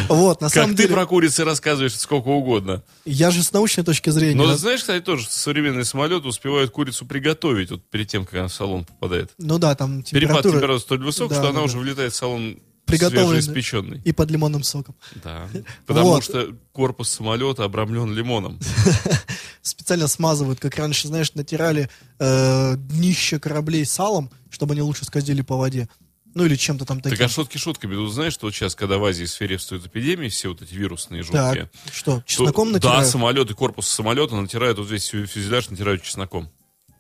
Вот, 0.10 0.42
на 0.42 0.50
самом 0.50 0.70
Как 0.70 0.78
ты 0.78 0.84
деле, 0.84 0.94
про 0.96 1.06
курицы 1.06 1.44
рассказываешь 1.44 1.96
сколько 1.98 2.28
угодно. 2.28 2.84
я 3.06 3.32
же 3.32 3.44
с 3.44 3.52
научной 3.54 3.84
точки 3.84 4.10
зрения. 4.10 4.42
Ты 4.46 4.58
знаешь, 4.58 4.82
кстати, 4.82 5.04
тоже 5.04 5.28
современные 5.30 5.86
самолеты 5.86 6.28
успевают 6.28 6.72
курицу 6.72 7.06
приготовить 7.06 7.72
вот 7.72 7.84
перед 7.90 8.08
тем, 8.08 8.26
как 8.26 8.36
она 8.36 8.48
в 8.48 8.54
салон 8.54 8.86
попадает. 8.86 9.32
Ну 9.38 9.58
да, 9.58 9.76
там 9.76 10.04
Перепад 10.04 10.12
температура 10.44 10.54
температуры 10.54 10.80
столь 10.80 11.04
высок, 11.04 11.32
что 11.34 11.50
она 11.50 11.62
уже 11.62 11.78
влетает 11.80 12.14
в 12.14 12.16
салон 12.16 12.60
Приготовленная. 12.86 13.42
свежеиспеченный. 13.42 14.02
и 14.06 14.12
под 14.12 14.30
лимонным 14.30 14.64
соком. 14.64 14.96
Да. 15.24 15.48
Потому 15.88 16.10
Вот. 16.10 16.24
что 16.24 16.56
корпус 16.72 17.10
самолета 17.10 17.64
обрамлен 17.64 18.14
лимоном. 18.14 18.60
Специально 19.64 20.08
смазывают, 20.08 20.60
как 20.60 20.76
раньше, 20.78 21.08
знаешь, 21.08 21.34
натирали 21.34 21.90
э, 22.20 22.76
днище 22.78 23.40
кораблей 23.40 23.86
салом, 23.86 24.30
чтобы 24.52 24.74
они 24.74 24.82
лучше 24.84 25.06
скользили 25.06 25.42
по 25.42 25.58
воде. 25.58 25.90
Ну 26.36 26.46
или 26.46 26.56
чем-то 26.56 26.86
там 26.86 27.00
таким. 27.02 27.18
Так 27.18 27.26
а 27.26 27.30
шутки 27.30 27.58
шутками. 27.58 27.96
Тут 27.96 28.14
знаешь, 28.14 28.34
что 28.34 28.46
вот 28.48 28.54
сейчас, 28.54 28.76
когда 28.76 28.98
в 28.98 29.06
Азии 29.06 29.26
свирепствуют 29.26 29.86
эпидемии, 29.88 30.28
все 30.30 30.50
вот 30.50 30.62
эти 30.62 30.74
вирусные 30.74 31.24
Так, 31.24 31.32
жуткие, 31.56 31.70
что, 31.92 32.18
то- 32.18 32.24
чесноком 32.28 32.68
Да, 32.68 32.74
натирают? 32.74 33.10
самолеты, 33.10 33.54
корпус 33.54 33.88
самолета 33.88 34.36
натирают, 34.36 34.78
вот 34.78 34.90
весь 34.90 35.08
фю- 35.12 35.26
фюзеляж 35.26 35.70
натирают 35.70 36.04
чесноком. 36.04 36.50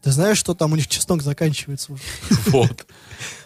Ты 0.01 0.11
знаешь, 0.11 0.37
что 0.37 0.53
там 0.55 0.71
у 0.71 0.75
них 0.75 0.87
чеснок 0.87 1.21
заканчивается 1.21 1.93
уже? 1.93 2.03
Вот. 2.47 2.85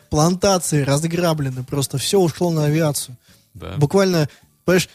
Плантации 0.10 0.82
разграблены, 0.84 1.64
просто 1.64 1.98
все 1.98 2.20
ушло 2.20 2.52
на 2.52 2.66
авиацию. 2.66 3.18
Да. 3.54 3.76
Буквально, 3.78 4.30
понимаешь, 4.66 4.90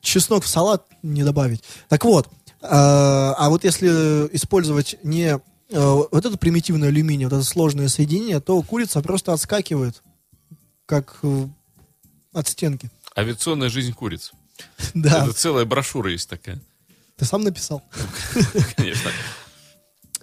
чеснок 0.00 0.44
в 0.44 0.48
салат 0.48 0.84
не 1.02 1.22
добавить. 1.24 1.62
Так 1.88 2.04
вот, 2.04 2.26
э, 2.26 2.66
а 2.70 3.46
вот 3.50 3.64
если 3.64 3.88
использовать 4.34 4.96
не 5.02 5.26
э, 5.34 5.38
вот 5.70 6.24
это 6.24 6.36
примитивное 6.38 6.88
алюминий, 6.88 7.24
вот 7.26 7.34
это 7.34 7.44
сложное 7.44 7.88
соединение, 7.88 8.40
то 8.40 8.60
курица 8.62 9.00
просто 9.02 9.32
отскакивает, 9.32 10.02
как 10.86 11.20
от 12.32 12.48
стенки. 12.48 12.90
Авиационная 13.16 13.68
жизнь 13.68 13.92
куриц. 13.92 14.32
Да, 14.94 15.24
Это 15.24 15.32
целая 15.34 15.64
брошюра 15.66 16.10
есть 16.10 16.28
такая. 16.30 16.58
ты 17.16 17.24
сам 17.24 17.42
написал. 17.42 17.82
Конечно. 18.76 19.10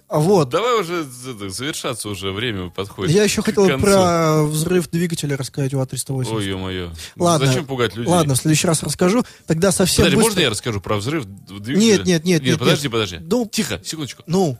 А 0.08 0.18
Вот. 0.18 0.48
Давай 0.48 0.80
уже 0.80 1.02
завершаться 1.04 2.08
уже, 2.08 2.30
время 2.30 2.70
подходит. 2.70 3.14
Я 3.14 3.24
еще 3.24 3.42
хотел 3.42 3.66
про 3.78 4.42
взрыв 4.44 4.88
двигателя 4.90 5.36
рассказать 5.36 5.72
у 5.74 5.80
А380. 5.80 6.34
Ой, 6.34 6.46
ё-моё. 6.46 6.92
Ладно, 7.16 7.46
Зачем 7.46 7.66
пугать 7.66 7.96
людей? 7.96 8.10
Ладно, 8.12 8.34
в 8.34 8.38
следующий 8.38 8.66
раз 8.66 8.82
расскажу. 8.82 9.24
Тогда 9.46 9.72
совсем 9.72 10.04
Подожди, 10.04 10.16
быстро... 10.16 10.28
можно 10.30 10.40
я 10.40 10.50
расскажу 10.50 10.80
про 10.80 10.96
взрыв 10.96 11.24
двигателя? 11.24 11.76
Нет, 11.78 12.04
нет, 12.04 12.24
нет, 12.24 12.42
нет, 12.42 12.58
подожди, 12.58 12.84
нет. 12.84 12.92
подожди. 12.92 13.18
Ну, 13.22 13.48
Тихо, 13.50 13.80
секундочку. 13.84 14.22
Ну, 14.26 14.58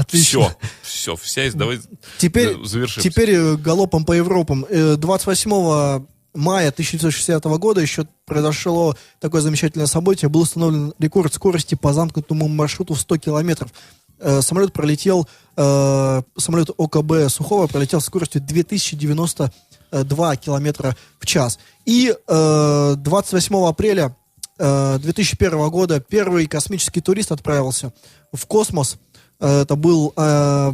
отлично. 0.00 0.56
Все, 0.82 1.14
все, 1.14 1.16
вся 1.16 1.44
из... 1.46 1.54
Давай 1.54 1.80
Теперь, 2.18 2.48
э, 2.48 2.64
завершим. 2.64 3.02
теперь 3.02 3.30
э, 3.30 3.56
галопом 3.56 4.04
по 4.04 4.12
Европам. 4.12 4.66
Э, 4.68 4.96
28 4.96 6.06
мая 6.34 6.68
1960 6.68 7.44
года 7.44 7.80
еще 7.80 8.06
произошло 8.26 8.94
такое 9.20 9.40
замечательное 9.40 9.86
событие. 9.86 10.28
Был 10.28 10.42
установлен 10.42 10.92
рекорд 10.98 11.32
скорости 11.34 11.74
по 11.74 11.92
замкнутому 11.92 12.48
маршруту 12.48 12.94
в 12.94 13.00
100 13.00 13.16
километров. 13.18 13.70
Э, 14.18 14.40
самолет 14.42 14.72
пролетел, 14.72 15.28
э, 15.56 16.22
самолет 16.36 16.70
ОКБ 16.76 17.30
Сухого 17.30 17.66
пролетел 17.66 18.00
с 18.00 18.06
скоростью 18.06 18.40
2092 18.40 20.36
километра 20.36 20.96
в 21.18 21.26
час. 21.26 21.58
И 21.84 22.14
э, 22.26 22.94
28 22.96 23.66
апреля 23.66 24.16
э, 24.58 24.98
2001 25.00 25.68
года 25.68 26.00
первый 26.00 26.46
космический 26.46 27.00
турист 27.00 27.32
отправился 27.32 27.92
в 28.32 28.46
космос. 28.46 28.96
Э, 29.40 29.62
Это 29.62 29.76
был 29.76 30.12
э, 30.16 30.72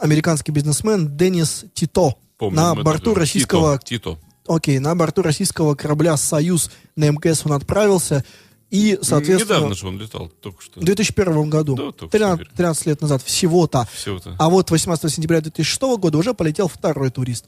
американский 0.00 0.52
бизнесмен 0.52 1.16
Деннис 1.16 1.64
Тито 1.74 2.14
Помним 2.38 2.56
на 2.56 2.74
борту 2.74 3.06
тоже. 3.10 3.20
российского 3.20 3.78
Тито. 3.78 4.18
Окей, 4.46 4.78
на 4.78 4.94
борту 4.94 5.22
российского 5.22 5.74
корабля 5.74 6.16
«Союз» 6.16 6.70
на 6.96 7.10
МКС 7.10 7.44
он 7.44 7.52
отправился. 7.52 8.24
И, 8.70 8.98
соответственно, 9.02 9.56
Недавно 9.56 9.74
же 9.74 9.86
он 9.86 9.98
летал, 9.98 10.28
только 10.42 10.62
что. 10.62 10.80
в 10.80 10.84
2001 10.84 11.48
году, 11.50 11.74
Да, 11.74 11.92
только 11.92 12.08
13, 12.08 12.46
что 12.46 12.56
13 12.56 12.86
лет 12.86 13.00
назад, 13.00 13.22
всего-то. 13.22 13.88
Всего-то. 13.94 14.36
А 14.38 14.48
вот 14.50 14.70
18 14.70 15.10
сентября 15.12 15.40
2006 15.40 15.80
года 15.98 16.18
уже 16.18 16.34
полетел 16.34 16.68
второй 16.68 17.10
турист. 17.10 17.46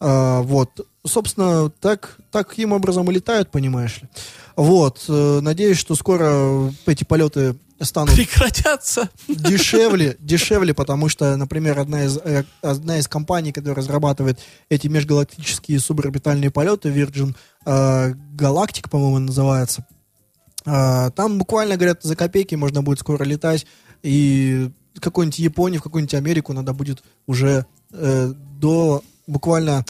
А, 0.00 0.40
вот, 0.42 0.86
собственно, 1.06 1.70
так, 1.80 2.18
таким 2.30 2.72
образом 2.72 3.10
и 3.10 3.14
летают, 3.14 3.50
понимаешь 3.50 4.00
ли. 4.02 4.08
Вот, 4.56 5.04
э, 5.08 5.40
надеюсь, 5.42 5.78
что 5.78 5.94
скоро 5.94 6.72
эти 6.86 7.04
полеты 7.04 7.56
станут 7.84 8.14
Прекратятся. 8.14 9.08
дешевле, 9.28 10.16
дешевле, 10.18 10.74
потому 10.74 11.08
что, 11.08 11.36
например, 11.36 11.78
одна 11.78 12.04
из, 12.04 12.18
э, 12.18 12.44
одна 12.62 12.98
из 12.98 13.08
компаний, 13.08 13.52
которая 13.52 13.76
разрабатывает 13.76 14.38
эти 14.68 14.88
межгалактические 14.88 15.78
суборбитальные 15.80 16.50
полеты, 16.50 16.90
Virgin 16.90 17.34
э, 17.66 18.14
Galactic, 18.36 18.88
по-моему, 18.90 19.18
называется, 19.18 19.86
А, 20.66 21.10
Там 21.10 21.38
буквально, 21.38 21.76
говорят, 21.76 22.02
за 22.02 22.16
копейки 22.16 22.54
можно 22.54 22.82
будет 22.82 22.98
скоро 23.00 23.22
летать, 23.24 23.66
и 24.02 24.70
в 24.94 25.00
какую-нибудь 25.00 25.38
Японию, 25.38 25.80
в 25.80 25.84
какую-нибудь 25.84 26.14
Америку 26.14 26.52
надо 26.52 26.72
будет 26.72 27.02
уже 27.26 27.66
э, 27.92 28.32
до 28.60 29.02
буквально 29.26 29.84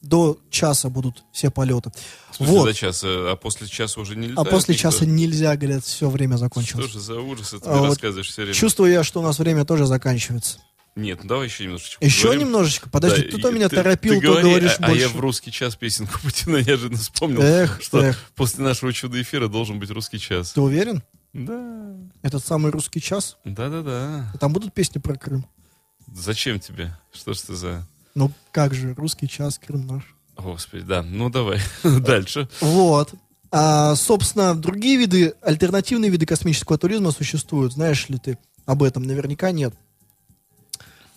до 0.00 0.38
часа 0.50 0.88
будут 0.90 1.24
все 1.32 1.50
полеты. 1.50 1.90
В 2.30 2.36
смысле, 2.36 2.54
Вот. 2.56 2.64
за 2.68 2.74
час, 2.74 3.02
э, 3.04 3.30
а 3.32 3.36
после 3.36 3.66
часа 3.66 4.00
уже 4.00 4.14
не 4.16 4.32
А 4.36 4.44
после 4.44 4.74
никто? 4.74 4.90
часа 4.90 5.06
нельзя, 5.06 5.56
говорят, 5.56 5.84
все 5.84 6.08
время 6.08 6.36
Что 6.36 6.44
закончилось. 6.46 6.92
же 6.92 7.00
за 7.00 7.20
ужас 7.20 7.48
это 7.54 7.64
ты 7.64 7.70
А 7.70 7.76
вот 7.78 7.86
рассказываешь 7.86 8.28
все 8.28 8.42
время? 8.42 8.54
Чувствую 8.54 8.92
я, 8.92 9.02
что 9.02 9.20
у 9.20 9.22
нас 9.22 9.38
время 9.38 9.64
тоже 9.64 9.86
заканчивается. 9.86 10.58
Нет, 10.94 11.20
ну 11.22 11.28
давай 11.28 11.46
еще 11.46 11.64
немножечко 11.64 12.04
Еще 12.04 12.22
поговорим. 12.22 12.46
немножечко? 12.48 12.90
Подожди, 12.90 13.22
Да, 13.22 13.30
ты 13.36 13.38
то 13.42 13.50
меня 13.52 13.68
ты- 13.68 13.76
торопил, 13.76 14.14
ты 14.14 14.20
то 14.20 14.26
говори, 14.32 14.48
говоришь 14.50 14.76
а, 14.80 14.84
а 14.84 14.88
больше. 14.88 15.02
я 15.02 15.08
в 15.08 15.20
русский 15.20 15.52
час 15.52 15.76
песенку 15.76 16.18
Путина 16.22 16.56
неожиданно 16.56 16.98
вспомнил, 16.98 17.40
Эх, 17.42 17.80
что 17.80 18.02
эх. 18.02 18.18
после 18.34 18.64
нашего 18.64 18.92
чудо-эфира 18.92 19.46
должен 19.48 19.78
быть 19.78 19.90
русский 19.90 20.18
час. 20.18 20.52
Ты 20.52 20.60
уверен? 20.60 21.02
Да, 21.32 21.94
Этот 22.22 22.44
самый 22.44 22.72
русский 22.72 23.00
час? 23.00 23.36
да-да-да. 23.44 24.32
Там 24.40 24.52
будут 24.52 24.74
песни 24.74 24.98
про 24.98 25.14
Крым? 25.16 25.46
Зачем 26.14 26.58
тебе? 26.58 26.96
Что 27.12 27.32
ж 27.34 27.38
ты 27.42 27.54
за... 27.54 27.86
Ну 28.18 28.32
как 28.50 28.74
же, 28.74 28.94
русский 28.94 29.28
час, 29.28 29.60
Крым 29.64 29.86
наш. 29.86 30.02
Господи, 30.36 30.82
да, 30.82 31.04
ну 31.04 31.30
давай, 31.30 31.60
дальше. 31.84 32.48
Вот. 32.60 33.14
А, 33.52 33.94
собственно, 33.94 34.56
другие 34.56 34.96
виды, 34.96 35.34
альтернативные 35.40 36.10
виды 36.10 36.26
космического 36.26 36.78
туризма 36.78 37.12
существуют. 37.12 37.74
Знаешь 37.74 38.08
ли 38.08 38.18
ты 38.18 38.36
об 38.66 38.82
этом? 38.82 39.04
Наверняка 39.04 39.52
нет. 39.52 39.72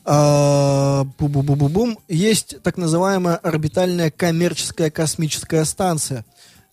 А, 0.05 1.05
бу-бу-бу-бу-бум. 1.17 1.97
Есть 2.07 2.61
так 2.61 2.77
называемая 2.77 3.35
орбитальная 3.35 4.11
коммерческая 4.11 4.91
космическая 4.91 5.65
станция. 5.65 6.23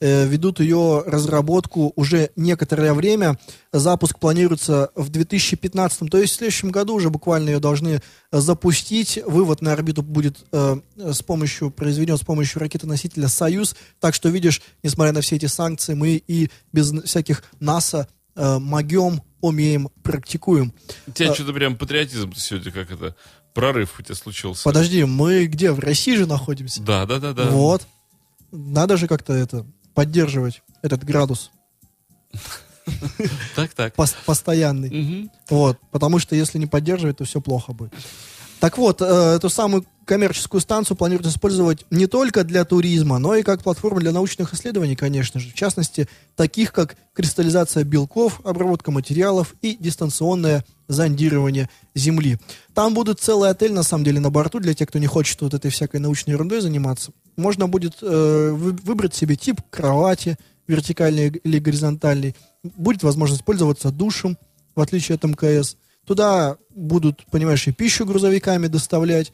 Э, 0.00 0.26
ведут 0.26 0.60
ее 0.60 1.02
разработку 1.06 1.92
уже 1.96 2.30
некоторое 2.36 2.94
время. 2.94 3.36
Запуск 3.72 4.20
планируется 4.20 4.92
в 4.94 5.08
2015, 5.08 6.08
то 6.08 6.18
есть 6.18 6.34
в 6.34 6.36
следующем 6.36 6.70
году 6.70 6.94
уже 6.94 7.10
буквально 7.10 7.48
ее 7.50 7.58
должны 7.58 8.00
э, 8.30 8.40
запустить. 8.40 9.18
Вывод 9.26 9.60
на 9.60 9.72
орбиту 9.72 10.02
будет 10.02 10.44
э, 10.52 10.76
с 10.96 11.22
помощью, 11.22 11.72
произведен 11.72 12.16
с 12.16 12.20
помощью 12.20 12.60
ракетоносителя 12.60 13.26
«Союз». 13.26 13.74
Так 13.98 14.14
что, 14.14 14.28
видишь, 14.28 14.62
несмотря 14.84 15.12
на 15.12 15.20
все 15.20 15.34
эти 15.34 15.46
санкции, 15.46 15.94
мы 15.94 16.22
и 16.24 16.48
без 16.72 16.92
всяких 17.02 17.42
НАСА 17.58 18.06
э, 18.36 18.58
могем, 18.58 19.20
умеем, 19.40 19.88
практикуем. 20.04 20.72
У 21.08 21.10
тебя 21.10 21.32
А- 21.32 21.34
что-то 21.34 21.52
прям 21.52 21.76
патриотизм 21.76 22.34
сегодня 22.34 22.70
как 22.70 22.92
это... 22.92 23.16
Прорыв 23.54 23.98
у 23.98 24.02
тебя 24.02 24.14
случился. 24.14 24.62
Подожди, 24.62 25.02
мы 25.02 25.46
где? 25.46 25.72
В 25.72 25.80
России 25.80 26.14
же 26.14 26.26
находимся? 26.26 26.80
Да, 26.80 27.06
да, 27.06 27.18
да, 27.18 27.32
да. 27.32 27.46
Вот. 27.50 27.88
Надо 28.52 28.96
же 28.96 29.08
как-то 29.08 29.32
это 29.32 29.66
поддерживать, 29.98 30.62
этот 30.80 31.02
градус 31.02 31.50
Так, 33.56 33.74
так. 33.74 33.96
пос- 33.96 34.14
постоянный. 34.24 35.28
Вот, 35.50 35.76
потому 35.90 36.20
что 36.20 36.36
если 36.36 36.56
не 36.58 36.66
поддерживать, 36.66 37.16
то 37.16 37.24
все 37.24 37.40
плохо 37.40 37.72
будет. 37.72 37.92
Так 38.60 38.78
вот, 38.78 39.02
э, 39.02 39.04
эту 39.04 39.48
самую 39.50 39.84
коммерческую 40.04 40.60
станцию 40.60 40.96
планируют 40.96 41.26
использовать 41.26 41.84
не 41.90 42.06
только 42.06 42.44
для 42.44 42.64
туризма, 42.64 43.18
но 43.18 43.34
и 43.34 43.42
как 43.42 43.64
платформу 43.64 43.98
для 43.98 44.12
научных 44.12 44.54
исследований, 44.54 44.94
конечно 44.94 45.40
же. 45.40 45.50
В 45.50 45.54
частности, 45.54 46.08
таких 46.36 46.72
как 46.72 46.96
кристаллизация 47.12 47.82
белков, 47.82 48.40
обработка 48.44 48.92
материалов 48.92 49.56
и 49.62 49.76
дистанционное 49.80 50.64
зондирование 50.86 51.68
Земли. 51.96 52.38
Там 52.72 52.94
будет 52.94 53.18
целый 53.18 53.50
отель, 53.50 53.72
на 53.72 53.82
самом 53.82 54.04
деле, 54.04 54.20
на 54.20 54.30
борту, 54.30 54.60
для 54.60 54.74
тех, 54.74 54.88
кто 54.88 55.00
не 55.00 55.08
хочет 55.08 55.40
вот 55.40 55.54
этой 55.54 55.72
всякой 55.72 55.98
научной 55.98 56.32
ерундой 56.34 56.60
заниматься. 56.60 57.10
Можно 57.38 57.68
будет 57.68 57.98
э, 58.02 58.50
вы- 58.52 58.72
выбрать 58.72 59.14
себе 59.14 59.36
тип 59.36 59.60
кровати, 59.70 60.36
вертикальный 60.66 61.28
или 61.28 61.58
горизонтальный. 61.60 62.34
Будет 62.64 63.04
возможность 63.04 63.44
пользоваться 63.44 63.92
душем, 63.92 64.36
в 64.74 64.80
отличие 64.80 65.14
от 65.14 65.22
МКС. 65.22 65.76
Туда 66.04 66.56
будут, 66.74 67.24
понимаешь, 67.30 67.66
и 67.68 67.72
пищу 67.72 68.04
грузовиками 68.04 68.66
доставлять, 68.66 69.32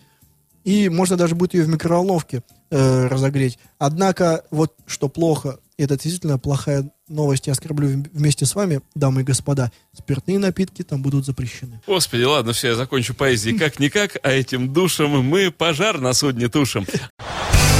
и 0.64 0.88
можно 0.88 1.16
даже 1.16 1.34
будет 1.34 1.54
ее 1.54 1.64
в 1.64 1.68
микроволновке 1.68 2.42
э, 2.70 3.06
разогреть. 3.06 3.58
Однако, 3.78 4.44
вот 4.50 4.74
что 4.86 5.08
плохо, 5.08 5.58
и 5.76 5.82
это 5.82 5.94
действительно 5.94 6.38
плохая 6.38 6.90
новость, 7.08 7.46
я 7.46 7.52
оскорблю 7.52 7.88
вм- 7.88 8.10
вместе 8.12 8.46
с 8.46 8.54
вами, 8.54 8.80
дамы 8.94 9.20
и 9.20 9.24
господа, 9.24 9.70
спиртные 9.96 10.38
напитки 10.38 10.82
там 10.82 11.02
будут 11.02 11.26
запрещены. 11.26 11.80
Господи, 11.86 12.22
ладно, 12.22 12.52
все, 12.52 12.68
я 12.68 12.74
закончу 12.76 13.14
поэзией 13.14 13.58
как-никак, 13.58 14.16
а 14.22 14.30
этим 14.30 14.72
душем 14.72 15.10
мы 15.22 15.50
пожар 15.50 16.00
на 16.00 16.12
судне 16.14 16.48
тушим. 16.48 16.86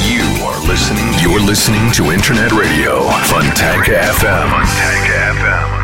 You 0.04 0.22
are 0.44 0.60
listening. 0.68 1.14
You're 1.22 1.40
listening 1.40 1.90
to 1.92 2.12
Internet 2.12 2.52
Radio 2.52 3.08
Fontanka 3.24 4.12
FM. 4.18 4.50
Fontanka 4.50 5.34
FM. 5.40 5.83